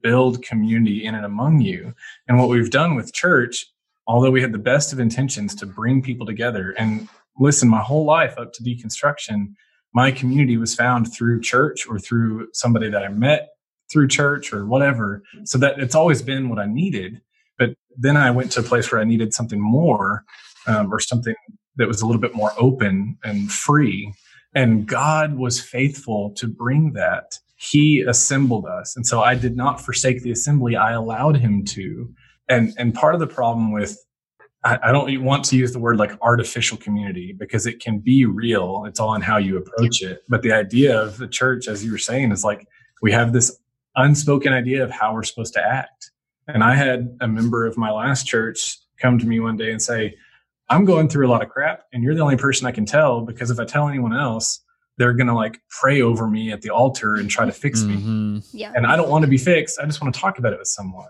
build 0.01 0.43
community 0.43 1.05
in 1.05 1.15
and 1.15 1.25
among 1.25 1.61
you. 1.61 1.93
And 2.27 2.37
what 2.37 2.49
we've 2.49 2.69
done 2.69 2.95
with 2.95 3.13
church, 3.13 3.65
although 4.07 4.31
we 4.31 4.41
had 4.41 4.53
the 4.53 4.57
best 4.57 4.93
of 4.93 4.99
intentions 4.99 5.55
to 5.55 5.65
bring 5.65 6.01
people 6.01 6.25
together 6.25 6.71
and 6.77 7.07
listen, 7.39 7.67
my 7.67 7.81
whole 7.81 8.05
life 8.05 8.35
up 8.37 8.53
to 8.53 8.63
deconstruction, 8.63 9.53
my 9.93 10.11
community 10.11 10.57
was 10.57 10.75
found 10.75 11.13
through 11.13 11.41
church 11.41 11.87
or 11.87 11.99
through 11.99 12.49
somebody 12.53 12.89
that 12.89 13.03
I 13.03 13.09
met 13.09 13.49
through 13.91 14.07
church 14.07 14.51
or 14.53 14.65
whatever. 14.65 15.21
So 15.45 15.57
that 15.59 15.79
it's 15.79 15.95
always 15.95 16.21
been 16.21 16.49
what 16.49 16.59
I 16.59 16.65
needed. 16.65 17.21
But 17.59 17.75
then 17.97 18.17
I 18.17 18.31
went 18.31 18.51
to 18.53 18.61
a 18.61 18.63
place 18.63 18.91
where 18.91 19.01
I 19.01 19.03
needed 19.03 19.33
something 19.33 19.61
more 19.61 20.23
um, 20.65 20.91
or 20.91 20.99
something 20.99 21.35
that 21.75 21.87
was 21.87 22.01
a 22.01 22.05
little 22.05 22.21
bit 22.21 22.35
more 22.35 22.51
open 22.57 23.17
and 23.23 23.51
free. 23.51 24.13
And 24.55 24.87
God 24.87 25.37
was 25.37 25.59
faithful 25.59 26.31
to 26.37 26.47
bring 26.47 26.93
that 26.93 27.39
he 27.63 28.01
assembled 28.01 28.65
us 28.65 28.95
and 28.95 29.05
so 29.07 29.21
i 29.21 29.33
did 29.35 29.55
not 29.55 29.79
forsake 29.79 30.21
the 30.21 30.31
assembly 30.31 30.75
i 30.75 30.91
allowed 30.91 31.37
him 31.37 31.63
to 31.63 32.13
and 32.49 32.73
and 32.77 32.93
part 32.93 33.13
of 33.13 33.19
the 33.19 33.27
problem 33.27 33.71
with 33.71 33.97
I, 34.65 34.79
I 34.83 34.91
don't 34.91 35.23
want 35.23 35.43
to 35.45 35.57
use 35.57 35.73
the 35.73 35.79
word 35.79 35.97
like 35.97 36.11
artificial 36.21 36.77
community 36.77 37.33
because 37.37 37.65
it 37.65 37.79
can 37.79 37.99
be 37.99 38.25
real 38.25 38.85
it's 38.87 38.99
all 38.99 39.13
in 39.15 39.21
how 39.21 39.37
you 39.37 39.57
approach 39.57 40.01
it 40.01 40.23
but 40.29 40.41
the 40.41 40.51
idea 40.51 40.99
of 40.99 41.17
the 41.17 41.27
church 41.27 41.67
as 41.67 41.83
you 41.83 41.91
were 41.91 41.97
saying 41.97 42.31
is 42.31 42.43
like 42.43 42.67
we 43.01 43.11
have 43.11 43.33
this 43.33 43.57
unspoken 43.95 44.53
idea 44.53 44.83
of 44.83 44.89
how 44.91 45.13
we're 45.13 45.23
supposed 45.23 45.53
to 45.53 45.61
act 45.61 46.11
and 46.47 46.63
i 46.63 46.75
had 46.75 47.15
a 47.21 47.27
member 47.27 47.65
of 47.65 47.77
my 47.77 47.91
last 47.91 48.25
church 48.25 48.77
come 48.99 49.19
to 49.19 49.25
me 49.25 49.39
one 49.39 49.57
day 49.57 49.71
and 49.71 49.81
say 49.81 50.15
i'm 50.69 50.85
going 50.85 51.07
through 51.09 51.27
a 51.27 51.31
lot 51.31 51.43
of 51.43 51.49
crap 51.49 51.83
and 51.91 52.03
you're 52.03 52.15
the 52.15 52.21
only 52.21 52.37
person 52.37 52.65
i 52.65 52.71
can 52.71 52.85
tell 52.85 53.21
because 53.21 53.51
if 53.51 53.59
i 53.59 53.65
tell 53.65 53.87
anyone 53.87 54.15
else 54.15 54.61
they're 54.97 55.13
going 55.13 55.27
to 55.27 55.33
like 55.33 55.59
pray 55.81 56.01
over 56.01 56.27
me 56.27 56.51
at 56.51 56.61
the 56.61 56.69
altar 56.69 57.15
and 57.15 57.27
try 57.27 57.45
to 57.45 57.51
fix 57.51 57.81
me. 57.81 57.95
Mhm. 57.95 58.47
yeah 58.53 58.71
And 58.75 58.85
I 58.85 58.95
don't 58.95 59.09
want 59.09 59.23
to 59.23 59.27
be 59.27 59.39
fixed. 59.39 59.79
I 59.79 59.87
just 59.87 59.99
want 60.01 60.13
to 60.13 60.19
talk 60.21 60.37
about 60.37 60.53
it 60.53 60.59
with 60.59 60.67
someone. 60.67 61.09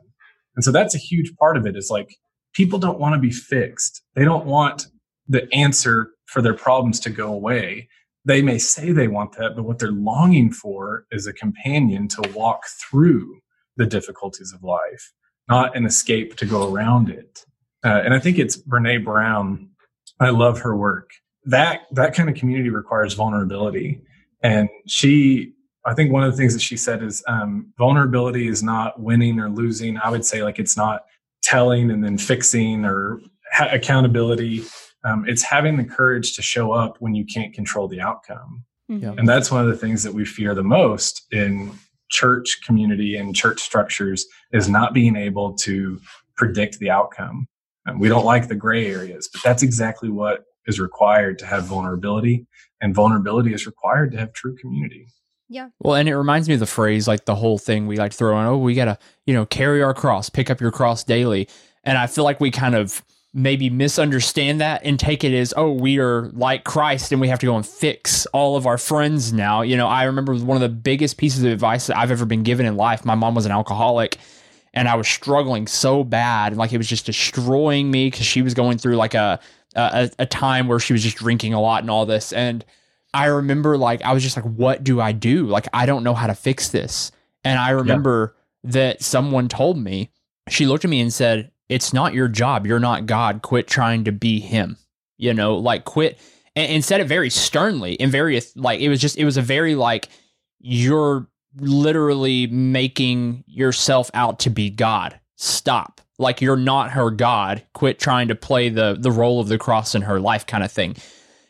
And 0.56 0.63
so 0.63 0.72
that's 0.72 0.96
a 0.96 0.98
huge 0.98 1.36
part 1.36 1.58
of 1.58 1.66
it 1.66 1.76
is 1.76 1.89
like 1.92 2.16
people 2.54 2.80
don't 2.80 3.00
want 3.00 3.16
to 3.16 3.20
be 3.20 3.32
fixed. 3.32 4.02
They 4.16 4.24
don't 4.24 4.46
want 4.46 4.88
the 5.28 5.52
answer 5.54 6.12
for 6.26 6.42
their 6.42 6.54
problems 6.54 7.00
to 7.02 7.10
go 7.10 7.34
away. 7.34 7.89
They 8.26 8.42
may 8.42 8.58
say 8.58 8.92
they 8.92 9.08
want 9.08 9.34
that, 9.38 9.56
but 9.56 9.63
what 9.63 9.80
they're 9.80 9.92
longing 9.92 10.52
for 10.52 11.06
is 11.12 11.28
a 11.28 11.34
companion 11.34 12.08
to 12.10 12.32
walk 12.34 12.63
through 12.68 13.39
the 13.76 13.86
difficulties 13.86 14.54
of 14.54 14.63
life, 14.63 15.12
not 15.50 15.76
an 15.76 15.86
escape 15.86 16.36
to 16.38 16.46
go 16.46 16.74
around 16.74 17.10
it. 17.10 17.46
Uh, 17.84 18.02
and 18.06 18.13
I 18.13 18.20
think 18.20 18.39
it's 18.39 18.56
Brene 18.56 19.04
Brown. 19.04 19.70
I 20.20 20.30
love 20.30 20.60
her 20.60 20.76
work 20.76 21.10
that 21.46 21.82
that 21.92 22.13
kind 22.13 22.30
of 22.30 22.36
community 22.36 22.70
requires 22.70 23.13
vulnerability 23.13 24.02
and 24.42 24.70
she 24.88 25.54
i 25.86 25.94
think 25.94 26.12
one 26.12 26.24
of 26.24 26.32
the 26.32 26.38
things 26.38 26.54
that 26.54 26.62
she 26.62 26.78
said 26.78 27.04
is 27.04 27.24
um, 27.28 27.72
vulnerability 27.78 28.48
is 28.48 28.63
not 28.63 29.00
winning 29.00 29.39
or 29.39 29.50
losing 29.50 29.98
i 29.98 30.10
would 30.10 30.26
say 30.26 30.44
like 30.44 30.60
it's 30.60 30.78
not 30.78 31.04
telling 31.44 31.92
and 31.92 32.04
then 32.04 32.18
fixing 32.18 32.86
or 32.86 33.20
ha- 33.54 33.70
accountability 33.72 34.64
um, 35.06 35.26
it's 35.28 35.44
having 35.44 35.76
the 35.76 35.84
courage 35.84 36.34
to 36.36 36.42
show 36.42 36.72
up 36.72 36.96
when 37.00 37.14
you 37.14 37.26
can't 37.26 37.54
control 37.54 37.88
the 37.88 38.02
outcome 38.02 38.64
Mhm. 38.92 39.02
Yeah. 39.02 39.14
and 39.18 39.28
that's 39.28 39.50
one 39.52 39.62
of 39.62 39.68
the 39.68 39.78
things 39.78 40.04
that 40.04 40.14
we 40.14 40.26
fear 40.26 40.54
the 40.56 40.64
most 40.64 41.22
in 41.32 41.72
church 42.10 42.60
community 42.66 43.16
and 43.16 43.36
church 43.36 43.60
structures 43.62 44.26
is 44.52 44.68
not 44.70 44.94
being 44.94 45.16
able 45.16 45.54
to 45.54 46.00
predict 46.36 46.80
the 46.80 46.90
outcome 46.90 47.48
and 47.86 48.00
we 48.00 48.08
don't 48.10 48.26
like 48.26 48.48
the 48.48 48.56
gray 48.56 48.88
areas 48.88 49.30
but 49.32 49.42
that's 49.44 49.64
exactly 49.64 50.10
what 50.10 50.44
is 50.68 50.80
required 50.80 51.38
to 51.40 51.46
have 51.46 51.66
vulnerability 51.66 52.46
and 52.82 52.94
vulnerability 52.96 53.54
is 53.54 53.66
required 53.66 54.12
to 54.12 54.18
have 54.18 54.32
true 54.34 54.56
community 54.58 55.06
Well, 55.80 55.96
and 55.96 56.10
it 56.10 56.18
reminds 56.18 56.48
me 56.48 56.56
of 56.56 56.60
the 56.60 56.66
phrase, 56.66 57.08
like 57.08 57.26
the 57.26 57.36
whole 57.36 57.58
thing 57.58 57.88
we 57.88 57.98
like 57.98 58.12
throw 58.12 58.36
on, 58.36 58.48
oh, 58.48 58.58
we 58.58 58.74
got 58.74 58.86
to, 58.86 58.98
you 59.26 59.34
know, 59.34 59.46
carry 59.46 59.84
our 59.84 59.94
cross, 59.94 60.30
pick 60.30 60.50
up 60.50 60.60
your 60.60 60.72
cross 60.72 61.04
daily. 61.04 61.48
And 61.84 61.98
I 61.98 62.08
feel 62.08 62.24
like 62.24 62.39
we 62.39 62.50
kind 62.50 62.76
of 62.76 63.04
maybe 63.34 63.70
misunderstand 63.70 64.62
that 64.62 64.82
and 64.84 65.00
take 65.00 65.24
it 65.24 65.34
as, 65.34 65.54
oh, 65.58 65.72
we 65.72 66.00
are 66.00 66.30
like 66.30 66.63
Christ 66.63 67.12
and 67.12 67.20
we 67.22 67.28
have 67.28 67.39
to 67.39 67.46
go 67.46 67.56
and 67.56 67.66
fix 67.66 68.26
all 68.28 68.56
of 68.56 68.66
our 68.66 68.78
friends 68.78 69.34
now. 69.34 69.62
You 69.62 69.78
know, 69.78 69.88
I 69.88 70.04
remember 70.04 70.36
one 70.36 70.56
of 70.56 70.62
the 70.62 70.70
biggest 70.70 71.18
pieces 71.18 71.44
of 71.44 71.52
advice 71.52 71.88
that 71.88 71.98
I've 71.98 72.12
ever 72.12 72.26
been 72.26 72.44
given 72.44 72.66
in 72.66 72.76
life. 72.76 73.06
My 73.06 73.16
mom 73.16 73.36
was 73.36 73.46
an 73.46 73.52
alcoholic 73.52 74.18
and 74.74 74.88
I 74.88 74.96
was 74.96 75.08
struggling 75.08 75.68
so 75.68 76.04
bad. 76.04 76.58
Like 76.58 76.74
it 76.74 76.78
was 76.78 76.88
just 76.88 77.06
destroying 77.06 77.92
me 77.92 78.08
because 78.10 78.26
she 78.26 78.42
was 78.42 78.54
going 78.54 78.78
through 78.78 78.96
like 78.96 79.13
a, 79.13 79.39
a, 79.76 80.10
a 80.20 80.26
time 80.26 80.68
where 80.68 80.80
she 80.80 80.94
was 80.94 81.04
just 81.04 81.18
drinking 81.18 81.54
a 81.54 81.62
lot 81.62 81.82
and 81.82 81.92
all 81.92 82.06
this. 82.06 82.34
And, 82.34 82.63
I 83.13 83.26
remember 83.26 83.78
like 83.78 84.02
I 84.02 84.13
was 84.13 84.23
just 84.23 84.36
like, 84.36 84.45
what 84.45 84.84
do 84.84 84.99
I 84.99 85.12
do? 85.12 85.45
Like 85.45 85.67
I 85.73 85.86
don't 85.86 86.04
know 86.04 86.13
how 86.13 86.28
to 86.28 86.36
fix 86.36 86.69
this. 86.69 87.12
And 87.43 87.60
I 87.60 87.71
remember 87.71 88.36
that 88.63 89.04
someone 89.04 89.47
told 89.49 89.78
me, 89.78 90.12
she 90.49 90.65
looked 90.65 90.86
at 90.86 90.89
me 90.89 91.02
and 91.02 91.13
said, 91.13 91.52
It's 91.69 91.93
not 91.93 92.13
your 92.13 92.28
job. 92.28 92.65
You're 92.65 92.80
not 92.80 93.06
God. 93.06 93.41
Quit 93.41 93.67
trying 93.67 94.06
to 94.06 94.12
be 94.12 94.39
him. 94.39 94.78
You 95.17 95.34
know, 95.34 95.56
like 95.56 95.86
quit 95.86 96.19
and, 96.56 96.69
and 96.71 96.86
said 96.86 97.02
it 97.02 97.08
very 97.08 97.30
sternly 97.30 97.99
and 97.99 98.12
very 98.12 98.41
like 98.56 98.80
it 98.80 98.89
was 98.89 98.99
just 98.99 99.17
it 99.17 99.26
was 99.26 99.38
a 99.38 99.41
very 99.41 99.76
like 99.76 100.10
you're 100.60 101.28
literally 101.58 102.47
making 102.47 103.43
yourself 103.47 104.10
out 104.13 104.39
to 104.39 104.49
be 104.49 104.69
God. 104.69 105.19
Stop. 105.36 106.02
Like 106.17 106.41
you're 106.41 106.58
not 106.58 106.91
her 106.91 107.12
God. 107.12 107.63
Quit 107.73 107.99
trying 107.99 108.30
to 108.30 108.36
play 108.36 108.69
the 108.69 108.97
the 108.99 109.12
role 109.12 109.39
of 109.39 109.47
the 109.47 109.58
cross 109.58 109.95
in 109.95 110.04
her 110.04 110.19
life 110.19 110.45
kind 110.45 110.63
of 110.63 110.71
thing. 110.71 110.95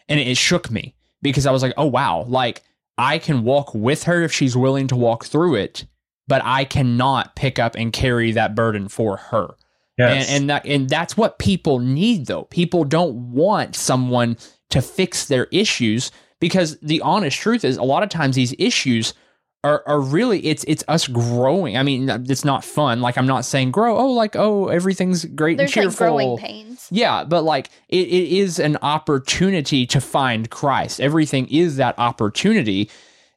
And 0.09 0.19
it, 0.19 0.27
it 0.27 0.37
shook 0.37 0.69
me 0.69 0.95
because 1.23 1.47
I 1.47 1.51
was 1.51 1.63
like, 1.63 1.73
oh 1.77 1.87
wow, 1.87 2.25
like 2.27 2.61
I 2.97 3.17
can 3.17 3.43
walk 3.43 3.73
with 3.73 4.03
her 4.03 4.21
if 4.21 4.31
she's 4.31 4.55
willing 4.55 4.87
to 4.89 4.95
walk 4.95 5.25
through 5.25 5.55
it, 5.55 5.85
but 6.27 6.43
I 6.45 6.65
cannot 6.65 7.35
pick 7.35 7.57
up 7.57 7.75
and 7.75 7.91
carry 7.91 8.31
that 8.33 8.53
burden 8.53 8.87
for 8.87 9.17
her. 9.17 9.55
yes 9.97 10.29
And 10.29 10.41
and 10.41 10.49
that 10.51 10.65
and 10.67 10.89
that's 10.89 11.17
what 11.17 11.39
people 11.39 11.79
need 11.79 12.27
though. 12.27 12.43
People 12.43 12.83
don't 12.83 13.31
want 13.31 13.75
someone 13.75 14.37
to 14.69 14.81
fix 14.81 15.25
their 15.25 15.45
issues 15.45 16.11
because 16.39 16.77
the 16.79 17.01
honest 17.01 17.39
truth 17.39 17.63
is 17.63 17.77
a 17.77 17.83
lot 17.83 18.03
of 18.03 18.09
times 18.09 18.35
these 18.35 18.53
issues 18.59 19.13
are, 19.63 19.81
are 19.87 20.01
really 20.01 20.45
it's 20.45 20.63
it's 20.65 20.83
us 20.87 21.07
growing. 21.07 21.77
I 21.77 21.83
mean, 21.83 22.09
it's 22.09 22.43
not 22.43 22.65
fun. 22.65 23.01
Like 23.01 23.17
I'm 23.17 23.27
not 23.27 23.45
saying 23.45 23.71
grow. 23.71 23.97
Oh, 23.97 24.11
like 24.11 24.35
oh 24.35 24.67
everything's 24.67 25.25
great 25.25 25.57
There's 25.57 25.75
and 25.75 25.85
like 25.85 25.95
cheerful. 25.95 26.17
growing 26.17 26.37
pains. 26.37 26.87
Yeah, 26.91 27.23
but 27.23 27.43
like 27.43 27.69
it, 27.87 28.07
it 28.07 28.37
is 28.37 28.59
an 28.59 28.77
opportunity 28.81 29.85
to 29.87 30.01
find 30.01 30.49
Christ. 30.49 30.99
Everything 30.99 31.47
is 31.47 31.77
that 31.77 31.97
opportunity. 31.97 32.89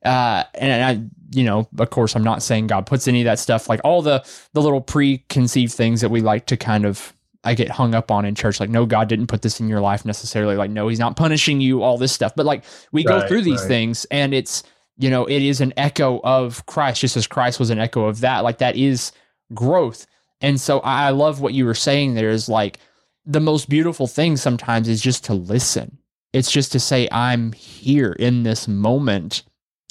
Uh, 0.05 0.45
and 0.55 0.85
I, 0.85 1.37
you 1.37 1.45
know, 1.45 1.69
of 1.79 1.91
course, 1.91 2.15
I'm 2.15 2.25
not 2.25 2.43
saying 2.43 2.69
God 2.69 2.87
puts 2.87 3.09
any 3.09 3.21
of 3.21 3.25
that 3.25 3.39
stuff, 3.39 3.69
like 3.69 3.81
all 3.85 4.03
the 4.03 4.25
the 4.53 4.63
little 4.63 4.81
preconceived 4.81 5.73
things 5.73 6.01
that 6.01 6.11
we 6.11 6.21
like 6.21 6.47
to 6.47 6.57
kind 6.57 6.85
of 6.85 7.13
I 7.45 7.55
get 7.55 7.71
hung 7.71 7.95
up 7.95 8.11
on 8.11 8.25
in 8.25 8.35
church. 8.35 8.59
Like, 8.59 8.71
no, 8.71 8.85
God 8.85 9.09
didn't 9.09 9.29
put 9.29 9.43
this 9.43 9.61
in 9.61 9.69
your 9.69 9.81
life 9.81 10.05
necessarily. 10.05 10.57
Like, 10.57 10.71
no, 10.73 10.89
He's 10.89 10.99
not 10.99 11.17
punishing 11.17 11.61
you. 11.61 11.85
All 11.85 11.99
this 11.99 12.13
stuff, 12.13 12.35
but 12.35 12.47
like 12.47 12.65
we 12.91 13.05
go 13.05 13.27
through 13.29 13.43
these 13.43 13.61
right. 13.61 13.69
things, 13.69 14.05
and 14.11 14.35
it's 14.35 14.65
you 14.99 15.11
know, 15.11 15.27
it 15.27 15.43
is 15.43 15.61
an 15.61 15.75
echo 15.77 16.21
of 16.25 16.65
Christ, 16.67 17.01
just 17.01 17.17
as 17.17 17.27
Christ 17.27 17.61
was 17.61 17.71
an 17.71 17.79
echo 17.79 18.07
of 18.07 18.21
that. 18.21 18.45
Like 18.45 18.59
that 18.59 18.77
is 18.77 19.13
growth. 19.55 20.07
And 20.41 20.61
so 20.61 20.81
I 20.81 21.11
love 21.11 21.41
what 21.41 21.55
you 21.55 21.65
were 21.65 21.75
saying 21.75 22.15
there 22.15 22.31
is 22.31 22.49
like 22.49 22.79
the 23.25 23.41
most 23.41 23.69
beautiful 23.69 24.07
thing 24.07 24.37
sometimes 24.37 24.89
is 24.89 25.01
just 25.01 25.25
to 25.25 25.35
listen. 25.35 25.99
It's 26.33 26.51
just 26.51 26.73
to 26.73 26.81
say, 26.81 27.09
I'm 27.11 27.53
here 27.53 28.13
in 28.13 28.43
this 28.43 28.69
moment. 28.69 29.43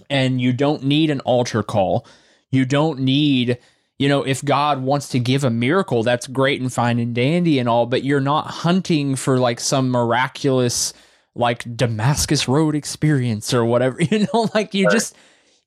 And 0.09 0.39
you 0.39 0.53
don't 0.53 0.83
need 0.83 1.09
an 1.09 1.21
altar 1.21 1.63
call. 1.63 2.05
You 2.51 2.65
don't 2.65 2.99
need, 2.99 3.57
you 3.97 4.07
know, 4.07 4.23
if 4.23 4.45
God 4.45 4.81
wants 4.83 5.09
to 5.09 5.19
give 5.19 5.43
a 5.43 5.49
miracle, 5.49 6.03
that's 6.03 6.27
great 6.27 6.61
and 6.61 6.71
fine 6.71 6.99
and 6.99 7.15
dandy 7.15 7.59
and 7.59 7.67
all, 7.67 7.85
but 7.85 8.03
you're 8.03 8.21
not 8.21 8.47
hunting 8.47 9.15
for 9.15 9.39
like 9.39 9.59
some 9.59 9.89
miraculous, 9.89 10.93
like 11.35 11.75
Damascus 11.75 12.47
Road 12.47 12.75
experience 12.75 13.53
or 13.53 13.65
whatever, 13.65 14.01
you 14.01 14.27
know, 14.33 14.49
like 14.53 14.73
you 14.73 14.85
Right. 14.85 14.93
just, 14.93 15.15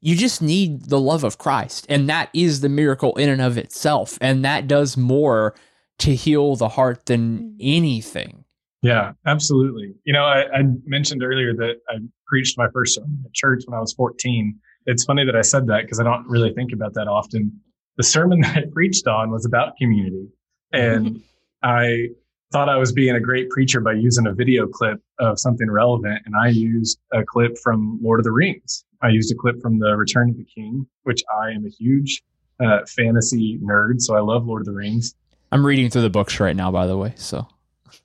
you 0.01 0.17
just 0.17 0.41
need 0.41 0.87
the 0.87 1.01
love 1.01 1.25
of 1.25 1.39
Christ. 1.39 1.87
And 1.89 2.09
that 2.09 2.31
is 2.33 2.61
the 2.61 2.69
miracle 2.69 3.15
in 3.17 3.29
and 3.29 3.43
of 3.43 3.59
itself. 3.59 4.17
And 4.21 4.45
that 4.45 4.67
does 4.67 4.97
more 4.97 5.55
to 5.99 6.15
heal 6.15 6.57
the 6.57 6.69
heart 6.69 7.07
than 7.07 7.39
mm-hmm. 7.39 7.57
anything. 7.61 8.45
Yeah, 8.83 9.13
absolutely. 9.27 9.95
You 10.05 10.13
know, 10.13 10.25
I, 10.25 10.45
I 10.55 10.63
mentioned 10.85 11.23
earlier 11.23 11.53
that 11.55 11.77
I 11.89 11.97
preached 12.27 12.57
my 12.57 12.69
first 12.73 12.95
sermon 12.95 13.23
at 13.25 13.35
church 13.35 13.65
when 13.67 13.77
I 13.77 13.81
was 13.81 13.93
14. 13.95 14.57
It's 14.87 15.05
funny 15.05 15.25
that 15.25 15.35
I 15.35 15.43
said 15.43 15.67
that 15.67 15.83
because 15.83 15.99
I 15.99 16.05
don't 16.05 16.27
really 16.29 16.53
think 16.55 16.73
about 16.73 16.95
that 16.95 17.09
often. 17.09 17.53
The 17.97 18.05
sermon 18.05 18.41
that 18.43 18.57
I 18.57 18.63
preached 18.73 19.07
on 19.09 19.31
was 19.31 19.45
about 19.45 19.77
community. 19.77 20.29
And 20.73 21.23
I 21.63 22.09
thought 22.53 22.69
I 22.69 22.77
was 22.77 22.93
being 22.93 23.15
a 23.15 23.21
great 23.21 23.51
preacher 23.51 23.81
by 23.81 23.93
using 23.93 24.27
a 24.27 24.33
video 24.33 24.67
clip 24.67 25.01
of 25.19 25.39
something 25.39 25.71
relevant. 25.71 26.23
And 26.25 26.35
I 26.37 26.49
used 26.49 26.99
a 27.13 27.23
clip 27.23 27.59
from 27.59 27.99
Lord 28.03 28.21
of 28.21 28.25
the 28.25 28.33
Rings. 28.33 28.85
I 29.03 29.09
used 29.09 29.31
a 29.33 29.35
clip 29.35 29.61
from 29.61 29.79
The 29.79 29.97
Return 29.97 30.31
of 30.31 30.37
the 30.37 30.45
King, 30.45 30.87
which 31.05 31.23
I 31.41 31.51
am 31.51 31.67
a 31.67 31.69
huge 31.69 32.23
uh, 32.61 32.81
fantasy 32.87 33.59
nerd. 33.63 34.01
So 34.01 34.17
I 34.17 34.21
love 34.21 34.47
Lord 34.47 34.63
of 34.63 34.67
the 34.67 34.73
Rings. 34.73 35.15
I'm 35.53 35.65
reading 35.65 35.91
through 35.91 36.03
the 36.03 36.11
books 36.11 36.41
right 36.41 36.57
now, 36.57 36.71
by 36.71 36.87
the 36.87 36.97
way. 36.97 37.13
So 37.17 37.47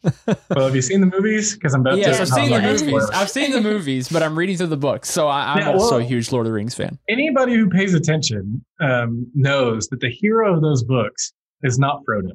Well, 0.50 0.66
have 0.66 0.76
you 0.76 0.82
seen 0.82 1.02
the 1.02 1.08
movies? 1.08 1.54
Because 1.56 1.74
I'm 1.74 1.82
about 1.82 1.98
yes, 1.98 2.18
to. 2.18 2.22
I've 2.22 2.28
seen 2.30 2.50
the 2.50 2.56
I'm 2.56 2.62
not 2.64 2.80
gonna 2.80 2.92
movies. 2.92 3.10
I've 3.14 3.30
seen 3.30 3.52
the 3.52 3.62
movies, 3.62 4.10
but 4.10 4.24
I'm 4.24 4.38
reading 4.38 4.58
through 4.58 4.68
the 4.68 4.78
books. 4.78 5.10
So 5.10 5.28
I, 5.28 5.54
I'm 5.54 5.60
Yeah, 5.60 5.74
also 5.74 6.00
a 6.00 6.04
huge 6.04 6.32
Lord 6.32 6.46
of 6.46 6.52
the 6.52 6.54
Rings 6.54 6.76
fan. 6.76 7.00
anybody 7.10 7.56
who 7.56 7.70
pays 7.70 7.94
attention 7.94 8.64
um, 8.82 9.28
knows 9.34 9.88
that 9.88 10.00
the 10.00 10.10
hero 10.10 10.54
of 10.56 10.62
those 10.62 10.84
books 10.84 11.34
is 11.64 11.80
not 11.80 12.02
Frodo. 12.06 12.32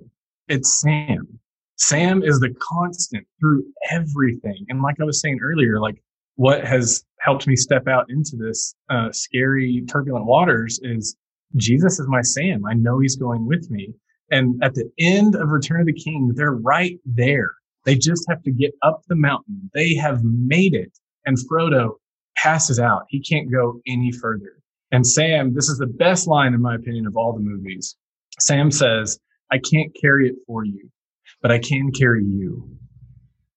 It's 0.48 0.80
Sam. 0.80 1.38
Sam 1.78 2.22
is 2.22 2.40
the 2.40 2.54
constant 2.60 3.26
through 3.40 3.64
everything. 3.90 4.66
And 4.68 4.82
like 4.82 4.96
I 5.00 5.04
was 5.04 5.20
saying 5.20 5.38
earlier, 5.42 5.80
like 5.80 6.02
what 6.36 6.64
has 6.64 7.04
helped 7.20 7.46
me 7.46 7.56
step 7.56 7.88
out 7.88 8.06
into 8.10 8.36
this 8.36 8.74
uh, 8.90 9.10
scary, 9.12 9.84
turbulent 9.88 10.26
waters 10.26 10.80
is 10.82 11.16
Jesus 11.56 11.98
is 11.98 12.06
my 12.08 12.20
Sam. 12.20 12.64
I 12.66 12.74
know 12.74 12.98
he's 12.98 13.16
going 13.16 13.46
with 13.46 13.70
me. 13.70 13.94
And 14.30 14.62
at 14.62 14.74
the 14.74 14.90
end 14.98 15.34
of 15.34 15.48
Return 15.48 15.80
of 15.80 15.86
the 15.86 15.92
King, 15.92 16.32
they're 16.34 16.52
right 16.52 16.98
there. 17.06 17.50
They 17.84 17.94
just 17.94 18.26
have 18.28 18.42
to 18.42 18.50
get 18.50 18.72
up 18.82 19.00
the 19.08 19.16
mountain. 19.16 19.70
They 19.72 19.94
have 19.94 20.22
made 20.22 20.74
it. 20.74 20.92
And 21.24 21.38
Frodo 21.50 21.92
passes 22.36 22.78
out. 22.78 23.04
He 23.08 23.20
can't 23.20 23.50
go 23.50 23.80
any 23.86 24.12
further. 24.12 24.60
And 24.92 25.06
Sam, 25.06 25.54
this 25.54 25.68
is 25.68 25.78
the 25.78 25.86
best 25.86 26.26
line, 26.26 26.54
in 26.54 26.62
my 26.62 26.74
opinion, 26.74 27.06
of 27.06 27.16
all 27.16 27.32
the 27.32 27.40
movies. 27.40 27.96
Sam 28.38 28.70
says, 28.70 29.18
I 29.50 29.58
can't 29.58 29.94
carry 30.00 30.28
it 30.28 30.36
for 30.46 30.64
you, 30.64 30.90
but 31.42 31.50
I 31.50 31.58
can 31.58 31.90
carry 31.92 32.24
you. 32.24 32.68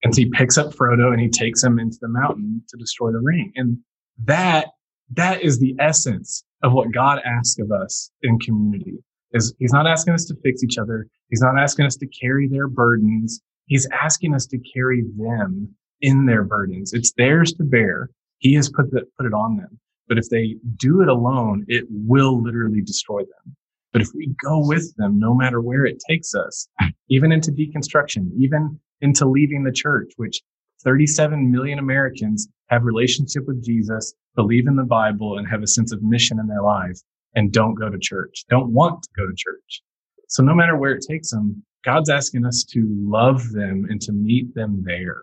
And 0.03 0.13
so 0.13 0.21
he 0.21 0.29
picks 0.29 0.57
up 0.57 0.73
Frodo 0.73 1.11
and 1.11 1.21
he 1.21 1.29
takes 1.29 1.63
him 1.63 1.79
into 1.79 1.97
the 2.01 2.07
mountain 2.07 2.63
to 2.69 2.77
destroy 2.77 3.11
the 3.11 3.19
ring. 3.19 3.51
And 3.55 3.77
that, 4.25 4.67
that 5.13 5.41
is 5.41 5.59
the 5.59 5.75
essence 5.79 6.43
of 6.63 6.73
what 6.73 6.91
God 6.91 7.19
asks 7.25 7.59
of 7.59 7.71
us 7.71 8.11
in 8.23 8.39
community 8.39 8.97
is 9.33 9.53
he's 9.59 9.73
not 9.73 9.87
asking 9.87 10.13
us 10.13 10.25
to 10.25 10.35
fix 10.43 10.63
each 10.63 10.77
other. 10.77 11.07
He's 11.29 11.41
not 11.41 11.57
asking 11.57 11.85
us 11.85 11.95
to 11.97 12.07
carry 12.07 12.47
their 12.47 12.67
burdens. 12.67 13.41
He's 13.65 13.87
asking 13.91 14.35
us 14.35 14.45
to 14.47 14.59
carry 14.73 15.03
them 15.17 15.73
in 16.01 16.25
their 16.25 16.43
burdens. 16.43 16.93
It's 16.93 17.13
theirs 17.17 17.53
to 17.53 17.63
bear. 17.63 18.09
He 18.39 18.53
has 18.55 18.69
put 18.69 18.91
the, 18.91 19.03
put 19.17 19.27
it 19.27 19.33
on 19.33 19.57
them. 19.57 19.79
But 20.07 20.17
if 20.17 20.29
they 20.29 20.55
do 20.75 21.01
it 21.01 21.07
alone, 21.07 21.63
it 21.67 21.85
will 21.89 22.41
literally 22.41 22.81
destroy 22.81 23.19
them. 23.19 23.55
But 23.93 24.01
if 24.01 24.09
we 24.15 24.33
go 24.43 24.65
with 24.65 24.95
them, 24.95 25.19
no 25.19 25.33
matter 25.33 25.61
where 25.61 25.85
it 25.85 26.01
takes 26.07 26.33
us, 26.33 26.67
even 27.09 27.31
into 27.31 27.51
deconstruction, 27.51 28.31
even 28.37 28.79
into 29.01 29.27
leaving 29.27 29.63
the 29.63 29.71
church, 29.71 30.11
which 30.17 30.41
37 30.83 31.51
million 31.51 31.79
Americans 31.79 32.47
have 32.69 32.83
relationship 32.83 33.43
with 33.47 33.63
Jesus, 33.63 34.13
believe 34.35 34.67
in 34.67 34.75
the 34.75 34.83
Bible, 34.83 35.37
and 35.37 35.47
have 35.47 35.61
a 35.61 35.67
sense 35.67 35.91
of 35.91 36.01
mission 36.01 36.39
in 36.39 36.47
their 36.47 36.63
life 36.63 36.99
and 37.35 37.51
don't 37.51 37.75
go 37.75 37.89
to 37.89 37.97
church, 37.99 38.45
don't 38.49 38.71
want 38.71 39.03
to 39.03 39.09
go 39.17 39.25
to 39.25 39.33
church. 39.35 39.81
So 40.27 40.43
no 40.43 40.53
matter 40.53 40.77
where 40.77 40.91
it 40.91 41.05
takes 41.07 41.31
them, 41.31 41.63
God's 41.83 42.09
asking 42.09 42.45
us 42.45 42.63
to 42.71 42.87
love 42.89 43.51
them 43.51 43.85
and 43.89 43.99
to 44.01 44.11
meet 44.11 44.53
them 44.55 44.83
there. 44.85 45.21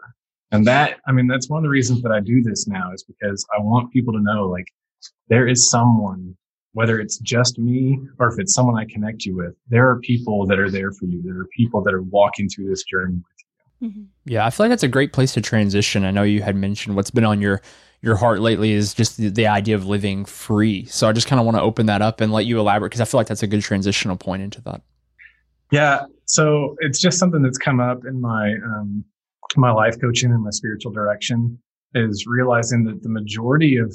And 0.50 0.66
that, 0.66 0.98
I 1.07 1.12
mean, 1.12 1.26
that's 1.26 1.48
one 1.48 1.59
of 1.59 1.62
the 1.62 1.68
reasons 1.68 2.02
that 2.02 2.12
I 2.12 2.20
do 2.20 2.42
this 2.42 2.66
now 2.66 2.92
is 2.92 3.04
because 3.04 3.46
I 3.57 3.61
want 3.61 3.92
people 3.92 4.12
to 4.14 4.22
know 4.22 4.48
like 4.48 4.66
there 5.28 5.46
is 5.46 5.70
someone, 5.70 6.37
whether 6.72 7.00
it's 7.00 7.18
just 7.18 7.59
me 7.59 7.98
or 8.18 8.33
if 8.33 8.38
it's 8.38 8.54
someone 8.54 8.78
I 8.78 8.85
connect 8.85 9.24
you 9.24 9.37
with, 9.37 9.54
there 9.68 9.88
are 9.88 9.98
people 10.00 10.46
that 10.46 10.59
are 10.59 10.70
there 10.70 10.92
for 10.92 11.07
you. 11.07 11.22
There 11.22 11.40
are 11.40 11.48
people 11.57 11.83
that 11.83 11.94
are 11.94 12.02
walking 12.02 12.48
through 12.48 12.68
this 12.68 12.85
journey 12.85 13.14
with 13.14 13.24
you. 13.81 14.07
Yeah, 14.24 14.44
I 14.44 14.50
feel 14.50 14.64
like 14.64 14.70
that's 14.70 14.83
a 14.83 14.88
great 14.88 15.12
place 15.12 15.33
to 15.35 15.40
transition. 15.40 16.04
I 16.04 16.11
know 16.11 16.22
you 16.22 16.42
had 16.42 16.57
mentioned 16.57 16.96
what's 16.96 17.11
been 17.11 17.24
on 17.24 17.40
your 17.40 17.62
your 18.00 18.16
heart 18.16 18.40
lately 18.40 18.72
is 18.72 18.94
just 18.94 19.16
the, 19.16 19.28
the 19.28 19.46
idea 19.46 19.74
of 19.74 19.87
living 19.87 20.24
free. 20.24 20.85
So 20.87 21.09
I 21.09 21.12
just 21.12 21.26
kind 21.26 21.40
of 21.40 21.46
want 21.46 21.57
to 21.57 21.62
open 21.62 21.87
that 21.87 22.02
up 22.02 22.20
and 22.20 22.33
let 22.33 22.46
you 22.46 22.61
elaborate 22.61 22.90
because 22.90 23.00
I 23.00 23.04
feel 23.04 23.18
like 23.18 23.26
that's 23.26 23.42
a 23.42 23.46
good 23.46 23.62
transitional 23.62 24.16
point 24.16 24.42
into 24.42 24.61
that. 24.62 24.83
Yeah. 25.72 26.04
So 26.24 26.76
it's 26.78 27.00
just 27.00 27.18
something 27.18 27.42
that's 27.42 27.59
come 27.59 27.81
up 27.81 28.04
in 28.07 28.20
my, 28.20 28.54
um, 28.64 29.04
my 29.57 29.72
life 29.72 30.00
coaching 30.00 30.31
and 30.31 30.42
my 30.44 30.50
spiritual 30.50 30.92
direction 30.92 31.59
is 31.94 32.26
realizing 32.26 32.85
that 32.85 33.02
the 33.02 33.09
majority 33.09 33.78
of 33.78 33.94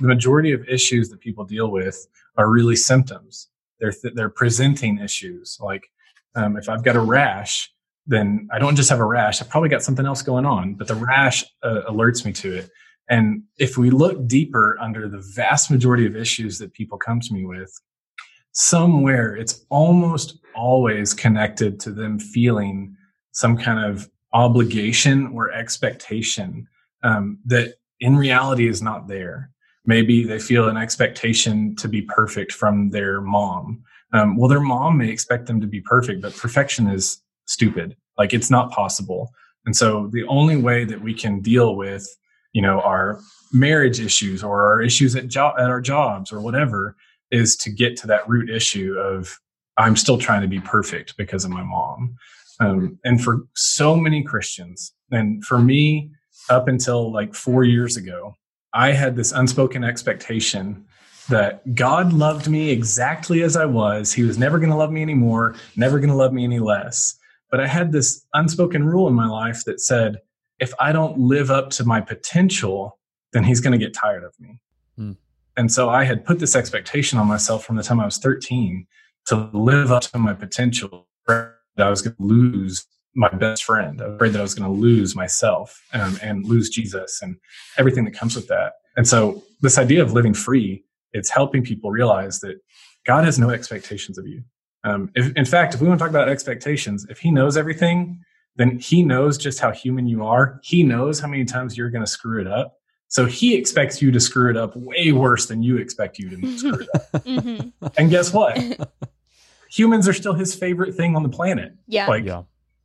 the 0.00 0.08
majority 0.08 0.52
of 0.52 0.66
issues 0.68 1.08
that 1.10 1.20
people 1.20 1.44
deal 1.44 1.70
with 1.70 2.06
are 2.36 2.50
really 2.50 2.76
symptoms. 2.76 3.48
They're, 3.78 3.92
th- 3.92 4.14
they're 4.14 4.28
presenting 4.28 4.98
issues. 4.98 5.58
Like, 5.60 5.90
um, 6.34 6.56
if 6.56 6.68
I've 6.68 6.84
got 6.84 6.96
a 6.96 7.00
rash, 7.00 7.72
then 8.06 8.48
I 8.52 8.58
don't 8.58 8.76
just 8.76 8.90
have 8.90 9.00
a 9.00 9.04
rash. 9.04 9.40
I've 9.40 9.48
probably 9.48 9.68
got 9.68 9.82
something 9.82 10.06
else 10.06 10.22
going 10.22 10.46
on, 10.46 10.74
but 10.74 10.88
the 10.88 10.94
rash 10.94 11.44
uh, 11.62 11.82
alerts 11.88 12.24
me 12.24 12.32
to 12.32 12.56
it. 12.56 12.70
And 13.08 13.42
if 13.58 13.76
we 13.76 13.90
look 13.90 14.26
deeper 14.26 14.78
under 14.80 15.08
the 15.08 15.22
vast 15.34 15.70
majority 15.70 16.06
of 16.06 16.16
issues 16.16 16.58
that 16.58 16.72
people 16.72 16.96
come 16.96 17.20
to 17.20 17.34
me 17.34 17.44
with, 17.44 17.72
somewhere 18.52 19.36
it's 19.36 19.64
almost 19.68 20.38
always 20.54 21.14
connected 21.14 21.78
to 21.80 21.92
them 21.92 22.18
feeling 22.18 22.96
some 23.32 23.56
kind 23.56 23.84
of 23.84 24.08
obligation 24.32 25.28
or 25.28 25.52
expectation 25.52 26.66
um, 27.02 27.38
that 27.44 27.74
in 28.00 28.16
reality 28.16 28.68
is 28.68 28.82
not 28.82 29.08
there. 29.08 29.50
Maybe 29.86 30.24
they 30.24 30.38
feel 30.38 30.68
an 30.68 30.76
expectation 30.76 31.74
to 31.76 31.88
be 31.88 32.02
perfect 32.02 32.52
from 32.52 32.90
their 32.90 33.20
mom. 33.20 33.82
Um, 34.12 34.36
well, 34.36 34.48
their 34.48 34.60
mom 34.60 34.98
may 34.98 35.08
expect 35.08 35.46
them 35.46 35.60
to 35.60 35.66
be 35.66 35.80
perfect, 35.80 36.20
but 36.20 36.36
perfection 36.36 36.88
is 36.88 37.22
stupid. 37.46 37.96
Like 38.18 38.34
it's 38.34 38.50
not 38.50 38.70
possible. 38.70 39.30
And 39.66 39.76
so 39.76 40.08
the 40.12 40.24
only 40.26 40.56
way 40.56 40.84
that 40.84 41.00
we 41.00 41.14
can 41.14 41.40
deal 41.40 41.76
with, 41.76 42.06
you 42.52 42.62
know, 42.62 42.80
our 42.80 43.20
marriage 43.52 44.00
issues 44.00 44.42
or 44.42 44.66
our 44.66 44.82
issues 44.82 45.16
at 45.16 45.28
job 45.28 45.54
at 45.58 45.70
our 45.70 45.80
jobs 45.80 46.32
or 46.32 46.40
whatever 46.40 46.96
is 47.30 47.56
to 47.56 47.70
get 47.70 47.96
to 47.96 48.06
that 48.08 48.28
root 48.28 48.50
issue 48.50 48.96
of 48.98 49.38
I'm 49.76 49.96
still 49.96 50.18
trying 50.18 50.42
to 50.42 50.48
be 50.48 50.60
perfect 50.60 51.16
because 51.16 51.44
of 51.44 51.50
my 51.50 51.62
mom. 51.62 52.16
Um, 52.58 52.98
and 53.04 53.22
for 53.22 53.46
so 53.54 53.96
many 53.96 54.22
Christians, 54.22 54.92
and 55.10 55.44
for 55.44 55.58
me, 55.58 56.10
up 56.50 56.68
until 56.68 57.12
like 57.12 57.34
four 57.34 57.64
years 57.64 57.96
ago, 57.96 58.34
I 58.72 58.92
had 58.92 59.16
this 59.16 59.32
unspoken 59.32 59.84
expectation 59.84 60.84
that 61.28 61.74
God 61.74 62.12
loved 62.12 62.48
me 62.48 62.70
exactly 62.70 63.42
as 63.42 63.56
I 63.56 63.64
was. 63.64 64.12
He 64.12 64.22
was 64.22 64.38
never 64.38 64.58
going 64.58 64.70
to 64.70 64.76
love 64.76 64.90
me 64.90 65.02
anymore, 65.02 65.54
never 65.76 65.98
going 65.98 66.10
to 66.10 66.16
love 66.16 66.32
me 66.32 66.44
any 66.44 66.58
less. 66.58 67.16
But 67.50 67.60
I 67.60 67.66
had 67.66 67.92
this 67.92 68.24
unspoken 68.34 68.84
rule 68.84 69.08
in 69.08 69.14
my 69.14 69.26
life 69.26 69.64
that 69.64 69.80
said, 69.80 70.18
if 70.58 70.72
I 70.78 70.92
don't 70.92 71.18
live 71.18 71.50
up 71.50 71.70
to 71.70 71.84
my 71.84 72.00
potential, 72.00 72.98
then 73.32 73.44
he's 73.44 73.60
going 73.60 73.72
to 73.72 73.84
get 73.84 73.94
tired 73.94 74.24
of 74.24 74.38
me. 74.38 74.60
Hmm. 74.96 75.12
And 75.56 75.72
so 75.72 75.88
I 75.88 76.04
had 76.04 76.24
put 76.24 76.38
this 76.38 76.54
expectation 76.54 77.18
on 77.18 77.26
myself 77.26 77.64
from 77.64 77.76
the 77.76 77.82
time 77.82 78.00
I 78.00 78.04
was 78.04 78.18
13 78.18 78.86
to 79.26 79.50
live 79.52 79.90
up 79.90 80.02
to 80.02 80.18
my 80.18 80.34
potential. 80.34 81.08
That 81.26 81.54
I 81.78 81.90
was 81.90 82.02
going 82.02 82.16
to 82.16 82.22
lose 82.22 82.86
my 83.14 83.28
best 83.28 83.64
friend. 83.64 84.00
I 84.00 84.06
was 84.06 84.14
afraid 84.14 84.32
that 84.32 84.38
I 84.38 84.42
was 84.42 84.54
going 84.54 84.72
to 84.72 84.80
lose 84.80 85.16
myself 85.16 85.82
um, 85.92 86.18
and 86.22 86.44
lose 86.44 86.70
Jesus 86.70 87.20
and 87.22 87.36
everything 87.76 88.04
that 88.04 88.12
comes 88.12 88.36
with 88.36 88.48
that. 88.48 88.74
And 88.96 89.06
so 89.06 89.42
this 89.60 89.78
idea 89.78 90.02
of 90.02 90.12
living 90.12 90.34
free, 90.34 90.84
it's 91.12 91.30
helping 91.30 91.62
people 91.64 91.90
realize 91.90 92.40
that 92.40 92.60
God 93.06 93.24
has 93.24 93.38
no 93.38 93.50
expectations 93.50 94.18
of 94.18 94.26
you. 94.26 94.42
Um, 94.84 95.10
if, 95.14 95.34
in 95.34 95.44
fact, 95.44 95.74
if 95.74 95.80
we 95.80 95.88
want 95.88 95.98
to 95.98 96.04
talk 96.04 96.10
about 96.10 96.28
expectations, 96.28 97.06
if 97.10 97.18
He 97.18 97.30
knows 97.30 97.56
everything, 97.56 98.20
then 98.56 98.78
He 98.78 99.02
knows 99.02 99.38
just 99.38 99.58
how 99.58 99.70
human 99.72 100.06
you 100.06 100.24
are. 100.24 100.60
He 100.62 100.82
knows 100.82 101.20
how 101.20 101.28
many 101.28 101.44
times 101.44 101.76
you're 101.76 101.90
going 101.90 102.04
to 102.04 102.10
screw 102.10 102.40
it 102.40 102.46
up. 102.46 102.76
So 103.08 103.26
He 103.26 103.56
expects 103.56 104.00
you 104.00 104.10
to 104.12 104.20
screw 104.20 104.50
it 104.50 104.56
up 104.56 104.76
way 104.76 105.12
worse 105.12 105.46
than 105.46 105.62
you 105.62 105.76
expect 105.78 106.18
you 106.18 106.30
to 106.30 106.56
screw 106.58 106.80
it 106.80 106.88
up. 106.94 107.24
Mm-hmm. 107.24 107.86
And 107.98 108.10
guess 108.10 108.32
what? 108.32 108.58
Humans 109.70 110.08
are 110.08 110.12
still 110.12 110.34
His 110.34 110.54
favorite 110.54 110.94
thing 110.94 111.16
on 111.16 111.22
the 111.22 111.28
planet. 111.28 111.74
Yeah. 111.86 112.06
Like, 112.06 112.24
Yeah. 112.24 112.42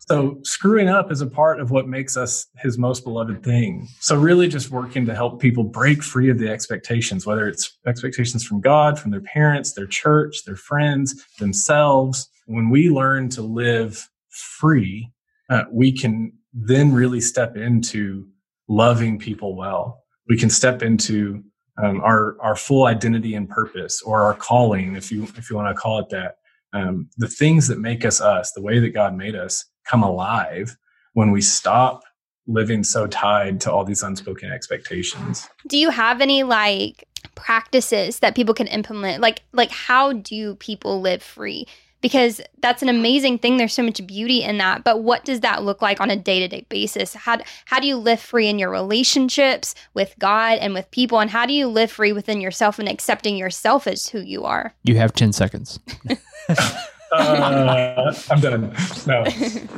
So 0.08 0.40
screwing 0.44 0.88
up 0.88 1.12
is 1.12 1.22
a 1.22 1.28
part 1.28 1.60
of 1.60 1.72
what 1.72 1.88
makes 1.88 2.16
us 2.16 2.48
his 2.58 2.78
most 2.78 3.04
beloved 3.04 3.44
thing. 3.44 3.88
So 4.00 4.16
really 4.16 4.48
just 4.48 4.70
working 4.70 5.06
to 5.08 5.16
help 5.16 5.42
people 5.42 5.64
break 5.64 6.04
free 6.04 6.30
of 6.30 6.38
the 6.38 6.50
expectations, 6.50 7.26
whether 7.26 7.48
it's 7.48 7.78
expectations 7.88 8.46
from 8.46 8.62
God, 8.62 9.00
from 9.00 9.12
their 9.12 9.22
parents, 9.22 9.74
their 9.74 9.88
church, 9.88 10.44
their 10.46 10.56
friends, 10.56 11.26
themselves. 11.40 12.30
When 12.46 12.70
we 12.70 12.90
learn 12.90 13.30
to 13.30 13.42
live 13.42 14.08
free, 14.30 15.12
uh, 15.50 15.64
we 15.72 15.92
can 15.92 16.34
then 16.54 16.94
really 16.94 17.22
step 17.22 17.58
into 17.58 18.28
loving 18.68 19.18
people 19.18 19.56
well. 19.56 20.04
We 20.30 20.38
can 20.38 20.50
step 20.50 20.84
into 20.84 21.44
um, 21.82 22.00
our 22.02 22.38
our 22.42 22.56
full 22.56 22.86
identity 22.86 23.36
and 23.36 23.50
purpose, 23.50 24.02
or 24.02 24.22
our 24.22 24.34
calling, 24.34 24.96
if 24.96 25.12
you 25.12 25.24
if 25.36 25.50
you 25.50 25.56
want 25.56 25.76
to 25.76 25.80
call 25.80 26.00
it 26.00 26.10
that. 26.10 26.38
Um, 26.74 27.10
the 27.18 27.28
things 27.28 27.68
that 27.68 27.80
make 27.80 28.06
us 28.06 28.22
us, 28.22 28.52
the 28.52 28.62
way 28.62 28.80
that 28.80 28.90
God 28.90 29.16
made 29.16 29.36
us, 29.36 29.66
come 29.86 30.04
alive 30.04 30.76
when 31.14 31.32
we 31.32 31.42
stop 31.42 32.04
living 32.48 32.84
so 32.84 33.08
tied 33.08 33.60
to 33.62 33.72
all 33.72 33.84
these 33.84 34.04
unspoken 34.04 34.52
expectations. 34.52 35.50
do 35.68 35.78
you 35.78 35.90
have 35.90 36.22
any 36.22 36.44
like 36.44 37.08
practices 37.36 38.20
that 38.20 38.36
people 38.36 38.54
can 38.54 38.68
implement? 38.68 39.22
Like 39.22 39.42
like 39.52 39.72
how 39.72 40.14
do 40.14 40.56
people 40.56 41.02
live 41.02 41.24
free? 41.24 41.68
Because 42.02 42.40
that's 42.60 42.84
an 42.84 42.90
amazing 42.90 43.40
thing. 43.40 43.58
There's 43.58 43.74
so 43.74 43.82
much 43.82 44.06
beauty 44.06 44.44
in 44.44 44.60
that. 44.60 44.84
But 44.84 45.02
what 45.02 45.26
does 45.26 45.40
that 45.40 45.64
look 45.64 45.82
like 45.82 46.00
on 46.00 46.12
a 46.12 46.16
day-to-day 46.16 46.68
basis? 46.70 47.16
How 47.16 47.40
how 47.66 47.80
do 47.80 47.88
you 47.88 47.96
live 47.96 48.20
free 48.20 48.48
in 48.48 48.60
your 48.60 48.70
relationships 48.70 49.74
with 49.96 50.14
God 50.20 50.60
and 50.60 50.76
with 50.76 50.92
people? 50.92 51.20
And 51.20 51.32
how 51.32 51.48
do 51.48 51.54
you 51.54 51.68
live 51.68 51.92
free 51.92 52.12
within 52.12 52.42
yourself 52.42 52.78
and 52.78 52.88
accepting 52.88 53.38
yourself 53.38 53.88
as 53.88 54.08
who 54.08 54.20
you 54.20 54.44
are? 54.44 54.76
You 54.84 54.98
have 54.98 55.14
10 55.14 55.34
seconds. 55.34 55.80
Uh, 57.12 58.14
I'm 58.30 58.42
done. 58.42 58.76
No. 59.06 59.24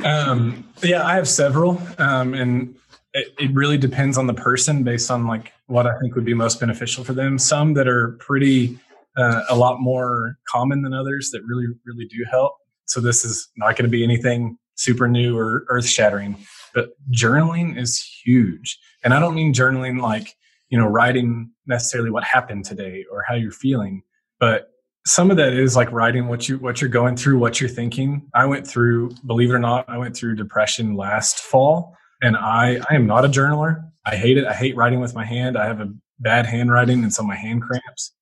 Um, 0.04 0.64
yeah, 0.82 1.06
I 1.06 1.14
have 1.14 1.28
several. 1.28 1.80
Um, 1.98 2.34
and 2.34 2.74
it, 3.14 3.34
it 3.38 3.52
really 3.52 3.78
depends 3.78 4.18
on 4.18 4.26
the 4.26 4.34
person 4.34 4.82
based 4.82 5.10
on 5.10 5.26
like 5.26 5.52
what 5.66 5.86
I 5.86 5.98
think 5.98 6.14
would 6.14 6.24
be 6.24 6.34
most 6.34 6.60
beneficial 6.60 7.04
for 7.04 7.12
them. 7.12 7.38
Some 7.38 7.74
that 7.74 7.88
are 7.88 8.12
pretty, 8.20 8.78
uh, 9.16 9.42
a 9.48 9.56
lot 9.56 9.80
more 9.80 10.38
common 10.48 10.82
than 10.82 10.94
others 10.94 11.30
that 11.32 11.42
really, 11.44 11.66
really 11.84 12.06
do 12.06 12.24
help. 12.30 12.54
So 12.84 13.00
this 13.00 13.24
is 13.24 13.48
not 13.56 13.76
going 13.76 13.84
to 13.84 13.90
be 13.90 14.04
anything 14.04 14.58
super 14.76 15.08
new 15.08 15.36
or 15.36 15.64
earth 15.68 15.86
shattering, 15.86 16.36
but 16.74 16.90
journaling 17.10 17.76
is 17.76 18.00
huge. 18.24 18.78
And 19.02 19.12
I 19.12 19.20
don't 19.20 19.34
mean 19.34 19.52
journaling 19.52 20.00
like, 20.00 20.36
you 20.68 20.78
know, 20.78 20.86
writing 20.86 21.50
necessarily 21.66 22.10
what 22.10 22.24
happened 22.24 22.64
today 22.64 23.04
or 23.10 23.24
how 23.26 23.34
you're 23.34 23.50
feeling, 23.50 24.02
but 24.38 24.70
some 25.06 25.30
of 25.30 25.36
that 25.38 25.52
is 25.52 25.76
like 25.76 25.90
writing 25.90 26.28
what 26.28 26.48
you 26.48 26.58
what 26.58 26.80
you're 26.80 26.90
going 26.90 27.16
through 27.16 27.38
what 27.38 27.60
you're 27.60 27.70
thinking. 27.70 28.28
I 28.34 28.44
went 28.46 28.66
through 28.66 29.12
believe 29.26 29.50
it 29.50 29.54
or 29.54 29.58
not 29.58 29.88
i 29.88 29.96
went 29.96 30.16
through 30.16 30.36
depression 30.36 30.96
last 30.96 31.38
fall 31.38 31.96
and 32.22 32.36
i 32.36 32.80
i 32.90 32.94
am 32.94 33.06
not 33.06 33.24
a 33.24 33.28
journaler. 33.28 33.84
I 34.06 34.16
hate 34.16 34.38
it. 34.38 34.46
I 34.46 34.54
hate 34.54 34.76
writing 34.76 35.00
with 35.00 35.14
my 35.14 35.24
hand. 35.24 35.56
I 35.56 35.66
have 35.66 35.80
a 35.80 35.92
bad 36.18 36.46
handwriting 36.46 37.02
and 37.02 37.12
so 37.12 37.22
my 37.22 37.36
hand 37.36 37.62
cramps. 37.62 38.12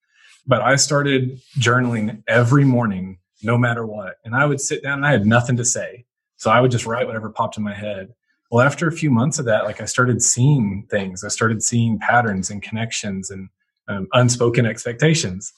But 0.47 0.63
i 0.63 0.77
started 0.77 1.41
journaling 1.59 2.23
every 2.29 2.65
morning 2.65 3.19
no 3.43 3.59
matter 3.59 3.87
what. 3.87 4.17
And 4.25 4.35
i 4.35 4.47
would 4.47 4.61
sit 4.61 4.83
down 4.83 4.99
and 4.99 5.07
i 5.07 5.13
had 5.13 5.27
nothing 5.27 5.57
to 5.57 5.65
say. 5.65 6.05
So 6.37 6.51
i 6.51 6.61
would 6.61 6.71
just 6.71 6.87
write 6.87 7.07
whatever 7.07 7.31
popped 7.31 7.57
in 7.57 7.65
my 7.65 7.75
head. 7.75 8.15
Well 8.51 8.65
after 8.65 8.87
a 8.87 8.93
few 8.93 9.11
months 9.11 9.39
of 9.39 9.45
that 9.47 9.65
like 9.65 9.81
i 9.81 9.87
started 9.87 10.23
seeing 10.23 10.87
things. 10.91 11.25
I 11.25 11.29
started 11.29 11.63
seeing 11.63 11.99
patterns 11.99 12.51
and 12.51 12.63
connections 12.63 13.31
and 13.31 13.49
um, 13.89 14.09
unspoken 14.13 14.67
expectations 14.67 15.53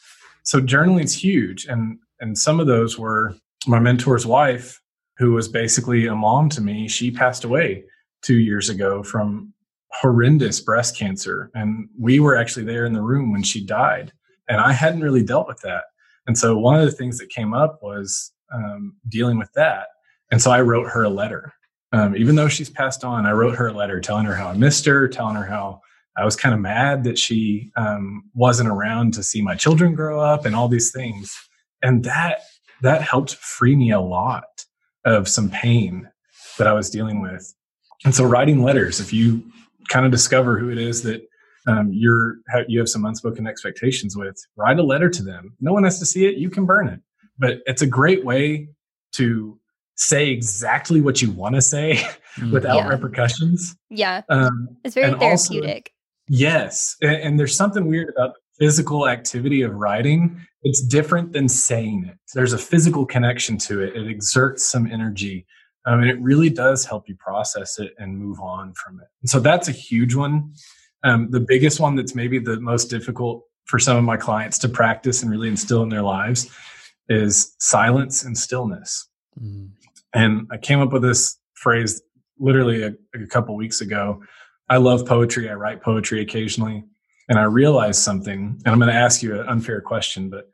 so 0.48 0.62
journaling's 0.62 1.14
huge. 1.14 1.66
And 1.66 1.98
and 2.20 2.36
some 2.38 2.58
of 2.58 2.66
those 2.66 2.98
were 2.98 3.34
my 3.66 3.78
mentor's 3.78 4.24
wife 4.24 4.80
who 5.18 5.32
was 5.32 5.46
basically 5.46 6.06
a 6.06 6.14
mom 6.14 6.48
to 6.48 6.62
me. 6.62 6.88
She 6.88 7.10
passed 7.10 7.44
away 7.44 7.84
two 8.22 8.38
years 8.38 8.70
ago 8.70 9.02
from 9.02 9.52
horrendous 10.00 10.58
breast 10.60 10.96
cancer. 10.96 11.50
And 11.54 11.90
we 11.98 12.18
were 12.18 12.34
actually 12.34 12.64
there 12.64 12.86
in 12.86 12.94
the 12.94 13.02
room 13.02 13.30
when 13.30 13.42
she 13.42 13.64
died. 13.64 14.10
And 14.48 14.58
i 14.58 14.72
hadn't 14.72 15.02
really 15.02 15.22
dealt 15.22 15.48
with 15.48 15.60
that. 15.60 15.84
And 16.26 16.38
so 16.38 16.56
one 16.56 16.80
of 16.80 16.86
the 16.86 16.96
things 16.96 17.18
that 17.18 17.28
came 17.28 17.52
up 17.52 17.80
was 17.82 18.32
um, 18.50 18.96
dealing 19.06 19.38
with 19.38 19.52
that. 19.54 19.88
And 20.32 20.40
so 20.40 20.50
i 20.50 20.62
wrote 20.62 20.88
her 20.88 21.04
a 21.04 21.10
letter. 21.10 21.52
Um, 21.92 22.16
even 22.16 22.36
though 22.36 22.48
she's 22.48 22.70
passed 22.70 23.04
on 23.04 23.26
i 23.26 23.32
wrote 23.32 23.56
her 23.56 23.68
a 23.68 23.72
letter 23.72 24.00
telling 24.00 24.24
her 24.26 24.34
how 24.34 24.48
i 24.48 24.54
missed 24.54 24.84
her 24.86 25.08
telling 25.08 25.36
her 25.36 25.44
how 25.44 25.80
I 26.18 26.24
was 26.24 26.36
kind 26.36 26.54
of 26.54 26.60
mad 26.60 27.04
that 27.04 27.18
she 27.18 27.70
um, 27.76 28.24
wasn't 28.34 28.68
around 28.68 29.14
to 29.14 29.22
see 29.22 29.40
my 29.40 29.54
children 29.54 29.94
grow 29.94 30.20
up 30.20 30.44
and 30.44 30.54
all 30.56 30.68
these 30.68 30.90
things. 30.92 31.34
And 31.82 32.04
that 32.04 32.40
that 32.82 33.02
helped 33.02 33.34
free 33.36 33.76
me 33.76 33.90
a 33.92 34.00
lot 34.00 34.44
of 35.04 35.28
some 35.28 35.48
pain 35.50 36.08
that 36.58 36.66
I 36.66 36.72
was 36.72 36.90
dealing 36.90 37.20
with. 37.22 37.54
And 38.04 38.14
so 38.14 38.24
writing 38.24 38.62
letters, 38.62 39.00
if 39.00 39.12
you 39.12 39.42
kind 39.88 40.04
of 40.06 40.12
discover 40.12 40.58
who 40.58 40.70
it 40.70 40.78
is 40.78 41.02
that 41.04 41.22
um, 41.66 41.90
you're 41.92 42.36
you 42.66 42.78
have 42.78 42.88
some 42.88 43.04
unspoken 43.04 43.46
expectations 43.46 44.16
with, 44.16 44.36
write 44.56 44.78
a 44.78 44.82
letter 44.82 45.08
to 45.10 45.22
them. 45.22 45.54
No 45.60 45.72
one 45.72 45.84
has 45.84 45.98
to 45.98 46.06
see 46.06 46.26
it. 46.26 46.36
You 46.36 46.50
can 46.50 46.66
burn 46.66 46.88
it, 46.88 47.00
but 47.38 47.58
it's 47.66 47.82
a 47.82 47.86
great 47.86 48.24
way 48.24 48.68
to 49.12 49.58
say 49.96 50.30
exactly 50.30 51.00
what 51.00 51.20
you 51.20 51.30
want 51.32 51.56
to 51.56 51.60
say 51.62 52.00
without 52.52 52.76
Yeah. 52.76 52.88
repercussions. 52.88 53.76
yeah 53.90 54.22
Um, 54.28 54.68
it's 54.84 54.94
very 54.94 55.08
and 55.08 55.16
also- 55.22 55.54
therapeutic 55.54 55.92
Yes. 56.28 56.96
And, 57.00 57.38
there's 57.38 57.56
something 57.56 57.86
weird 57.86 58.08
about 58.10 58.34
the 58.34 58.66
physical 58.66 59.08
activity 59.08 59.62
of 59.62 59.74
writing. 59.74 60.40
It's 60.62 60.82
different 60.82 61.32
than 61.32 61.48
saying 61.48 62.06
it. 62.08 62.18
There's 62.34 62.52
a 62.52 62.58
physical 62.58 63.06
connection 63.06 63.58
to 63.58 63.82
it. 63.82 63.96
It 63.96 64.08
exerts 64.08 64.64
some 64.64 64.90
energy. 64.90 65.46
Um, 65.86 66.00
and 66.00 66.10
it 66.10 66.20
really 66.20 66.50
does 66.50 66.84
help 66.84 67.08
you 67.08 67.16
process 67.16 67.78
it 67.78 67.94
and 67.98 68.18
move 68.18 68.40
on 68.40 68.74
from 68.74 69.00
it. 69.00 69.06
And 69.22 69.30
so 69.30 69.40
that's 69.40 69.68
a 69.68 69.72
huge 69.72 70.14
one. 70.14 70.52
Um, 71.04 71.30
the 71.30 71.40
biggest 71.40 71.80
one 71.80 71.94
that's 71.94 72.14
maybe 72.14 72.38
the 72.38 72.60
most 72.60 72.90
difficult 72.90 73.44
for 73.64 73.78
some 73.78 73.96
of 73.96 74.04
my 74.04 74.16
clients 74.16 74.58
to 74.58 74.68
practice 74.68 75.22
and 75.22 75.30
really 75.30 75.48
instill 75.48 75.82
in 75.82 75.88
their 75.88 76.02
lives 76.02 76.50
is 77.08 77.54
silence 77.58 78.24
and 78.24 78.36
stillness. 78.36 79.08
Mm. 79.40 79.70
And 80.14 80.46
I 80.50 80.56
came 80.56 80.80
up 80.80 80.92
with 80.92 81.02
this 81.02 81.38
phrase 81.54 82.02
literally 82.38 82.82
a, 82.82 82.94
a 83.14 83.26
couple 83.26 83.56
weeks 83.56 83.80
ago. 83.80 84.22
I 84.70 84.76
love 84.76 85.06
poetry. 85.06 85.48
I 85.48 85.54
write 85.54 85.82
poetry 85.82 86.20
occasionally. 86.20 86.84
And 87.28 87.38
I 87.38 87.42
realized 87.42 88.00
something, 88.00 88.60
and 88.64 88.66
I'm 88.66 88.78
going 88.78 88.90
to 88.90 88.98
ask 88.98 89.22
you 89.22 89.38
an 89.38 89.46
unfair 89.48 89.82
question, 89.82 90.30
but 90.30 90.50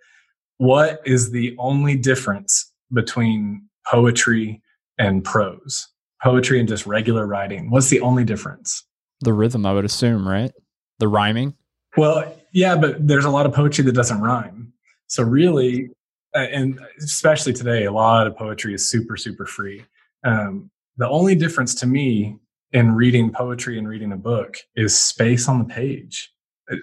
what 0.58 1.00
is 1.04 1.30
the 1.30 1.54
only 1.58 1.96
difference 1.96 2.72
between 2.92 3.68
poetry 3.86 4.60
and 4.98 5.22
prose? 5.22 5.86
Poetry 6.22 6.58
and 6.58 6.68
just 6.68 6.84
regular 6.86 7.26
writing. 7.26 7.70
What's 7.70 7.90
the 7.90 8.00
only 8.00 8.24
difference? 8.24 8.82
The 9.20 9.32
rhythm, 9.32 9.66
I 9.66 9.72
would 9.72 9.84
assume, 9.84 10.26
right? 10.26 10.50
The 10.98 11.06
rhyming. 11.06 11.54
Well, 11.96 12.34
yeah, 12.52 12.76
but 12.76 13.06
there's 13.06 13.24
a 13.24 13.30
lot 13.30 13.46
of 13.46 13.52
poetry 13.52 13.84
that 13.84 13.92
doesn't 13.92 14.20
rhyme. 14.20 14.72
So 15.06 15.22
really, 15.22 15.90
and 16.34 16.80
especially 16.98 17.52
today, 17.52 17.84
a 17.84 17.92
lot 17.92 18.26
of 18.26 18.36
poetry 18.36 18.74
is 18.74 18.88
super, 18.88 19.16
super 19.16 19.46
free. 19.46 19.84
Um, 20.24 20.70
the 20.96 21.08
only 21.08 21.36
difference 21.36 21.74
to 21.76 21.86
me 21.86 22.38
in 22.74 22.92
reading 22.92 23.30
poetry 23.30 23.78
and 23.78 23.88
reading 23.88 24.12
a 24.12 24.16
book 24.16 24.56
is 24.74 24.98
space 24.98 25.48
on 25.48 25.60
the 25.60 25.64
page. 25.64 26.30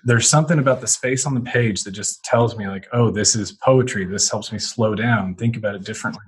There's 0.06 0.30
something 0.30 0.58
about 0.58 0.80
the 0.80 0.88
space 0.88 1.26
on 1.26 1.36
the 1.36 1.42
page 1.42 1.84
that 1.84 1.92
just 1.92 2.24
tells 2.24 2.58
me, 2.58 2.68
like, 2.68 2.88
oh, 2.94 3.12
this 3.12 3.36
is 3.36 3.52
poetry. 3.52 4.06
This 4.06 4.30
helps 4.30 4.52
me 4.52 4.58
slow 4.58 4.96
down, 4.96 5.36
think 5.36 5.58
about 5.58 5.76
it 5.76 5.84
differently. 5.84 6.24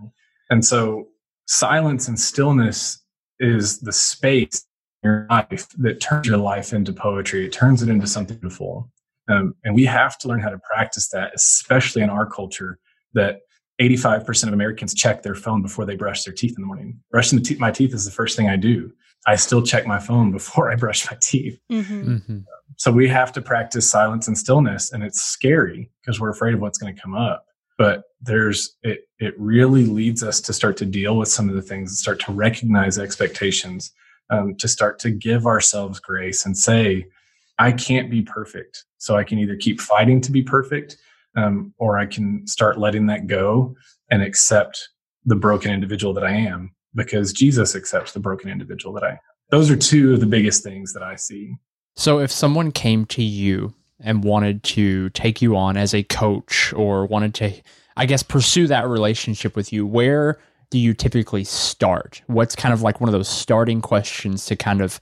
And 0.50 0.64
so, 0.64 1.08
silence 1.46 2.08
and 2.08 2.20
stillness 2.20 3.02
is 3.40 3.80
the 3.80 3.94
space 3.94 4.66
in 5.02 5.10
your 5.10 5.28
life 5.30 5.68
that 5.78 6.02
turns 6.02 6.28
your 6.28 6.38
life 6.38 6.74
into 6.74 6.92
poetry. 6.92 7.46
It 7.46 7.54
turns 7.54 7.82
it 7.82 7.90
into 7.90 8.08
something 8.08 8.38
beautiful. 8.38 8.92
Um, 9.30 9.56
and 9.64 9.74
we 9.74 9.86
have 9.86 10.18
to 10.20 10.28
learn 10.28 10.42
how 10.42 10.50
to 10.50 10.60
practice 10.74 11.08
that, 11.10 11.32
especially 11.34 12.02
in 12.02 12.10
our 12.10 12.26
culture 12.26 12.80
that 13.14 13.42
85% 13.80 14.48
of 14.48 14.54
Americans 14.54 14.94
check 14.94 15.24
their 15.24 15.36
phone 15.36 15.62
before 15.62 15.86
they 15.86 15.96
brush 15.96 16.24
their 16.24 16.34
teeth 16.34 16.56
in 16.58 16.62
the 16.62 16.68
morning. 16.68 17.00
Brushing 17.12 17.40
the 17.40 17.46
te- 17.46 17.56
my 17.56 17.72
teeth 17.72 17.94
is 17.94 18.04
the 18.04 18.12
first 18.12 18.36
thing 18.36 18.50
I 18.50 18.58
do. 18.58 18.92
I 19.26 19.36
still 19.36 19.62
check 19.62 19.86
my 19.88 20.00
phone 20.00 20.32
before 20.32 20.72
I 20.72 20.76
brush 20.76 21.10
my 21.10 21.18
teeth. 21.22 21.60
Mm-hmm. 21.72 22.18
hmm 22.18 22.40
So 22.78 22.92
we 22.92 23.08
have 23.08 23.32
to 23.34 23.42
practice 23.42 23.90
silence 23.90 24.28
and 24.28 24.38
stillness, 24.38 24.92
and 24.92 25.04
it's 25.04 25.22
scary 25.22 25.90
because 26.02 26.20
we're 26.20 26.32
afraid 26.32 26.54
of 26.54 26.60
what's 26.60 26.78
going 26.78 26.96
to 26.96 27.02
come 27.02 27.16
up. 27.16 27.46
But 27.78 28.04
there's 28.22 28.76
it. 28.84 29.08
It 29.20 29.34
really 29.38 29.86
leads 29.86 30.24
us 30.24 30.42
to 30.42 30.54
start 30.54 30.78
to 30.78 30.86
deal 30.86 31.18
with 31.18 31.30
some 31.30 31.50
of 31.50 31.56
the 31.56 31.62
things 31.62 31.92
and 31.92 31.98
start 31.98 32.20
to 32.22 32.32
recognize 32.32 33.00
expectations, 33.00 33.92
um, 34.30 34.56
to 34.58 34.68
start 34.68 35.00
to 35.00 35.12
give 35.12 35.48
ourselves 35.48 36.00
grace 36.00 36.46
and 36.46 36.58
say, 36.58 37.06
"I 37.58 37.72
can't 37.72 38.12
be 38.12 38.22
perfect." 38.22 38.86
So 38.98 39.18
I 39.18 39.24
can 39.24 39.40
either 39.40 39.56
keep 39.56 39.82
fighting 39.82 40.22
to 40.22 40.32
be 40.32 40.44
perfect, 40.44 40.98
um, 41.36 41.74
or 41.78 41.98
I 41.98 42.06
can 42.06 42.46
start 42.48 42.78
letting 42.78 43.08
that 43.08 43.28
go 43.28 43.76
and 44.12 44.22
accept 44.22 44.90
the 45.26 45.36
broken 45.36 45.72
individual 45.72 46.14
that 46.14 46.24
I 46.24 46.32
am, 46.32 46.72
because 46.96 47.34
Jesus 47.34 47.76
accepts 47.76 48.14
the 48.14 48.20
broken 48.20 48.50
individual 48.50 48.94
that 48.96 49.04
I 49.04 49.12
am. 49.12 49.20
Those 49.50 49.70
are 49.70 49.76
two 49.76 50.14
of 50.14 50.20
the 50.20 50.26
biggest 50.26 50.64
things 50.64 50.94
that 50.94 51.04
I 51.04 51.16
see. 51.16 51.56
So 51.96 52.20
if 52.20 52.32
someone 52.32 52.72
came 52.72 53.06
to 53.08 53.24
you 53.24 53.74
and 54.00 54.24
wanted 54.24 54.64
to 54.64 55.10
take 55.12 55.42
you 55.42 55.56
on 55.56 55.78
as 55.78 55.94
a 55.94 56.04
coach 56.04 56.74
or 56.74 57.06
wanted 57.06 57.34
to, 57.36 57.54
I 57.96 58.06
guess, 58.06 58.24
pursue 58.24 58.68
that 58.68 58.88
relationship 58.88 59.56
with 59.56 59.72
you, 59.72 59.86
where 59.86 60.40
do 60.72 60.80
you 60.80 60.94
typically 60.94 61.44
start? 61.44 62.22
What's 62.28 62.56
kind 62.56 62.74
of 62.74 62.82
like 62.82 63.00
one 63.00 63.08
of 63.08 63.14
those 63.14 63.30
starting 63.30 63.80
questions 63.80 64.46
to 64.48 64.56
kind 64.56 64.82
of 64.82 65.00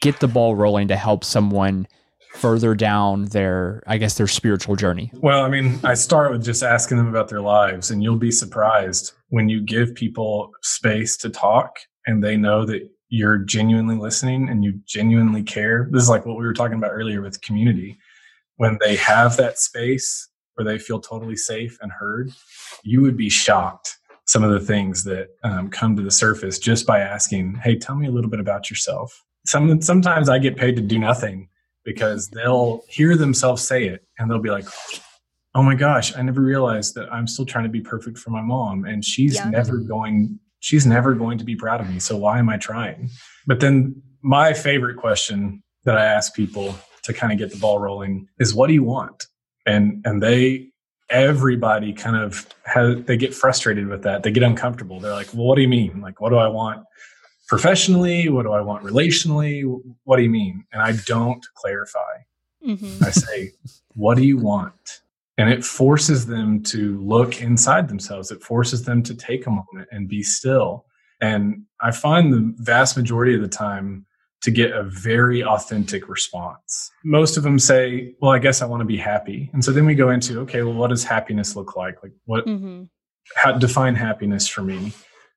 get 0.00 0.20
the 0.20 0.28
ball 0.28 0.54
rolling 0.54 0.86
to 0.88 0.96
help 0.96 1.24
someone 1.24 1.88
further 2.34 2.76
down 2.76 3.24
their, 3.26 3.82
I 3.86 3.98
guess, 3.98 4.16
their 4.16 4.28
spiritual 4.28 4.76
journey? 4.76 5.10
Well, 5.14 5.44
I 5.44 5.48
mean, 5.48 5.80
I 5.82 5.94
start 5.94 6.30
with 6.30 6.44
just 6.44 6.62
asking 6.62 6.98
them 6.98 7.08
about 7.08 7.28
their 7.28 7.40
lives, 7.40 7.90
and 7.90 8.00
you'll 8.00 8.16
be 8.16 8.30
surprised 8.30 9.12
when 9.28 9.48
you 9.48 9.60
give 9.60 9.94
people 9.94 10.52
space 10.62 11.16
to 11.18 11.30
talk 11.30 11.78
and 12.06 12.22
they 12.22 12.36
know 12.36 12.64
that 12.64 12.88
you're 13.08 13.38
genuinely 13.38 13.96
listening 13.96 14.48
and 14.48 14.64
you 14.64 14.80
genuinely 14.86 15.42
care. 15.42 15.88
This 15.90 16.02
is 16.02 16.08
like 16.08 16.26
what 16.26 16.36
we 16.38 16.44
were 16.44 16.52
talking 16.52 16.76
about 16.76 16.92
earlier 16.92 17.22
with 17.22 17.40
community. 17.40 17.98
When 18.56 18.78
they 18.80 18.96
have 18.96 19.36
that 19.36 19.58
space 19.58 20.28
where 20.54 20.64
they 20.64 20.78
feel 20.78 21.00
totally 21.00 21.36
safe 21.36 21.78
and 21.80 21.92
heard, 21.92 22.30
you 22.82 23.00
would 23.02 23.16
be 23.16 23.28
shocked 23.28 23.98
some 24.26 24.42
of 24.42 24.50
the 24.50 24.60
things 24.60 25.04
that 25.04 25.28
um, 25.42 25.70
come 25.70 25.96
to 25.96 26.02
the 26.02 26.10
surface 26.10 26.58
just 26.58 26.86
by 26.86 27.00
asking, 27.00 27.54
"Hey, 27.54 27.76
tell 27.76 27.96
me 27.96 28.08
a 28.08 28.10
little 28.10 28.28
bit 28.28 28.40
about 28.40 28.68
yourself." 28.68 29.24
Some 29.46 29.80
sometimes 29.80 30.28
I 30.28 30.38
get 30.38 30.56
paid 30.56 30.76
to 30.76 30.82
do 30.82 30.98
nothing 30.98 31.48
because 31.84 32.28
they'll 32.28 32.82
hear 32.88 33.16
themselves 33.16 33.66
say 33.66 33.86
it 33.86 34.04
and 34.18 34.30
they'll 34.30 34.38
be 34.38 34.50
like, 34.50 34.66
"Oh 35.54 35.62
my 35.62 35.74
gosh, 35.74 36.16
I 36.16 36.22
never 36.22 36.40
realized 36.42 36.94
that 36.94 37.12
I'm 37.12 37.26
still 37.26 37.46
trying 37.46 37.64
to 37.64 37.70
be 37.70 37.80
perfect 37.80 38.18
for 38.18 38.30
my 38.30 38.42
mom, 38.42 38.84
and 38.84 39.04
she's 39.04 39.34
Yeah. 39.36 39.50
never 39.50 39.78
going." 39.78 40.38
She's 40.60 40.84
never 40.84 41.14
going 41.14 41.38
to 41.38 41.44
be 41.44 41.54
proud 41.54 41.80
of 41.80 41.88
me. 41.88 42.00
So 42.00 42.16
why 42.16 42.40
am 42.40 42.48
I 42.48 42.56
trying? 42.56 43.10
But 43.46 43.60
then 43.60 44.02
my 44.22 44.52
favorite 44.52 44.96
question 44.96 45.62
that 45.84 45.96
I 45.96 46.04
ask 46.04 46.34
people 46.34 46.74
to 47.04 47.12
kind 47.12 47.32
of 47.32 47.38
get 47.38 47.52
the 47.52 47.58
ball 47.58 47.78
rolling 47.78 48.26
is 48.40 48.56
what 48.56 48.66
do 48.66 48.74
you 48.74 48.82
want? 48.82 49.26
And 49.66 50.02
and 50.04 50.20
they 50.20 50.70
everybody 51.10 51.92
kind 51.92 52.16
of 52.16 52.44
has 52.64 53.04
they 53.04 53.16
get 53.16 53.32
frustrated 53.34 53.86
with 53.86 54.02
that. 54.02 54.24
They 54.24 54.32
get 54.32 54.42
uncomfortable. 54.42 54.98
They're 54.98 55.12
like, 55.12 55.32
"Well, 55.32 55.46
what 55.46 55.54
do 55.54 55.62
you 55.62 55.68
mean? 55.68 56.00
Like 56.00 56.20
what 56.20 56.30
do 56.30 56.36
I 56.38 56.48
want 56.48 56.84
professionally? 57.46 58.28
What 58.28 58.42
do 58.42 58.52
I 58.52 58.60
want 58.60 58.84
relationally? 58.84 59.62
What 60.04 60.16
do 60.16 60.22
you 60.24 60.30
mean?" 60.30 60.64
And 60.72 60.82
I 60.82 60.92
don't 61.06 61.44
clarify. 61.54 62.14
Mm-hmm. 62.66 63.04
I 63.04 63.10
say, 63.10 63.52
"What 63.94 64.16
do 64.16 64.24
you 64.24 64.38
want?" 64.38 65.02
And 65.38 65.48
it 65.48 65.64
forces 65.64 66.26
them 66.26 66.62
to 66.64 67.00
look 67.00 67.40
inside 67.40 67.88
themselves. 67.88 68.30
It 68.30 68.42
forces 68.42 68.84
them 68.84 69.02
to 69.04 69.14
take 69.14 69.46
a 69.46 69.50
moment 69.50 69.88
and 69.92 70.08
be 70.08 70.22
still. 70.22 70.84
And 71.20 71.62
I 71.80 71.92
find 71.92 72.32
the 72.32 72.52
vast 72.58 72.96
majority 72.96 73.34
of 73.34 73.40
the 73.40 73.48
time 73.48 74.04
to 74.42 74.50
get 74.50 74.72
a 74.72 74.82
very 74.84 75.42
authentic 75.42 76.08
response. 76.08 76.90
Most 77.04 77.36
of 77.36 77.42
them 77.44 77.58
say, 77.58 78.14
Well, 78.20 78.32
I 78.32 78.38
guess 78.38 78.62
I 78.62 78.66
want 78.66 78.80
to 78.80 78.84
be 78.84 78.96
happy. 78.96 79.48
And 79.52 79.64
so 79.64 79.72
then 79.72 79.86
we 79.86 79.94
go 79.94 80.10
into, 80.10 80.40
okay, 80.40 80.62
well, 80.62 80.74
what 80.74 80.90
does 80.90 81.02
happiness 81.04 81.56
look 81.56 81.76
like? 81.76 82.02
Like, 82.02 82.12
what, 82.26 82.44
Mm-hmm. 82.46 82.84
how 83.36 83.52
define 83.52 83.94
happiness 83.94 84.46
for 84.48 84.62
me? 84.62 84.92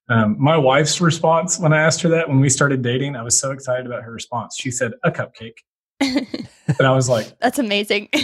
Um, 0.10 0.36
my 0.40 0.58
wife's 0.58 1.00
response 1.00 1.58
when 1.60 1.74
I 1.74 1.82
asked 1.82 2.02
her 2.02 2.10
that 2.10 2.28
when 2.28 2.40
we 2.40 2.50
started 2.50 2.82
dating, 2.82 3.16
I 3.16 3.24
was 3.24 3.40
so 3.40 3.52
excited 3.52 3.86
about 3.86 4.04
her 4.04 4.12
response. 4.12 4.56
She 4.60 4.70
said, 4.72 4.94
A 5.04 5.12
cupcake. 5.12 5.60
And 6.80 6.88
I 6.88 6.92
was 6.92 7.08
like, 7.10 7.38
That's 7.40 7.60
amazing. 7.60 8.10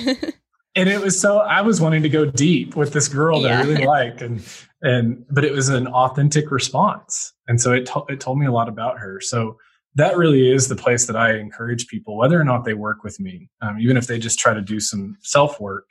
and 0.77 0.87
it 0.87 1.01
was 1.01 1.19
so 1.19 1.39
I 1.39 1.61
was 1.61 1.81
wanting 1.81 2.03
to 2.03 2.09
go 2.09 2.25
deep 2.25 2.75
with 2.75 2.93
this 2.93 3.07
girl 3.07 3.41
that 3.41 3.51
I 3.51 3.63
really 3.63 3.85
liked, 3.85 4.21
and 4.21 4.41
and 4.81 5.25
but 5.29 5.43
it 5.43 5.51
was 5.51 5.69
an 5.69 5.87
authentic 5.87 6.51
response, 6.51 7.33
and 7.47 7.59
so 7.59 7.73
it 7.73 7.87
to, 7.87 8.03
it 8.07 8.19
told 8.19 8.37
me 8.37 8.45
a 8.45 8.51
lot 8.51 8.69
about 8.69 8.99
her. 8.99 9.19
So 9.19 9.57
that 9.95 10.15
really 10.15 10.51
is 10.51 10.67
the 10.67 10.75
place 10.75 11.07
that 11.07 11.15
I 11.15 11.37
encourage 11.37 11.87
people, 11.87 12.15
whether 12.15 12.39
or 12.39 12.43
not 12.43 12.63
they 12.63 12.75
work 12.75 13.03
with 13.03 13.19
me, 13.19 13.49
um, 13.61 13.79
even 13.79 13.97
if 13.97 14.05
they 14.05 14.19
just 14.19 14.37
try 14.37 14.53
to 14.53 14.61
do 14.61 14.79
some 14.79 15.17
self 15.21 15.59
work. 15.59 15.85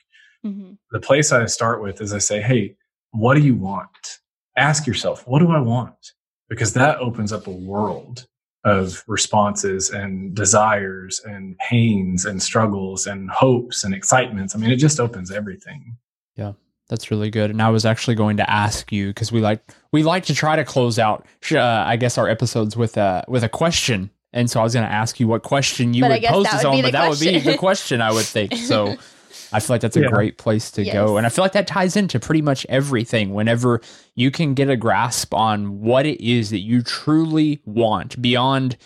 mm-hmm. 0.45 0.75
The 0.93 1.01
place 1.01 1.33
I 1.33 1.47
start 1.47 1.83
with 1.83 2.01
is 2.01 2.15
I 2.15 2.19
say, 2.19 2.41
hey, 2.41 2.77
what 3.11 3.35
do 3.35 3.41
you 3.41 3.57
want? 3.57 4.21
Ask 4.57 4.87
yourself, 4.87 5.27
what 5.27 5.41
do 5.41 5.51
I 5.51 5.59
want? 5.59 6.13
Because 6.49 6.75
that 6.75 6.99
opens 6.99 7.33
up 7.33 7.49
a 7.49 7.51
world 7.51 8.27
of 8.67 9.05
responses 9.07 9.91
and 9.91 10.35
desires 10.35 11.23
and 11.25 11.57
pains 11.59 12.25
and 12.25 12.43
struggles 12.43 13.07
and 13.07 13.31
hopes 13.31 13.85
and 13.85 13.95
excitements. 13.95 14.55
I 14.55 14.59
mean, 14.59 14.73
it 14.73 14.77
just 14.77 14.99
opens 14.99 15.31
everything. 15.31 15.97
Yeah. 16.35 16.53
That's 16.89 17.11
really 17.11 17.31
good. 17.31 17.51
And 17.51 17.63
I 17.63 17.71
was 17.71 17.85
actually 17.85 18.17
going 18.17 18.37
to 18.37 18.49
ask 18.49 18.93
you 18.93 19.09
because 19.09 19.33
we 19.33 19.41
like 19.41 19.61
we 19.93 20.03
like 20.03 20.25
to 20.27 20.35
try 20.35 20.55
to 20.55 20.65
close 20.65 20.99
out, 20.99 21.27
uh, 21.51 21.61
I 21.61 21.97
guess, 21.97 22.17
our 22.17 22.29
episodes 22.29 22.77
with 22.77 22.97
a 22.97 23.25
with 23.29 23.43
a 23.43 23.49
question. 23.49 24.11
And 24.33 24.51
so 24.51 24.61
I 24.61 24.63
was 24.63 24.75
going 24.75 24.87
to 24.87 24.93
ask 24.93 25.19
you 25.19 25.27
what 25.27 25.43
question 25.43 25.95
you 25.95 26.03
But 26.03 26.11
would 26.11 26.23
pose 26.25 26.45
that 26.45 26.53
to 26.53 26.59
someone, 26.59 26.83
but 26.83 26.87
the 26.89 26.93
that 26.93 27.09
would 27.09 27.19
be 27.19 27.41
the 27.41 27.57
question 27.57 28.01
I 28.01 28.13
would 28.13 28.27
think. 28.27 28.55
So 28.55 28.97
I 29.53 29.61
feel 29.61 29.75
like 29.75 29.81
that's 29.81 29.97
a 29.97 30.01
Yeah. 30.03 30.09
great 30.09 30.39
place 30.39 30.71
to 30.73 30.85
go, 30.85 31.17
and 31.17 31.27
I 31.27 31.31
feel 31.31 31.45
like 31.45 31.53
that 31.53 31.67
ties 31.67 31.97
into 31.97 32.19
pretty 32.19 32.43
much 32.43 32.67
everything. 32.69 33.33
Whenever 33.35 33.81
you 34.15 34.31
can 34.31 34.55
get 34.55 34.69
a 34.71 34.77
grasp 34.77 35.33
on 35.35 35.81
what 35.81 36.07
it 36.07 36.21
is 36.25 36.51
that 36.51 36.61
you 36.61 36.83
truly 36.83 37.61
want 37.65 38.21
beyond 38.21 38.77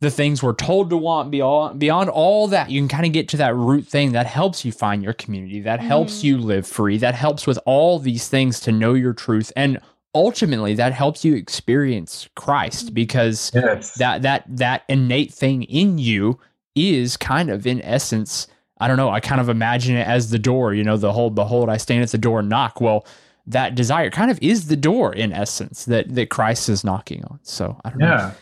the 0.00 0.10
things 0.10 0.42
we're 0.42 0.54
told 0.54 0.88
to 0.88 0.96
want 0.96 1.30
beyond 1.30 1.78
beyond 1.78 2.08
all 2.08 2.48
that 2.48 2.70
you 2.70 2.80
can 2.80 2.88
kind 2.88 3.04
of 3.04 3.12
get 3.12 3.28
to 3.28 3.36
that 3.36 3.54
root 3.54 3.86
thing 3.86 4.12
that 4.12 4.24
helps 4.26 4.64
you 4.64 4.72
find 4.72 5.02
your 5.02 5.12
community 5.12 5.60
that 5.60 5.78
helps 5.78 6.20
Mhm. 6.20 6.24
you 6.24 6.38
live 6.38 6.66
free 6.66 6.96
that 6.96 7.14
helps 7.14 7.46
with 7.46 7.58
all 7.66 7.98
these 7.98 8.26
things 8.26 8.60
to 8.60 8.72
know 8.72 8.94
your 8.94 9.12
truth 9.12 9.52
and 9.56 9.78
ultimately 10.14 10.72
that 10.72 10.94
helps 10.94 11.22
you 11.22 11.34
experience 11.36 12.30
Christ 12.34 12.94
because 12.94 13.52
Yes. 13.54 13.92
that 13.96 14.22
that 14.22 14.44
that 14.48 14.84
innate 14.88 15.34
thing 15.34 15.64
in 15.64 15.98
you 15.98 16.38
is 16.74 17.18
kind 17.18 17.50
of 17.50 17.66
in 17.66 17.82
essence 17.82 18.46
I 18.80 18.88
don't 18.88 18.96
know 18.96 19.10
I 19.10 19.20
kind 19.20 19.40
of 19.40 19.48
imagine 19.48 19.96
it 19.96 20.06
as 20.06 20.30
the 20.30 20.38
door 20.38 20.74
you 20.74 20.84
know 20.84 20.96
the 20.96 21.12
whole 21.12 21.30
behold 21.30 21.68
I 21.68 21.76
stand 21.76 22.02
at 22.02 22.10
the 22.10 22.18
door 22.18 22.40
and 22.40 22.48
knock 22.48 22.80
well 22.80 23.06
that 23.46 23.74
desire 23.74 24.10
kind 24.10 24.30
of 24.30 24.38
is 24.42 24.68
the 24.68 24.76
door 24.76 25.14
in 25.14 25.32
essence 25.32 25.84
that 25.86 26.14
that 26.14 26.30
Christ 26.30 26.68
is 26.68 26.84
knocking 26.84 27.24
on 27.24 27.40
so 27.42 27.78
I 27.84 27.90
don't 27.90 27.98
know 27.98 28.06
Yeah. 28.06 28.32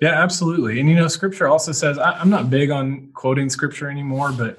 Yeah, 0.00 0.22
absolutely. 0.22 0.78
And 0.78 0.88
you 0.88 0.94
know, 0.94 1.08
scripture 1.08 1.48
also 1.48 1.72
says, 1.72 1.98
I, 1.98 2.12
I'm 2.12 2.28
not 2.28 2.50
big 2.50 2.70
on 2.70 3.10
quoting 3.14 3.48
scripture 3.48 3.90
anymore, 3.90 4.30
but 4.32 4.58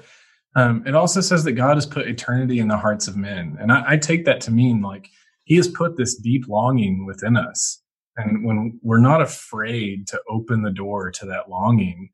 um, 0.56 0.82
it 0.86 0.94
also 0.94 1.20
says 1.20 1.44
that 1.44 1.52
God 1.52 1.76
has 1.76 1.86
put 1.86 2.08
eternity 2.08 2.58
in 2.58 2.68
the 2.68 2.76
hearts 2.76 3.06
of 3.06 3.16
men. 3.16 3.56
And 3.60 3.70
I, 3.70 3.92
I 3.92 3.96
take 3.96 4.24
that 4.24 4.40
to 4.42 4.50
mean 4.50 4.82
like 4.82 5.08
he 5.44 5.56
has 5.56 5.68
put 5.68 5.96
this 5.96 6.16
deep 6.16 6.48
longing 6.48 7.06
within 7.06 7.36
us. 7.36 7.80
And 8.16 8.44
when 8.44 8.80
we're 8.82 9.00
not 9.00 9.22
afraid 9.22 10.08
to 10.08 10.20
open 10.28 10.62
the 10.62 10.72
door 10.72 11.12
to 11.12 11.26
that 11.26 11.48
longing, 11.48 12.10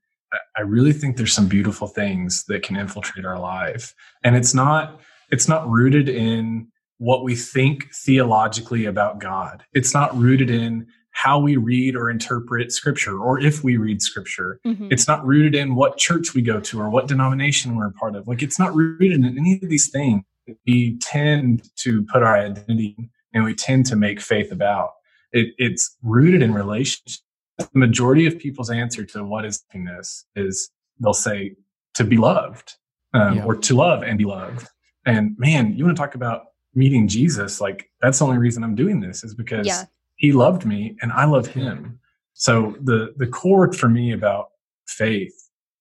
I, 0.57 0.63
really 0.63 0.93
think 0.93 1.17
there's 1.17 1.33
some 1.33 1.49
beautiful 1.49 1.87
things 1.87 2.45
that 2.49 2.63
can 2.63 2.77
infiltrate 2.77 3.25
our 3.25 3.39
life. 3.39 3.95
And 4.23 4.37
it's 4.37 4.55
not, 4.55 5.01
it's 5.31 5.49
not 5.49 5.69
rooted 5.69 6.09
in 6.09 6.69
what 6.99 7.25
we 7.25 7.35
think 7.35 7.93
theologically 7.95 8.87
about 8.87 9.19
God. 9.19 9.65
It's 9.73 9.93
not 9.93 10.17
rooted 10.17 10.51
in 10.51 10.87
how 11.13 11.39
we 11.39 11.57
read 11.57 11.95
or 11.95 12.11
interpret 12.11 12.73
scripture 12.73 13.19
or 13.19 13.39
if 13.39 13.63
we 13.63 13.77
read 13.77 14.03
scripture. 14.03 14.59
Mhm. 14.67 14.89
It's 14.91 15.07
not 15.07 15.25
rooted 15.25 15.55
in 15.55 15.77
what 15.77 15.97
church 15.97 16.35
we 16.35 16.43
go 16.43 16.61
to 16.61 16.81
or 16.81 16.91
what 16.91 17.07
denomination 17.07 17.77
we're 17.77 17.87
a 17.87 17.93
part 17.93 18.17
of. 18.17 18.27
Like 18.27 18.43
it's 18.43 18.59
not 18.59 18.75
rooted 18.75 19.13
in 19.13 19.25
any 19.25 19.61
of 19.63 19.69
these 19.69 19.89
things. 19.91 20.25
That 20.47 20.57
we 20.67 20.99
tend 20.99 21.71
to 21.77 22.03
put 22.05 22.23
our 22.23 22.37
identity 22.37 23.11
and 23.33 23.45
we 23.45 23.55
tend 23.55 23.87
to 23.87 23.97
make 23.97 24.21
faith 24.21 24.53
about. 24.53 24.91
It, 25.33 25.55
it's 25.57 25.97
rooted 26.03 26.43
in 26.43 26.53
relationship. 26.53 27.21
The 27.59 27.69
majority 27.75 28.27
of 28.27 28.39
people's 28.39 28.71
answer 28.71 29.05
to 29.07 29.25
what 29.25 29.45
is 29.45 29.63
happiness 29.69 30.25
is 30.35 30.71
they'll 31.01 31.13
say 31.15 31.55
to 31.95 32.05
be 32.05 32.17
loved 32.17 32.75
um, 33.13 33.37
Yeah. 33.37 33.45
or 33.45 33.55
to 33.57 33.75
love 33.75 34.03
and 34.03 34.19
be 34.19 34.25
loved. 34.25 34.69
And 35.07 35.37
man, 35.39 35.77
you 35.77 35.85
want 35.85 35.97
to 35.97 36.01
talk 36.01 36.15
about 36.15 36.47
meeting 36.75 37.07
Jesus? 37.07 37.61
Like 37.61 37.91
that's 38.01 38.19
the 38.19 38.25
only 38.25 38.39
reason 38.39 38.65
I'm 38.65 38.75
doing 38.75 39.01
this 39.01 39.23
is 39.23 39.35
because 39.35 39.67
Yeah. 39.67 39.85
he 40.17 40.33
loved 40.33 40.65
me 40.67 40.97
and 41.03 41.13
I 41.13 41.25
love 41.27 41.47
him. 41.47 42.01
So 42.33 42.75
the 42.83 43.15
the 43.17 43.27
core 43.29 43.73
for 43.73 43.89
me 43.89 44.13
about 44.13 44.49
faith 44.87 45.35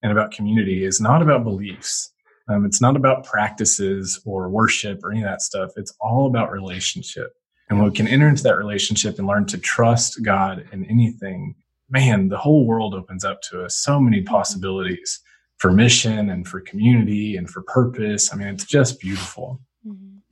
and 0.03 0.11
about 0.11 0.31
community 0.31 0.83
is 0.83 1.01
not 1.01 1.21
about 1.23 1.43
beliefs. 1.43 2.11
Um, 2.49 2.65
it's 2.65 2.81
not 2.81 2.95
about 2.95 3.23
practices 3.25 4.21
or 4.25 4.49
worship 4.49 4.99
or 5.03 5.11
any 5.11 5.21
of 5.21 5.25
that 5.29 5.41
stuff. 5.41 5.71
It's 5.77 5.93
all 6.01 6.27
about 6.27 6.51
relationship. 6.51 7.31
And 7.69 7.79
when 7.79 7.89
we 7.89 7.95
can 7.95 8.07
enter 8.07 8.27
into 8.27 8.43
that 8.43 8.57
relationship 8.57 9.17
and 9.17 9.25
learn 9.27 9.45
to 9.47 9.57
trust 9.57 10.21
God 10.21 10.67
in 10.73 10.85
anything, 10.85 11.55
man, 11.93 12.27
the 12.29 12.37
whole 12.37 12.65
world 12.65 12.93
opens 12.93 13.23
up 13.23 13.41
to 13.43 13.63
us. 13.63 13.77
So 13.77 13.99
many 13.99 14.21
possibilities 14.21 15.21
for 15.57 15.71
mission 15.71 16.29
and 16.29 16.47
for 16.47 16.59
community 16.59 17.37
and 17.37 17.49
for 17.49 17.61
purpose. 17.61 18.33
I 18.33 18.35
mean, 18.35 18.49
it's 18.49 18.65
just 18.65 18.99
beautiful. 18.99 19.61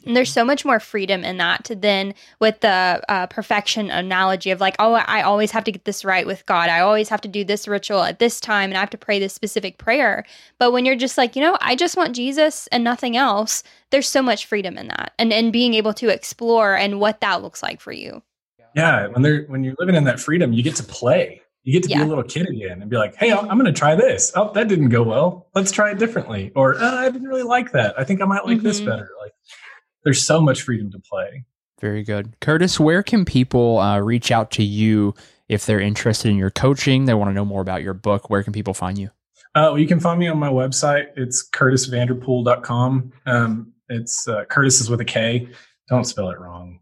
And 0.05 0.15
there's 0.17 0.31
so 0.31 0.43
much 0.43 0.65
more 0.65 0.79
freedom 0.79 1.23
in 1.23 1.37
that 1.37 1.69
than 1.75 2.15
with 2.39 2.61
the 2.61 3.01
uh, 3.07 3.27
perfection 3.27 3.91
analogy 3.91 4.49
of 4.49 4.59
like, 4.59 4.75
oh, 4.79 4.93
I 4.93 5.21
always 5.21 5.51
have 5.51 5.63
to 5.65 5.71
get 5.71 5.85
this 5.85 6.03
right 6.03 6.25
with 6.25 6.43
God. 6.47 6.69
I 6.69 6.79
always 6.79 7.07
have 7.09 7.21
to 7.21 7.27
do 7.27 7.43
this 7.43 7.67
ritual 7.67 8.01
at 8.01 8.17
this 8.17 8.39
time 8.39 8.71
and 8.71 8.77
I 8.77 8.79
have 8.79 8.89
to 8.91 8.97
pray 8.97 9.19
this 9.19 9.33
specific 9.33 9.77
prayer. 9.77 10.25
But 10.57 10.71
when 10.71 10.85
you're 10.85 10.95
just 10.95 11.17
like, 11.17 11.35
you 11.35 11.41
know, 11.41 11.57
I 11.61 11.75
just 11.75 11.97
want 11.97 12.15
Jesus 12.15 12.67
and 12.67 12.83
nothing 12.83 13.15
else, 13.15 13.63
there's 13.91 14.09
so 14.09 14.23
much 14.23 14.47
freedom 14.47 14.77
in 14.77 14.87
that 14.87 15.13
and, 15.19 15.31
and 15.31 15.53
being 15.53 15.75
able 15.75 15.93
to 15.93 16.09
explore 16.09 16.75
and 16.75 16.99
what 16.99 17.21
that 17.21 17.43
looks 17.43 17.61
like 17.61 17.79
for 17.79 17.91
you. 17.91 18.23
Yeah. 18.75 19.07
When 19.07 19.21
they're, 19.21 19.43
when 19.43 19.63
you're 19.63 19.75
living 19.77 19.95
in 19.95 20.05
that 20.05 20.19
freedom, 20.19 20.51
you 20.51 20.63
get 20.63 20.75
to 20.77 20.83
play. 20.83 21.41
You 21.63 21.73
get 21.73 21.83
to 21.83 21.89
Yeah. 21.89 21.99
be 21.99 22.03
a 22.05 22.07
little 22.07 22.23
kid 22.23 22.47
again 22.49 22.81
and 22.81 22.89
be 22.89 22.97
like, 22.97 23.15
hey, 23.15 23.31
I'm 23.31 23.45
going 23.47 23.65
to 23.65 23.71
try 23.71 23.93
this. 23.95 24.31
Oh, 24.35 24.51
that 24.53 24.67
didn't 24.67 24.89
go 24.89 25.03
well. 25.03 25.47
Let's 25.53 25.71
try 25.71 25.91
it 25.91 25.99
differently. 25.99 26.51
Or 26.55 26.75
uh, 26.75 26.95
I 26.95 27.09
didn't 27.09 27.27
really 27.27 27.43
like 27.43 27.71
that. 27.73 27.93
I 27.99 28.03
think 28.03 28.21
I 28.21 28.25
might 28.25 28.45
like 28.45 28.61
this 28.61 28.81
Mhm. 28.81 28.85
better. 28.87 29.09
Like, 29.21 29.31
there's 30.03 30.25
so 30.25 30.41
much 30.41 30.63
freedom 30.63 30.89
to 30.91 30.99
play. 30.99 31.45
Very 31.79 32.03
good. 32.03 32.35
Kurtis, 32.41 32.79
where 32.79 33.03
can 33.03 33.25
people 33.25 33.77
uh, 33.79 33.99
reach 33.99 34.31
out 34.31 34.49
to 34.51 34.63
you 34.63 35.13
if 35.49 35.65
they're 35.65 35.79
interested 35.79 36.29
in 36.29 36.37
your 36.37 36.49
coaching? 36.51 37.05
They 37.05 37.13
want 37.13 37.29
to 37.29 37.33
know 37.33 37.45
more 37.45 37.61
about 37.61 37.83
your 37.83 37.93
book. 37.93 38.29
Where 38.29 38.41
can 38.43 38.53
people 38.53 38.73
find 38.73 38.97
you? 38.97 39.07
Uh, 39.53 39.69
well, 39.73 39.77
you 39.79 39.87
can 39.87 39.99
find 39.99 40.19
me 40.19 40.27
on 40.27 40.39
my 40.39 40.49
website. 40.49 41.07
It's 41.17 41.47
kurtisvanderpool.com. 41.49 43.11
Um, 43.25 43.73
it's 43.89 44.27
uh, 44.27 44.45
Kurtis 44.45 44.79
is 44.81 44.89
with 44.89 45.01
a 45.01 45.05
K. 45.05 45.47
Don't 45.89 46.05
spell 46.05 46.29
it 46.29 46.39
wrong. 46.39 46.79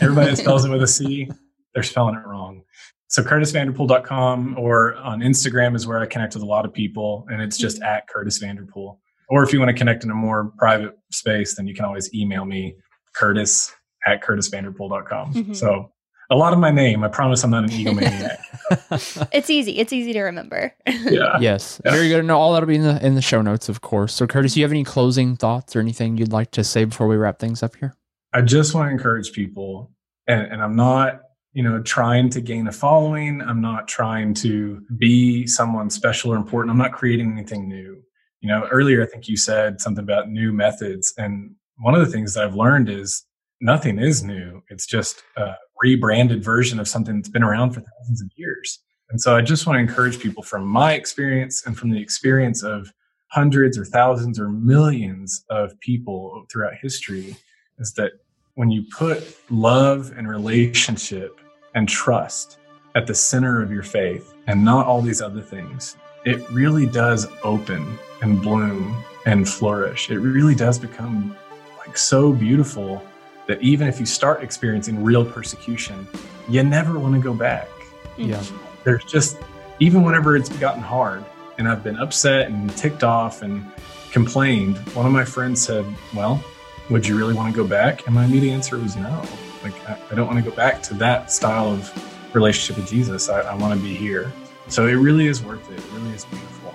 Everybody 0.00 0.30
that 0.30 0.36
spells 0.38 0.64
it 0.64 0.70
with 0.70 0.82
a 0.82 0.86
C, 0.86 1.30
they're 1.74 1.82
spelling 1.84 2.16
it 2.16 2.26
wrong. 2.26 2.62
So 3.08 3.22
kurtisvanderpool.com 3.22 4.56
or 4.58 4.94
on 4.96 5.20
Instagram 5.20 5.74
is 5.74 5.86
where 5.86 5.98
I 6.00 6.06
connect 6.06 6.34
with 6.34 6.42
a 6.42 6.46
lot 6.46 6.64
of 6.64 6.72
people, 6.72 7.26
and 7.30 7.40
it's 7.42 7.56
just 7.58 7.80
at 7.82 8.08
Kurtis 8.08 8.40
Vanderpool. 8.40 9.00
Or 9.30 9.42
if 9.42 9.52
you 9.52 9.58
want 9.58 9.70
to 9.70 9.74
connect 9.74 10.04
in 10.04 10.10
a 10.10 10.14
more 10.14 10.52
private 10.58 10.92
space, 11.10 11.54
then 11.54 11.66
you 11.66 11.74
can 11.74 11.84
always 11.84 12.12
email 12.14 12.44
me, 12.44 12.74
Kurtis 13.16 13.72
at 14.06 14.22
kurtisvanderpool.com. 14.22 15.34
Mhm. 15.34 15.56
So 15.56 15.90
a 16.30 16.36
lot 16.36 16.52
of 16.52 16.58
my 16.58 16.70
name. 16.70 17.02
I 17.04 17.08
promise 17.08 17.42
I'm 17.42 17.50
not 17.50 17.64
an 17.64 17.70
egomaniac. 17.70 18.38
It's 19.32 19.48
easy. 19.48 19.78
It's 19.78 19.94
easy 19.94 20.12
to 20.12 20.20
remember. 20.22 20.74
yeah. 20.86 21.38
yes, 21.40 21.80
Yeah. 21.84 21.92
very 21.92 22.08
good. 22.10 22.22
No, 22.26 22.38
all 22.38 22.52
that'll 22.52 22.66
be 22.68 22.76
in 22.76 22.82
the 22.82 23.04
in 23.04 23.14
the 23.14 23.22
show 23.22 23.40
notes, 23.40 23.70
of 23.70 23.80
course. 23.80 24.12
So, 24.12 24.26
Kurtis, 24.26 24.52
do 24.52 24.60
you 24.60 24.64
have 24.64 24.72
any 24.72 24.84
closing 24.84 25.36
thoughts 25.36 25.74
or 25.74 25.80
anything 25.80 26.18
you'd 26.18 26.32
like 26.32 26.50
to 26.50 26.62
say 26.64 26.84
before 26.84 27.06
we 27.08 27.16
wrap 27.16 27.38
things 27.38 27.62
up 27.62 27.76
here? 27.76 27.94
I 28.34 28.42
just 28.42 28.74
want 28.74 28.88
to 28.88 28.92
encourage 28.92 29.32
people, 29.32 29.90
and, 30.26 30.42
and 30.52 30.62
I'm 30.62 30.76
not, 30.76 31.20
you 31.52 31.62
know, 31.62 31.82
trying 31.82 32.28
to 32.30 32.40
gain 32.40 32.68
a 32.68 32.72
following. 32.72 33.40
I'm 33.40 33.60
not 33.60 33.88
trying 33.88 34.34
to 34.34 34.82
be 34.96 35.46
someone 35.46 35.90
special 35.90 36.32
or 36.32 36.36
important. 36.36 36.70
I'm 36.70 36.78
not 36.78 36.92
creating 36.92 37.32
anything 37.32 37.68
new. 37.68 38.02
You 38.40 38.48
know, 38.48 38.68
earlier 38.70 39.02
I 39.02 39.06
think 39.06 39.28
you 39.28 39.36
said 39.36 39.80
something 39.80 40.04
about 40.04 40.28
new 40.28 40.52
methods, 40.52 41.12
and 41.18 41.54
one 41.78 41.94
of 41.94 42.00
the 42.00 42.12
things 42.12 42.34
that 42.34 42.44
I've 42.44 42.54
learned 42.54 42.88
is 42.88 43.24
nothing 43.60 43.98
is 43.98 44.22
new. 44.22 44.62
It's 44.68 44.86
just 44.86 45.22
a 45.36 45.54
rebranded 45.82 46.44
version 46.44 46.78
of 46.78 46.88
something 46.88 47.16
that's 47.16 47.28
been 47.28 47.42
around 47.42 47.70
for 47.70 47.80
thousands 47.80 48.22
of 48.22 48.30
years. 48.36 48.78
And 49.10 49.20
so 49.20 49.36
I 49.36 49.42
just 49.42 49.66
want 49.66 49.76
to 49.76 49.80
encourage 49.80 50.20
people 50.20 50.42
from 50.42 50.66
my 50.66 50.92
experience 50.92 51.64
and 51.66 51.76
from 51.76 51.90
the 51.90 52.00
experience 52.00 52.62
of 52.62 52.92
hundreds 53.30 53.78
or 53.78 53.84
thousands 53.84 54.38
or 54.38 54.50
millions 54.50 55.44
of 55.50 55.78
people 55.80 56.44
throughout 56.50 56.74
history 56.80 57.36
is 57.78 57.92
that 57.94 58.12
when 58.58 58.72
you 58.72 58.82
put 58.82 59.36
love 59.50 60.12
and 60.16 60.28
relationship 60.28 61.38
and 61.76 61.88
trust 61.88 62.58
at 62.96 63.06
the 63.06 63.14
center 63.14 63.62
of 63.62 63.70
your 63.70 63.84
faith 63.84 64.34
and 64.48 64.64
not 64.64 64.84
all 64.84 65.00
these 65.00 65.22
other 65.22 65.40
things, 65.40 65.96
it 66.24 66.50
really 66.50 66.84
does 66.84 67.28
open 67.44 67.96
and 68.20 68.42
bloom 68.42 68.96
and 69.26 69.48
flourish. 69.48 70.10
It 70.10 70.18
really 70.18 70.56
does 70.56 70.76
become 70.76 71.36
like 71.78 71.96
so 71.96 72.32
beautiful 72.32 73.00
that 73.46 73.62
even 73.62 73.86
if 73.86 74.00
you 74.00 74.06
start 74.06 74.42
experiencing 74.42 75.04
real 75.04 75.24
persecution, 75.24 76.08
you 76.48 76.64
never 76.64 76.98
want 76.98 77.14
to 77.14 77.20
go 77.20 77.34
back. 77.34 77.68
Yeah. 78.16 78.42
There's 78.82 79.04
just, 79.04 79.38
even 79.78 80.02
whenever 80.02 80.34
it's 80.34 80.48
gotten 80.48 80.82
hard 80.82 81.24
and 81.58 81.68
I've 81.68 81.84
been 81.84 81.96
upset 81.96 82.48
and 82.48 82.76
ticked 82.76 83.04
off 83.04 83.42
and 83.42 83.64
complained, 84.10 84.78
one 84.96 85.06
of 85.06 85.12
my 85.12 85.24
friends 85.24 85.62
said, 85.62 85.86
Well, 86.12 86.42
would 86.90 87.06
you 87.06 87.16
really 87.16 87.34
want 87.34 87.54
to 87.54 87.56
go 87.56 87.66
back? 87.66 88.06
And 88.06 88.14
my 88.14 88.24
immediate 88.24 88.52
answer 88.52 88.78
was 88.78 88.96
no. 88.96 89.22
Like, 89.62 89.88
I, 89.88 89.98
I 90.10 90.14
don't 90.14 90.26
want 90.26 90.42
to 90.42 90.50
go 90.50 90.54
back 90.54 90.82
to 90.84 90.94
that 90.94 91.30
style 91.30 91.70
of 91.70 92.34
relationship 92.34 92.76
with 92.76 92.90
Jesus. 92.90 93.28
I, 93.28 93.40
I 93.40 93.54
want 93.54 93.78
to 93.78 93.84
be 93.84 93.94
here. 93.94 94.32
So 94.68 94.86
it 94.86 94.94
really 94.94 95.26
is 95.26 95.42
worth 95.42 95.70
it. 95.70 95.78
It 95.78 95.92
really 95.92 96.14
is 96.14 96.24
beautiful. 96.24 96.74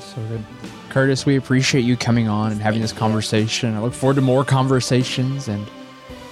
So 0.00 0.22
good. 0.28 0.44
Kurtis, 0.90 1.26
we 1.26 1.36
appreciate 1.36 1.82
you 1.82 1.96
coming 1.96 2.28
on 2.28 2.52
and 2.52 2.60
having 2.60 2.80
this 2.80 2.92
conversation. 2.92 3.74
I 3.74 3.80
look 3.80 3.92
forward 3.92 4.14
to 4.14 4.22
more 4.22 4.44
conversations. 4.44 5.48
And 5.48 5.66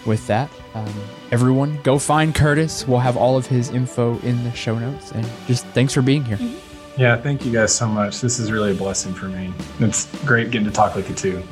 with 0.06 0.26
that, 0.26 0.50
um, 0.74 0.94
everyone, 1.30 1.80
go 1.82 1.98
find 1.98 2.34
Kurtis. 2.34 2.86
We'll 2.88 3.00
have 3.00 3.16
all 3.16 3.36
of 3.36 3.46
his 3.46 3.70
info 3.70 4.18
in 4.20 4.42
the 4.44 4.52
show 4.52 4.78
notes. 4.78 5.12
And 5.12 5.28
just 5.46 5.66
thanks 5.68 5.92
for 5.92 6.02
being 6.02 6.24
here. 6.24 6.38
Yeah, 6.96 7.16
thank 7.16 7.44
you 7.44 7.52
guys 7.52 7.74
so 7.74 7.88
much. 7.88 8.20
This 8.20 8.38
is 8.38 8.52
really 8.52 8.70
a 8.70 8.74
blessing 8.74 9.12
for 9.14 9.26
me. 9.26 9.52
It's 9.80 10.06
great 10.24 10.50
getting 10.50 10.66
to 10.66 10.72
talk 10.72 10.94
with 10.94 11.08
you 11.08 11.14
too. 11.14 11.42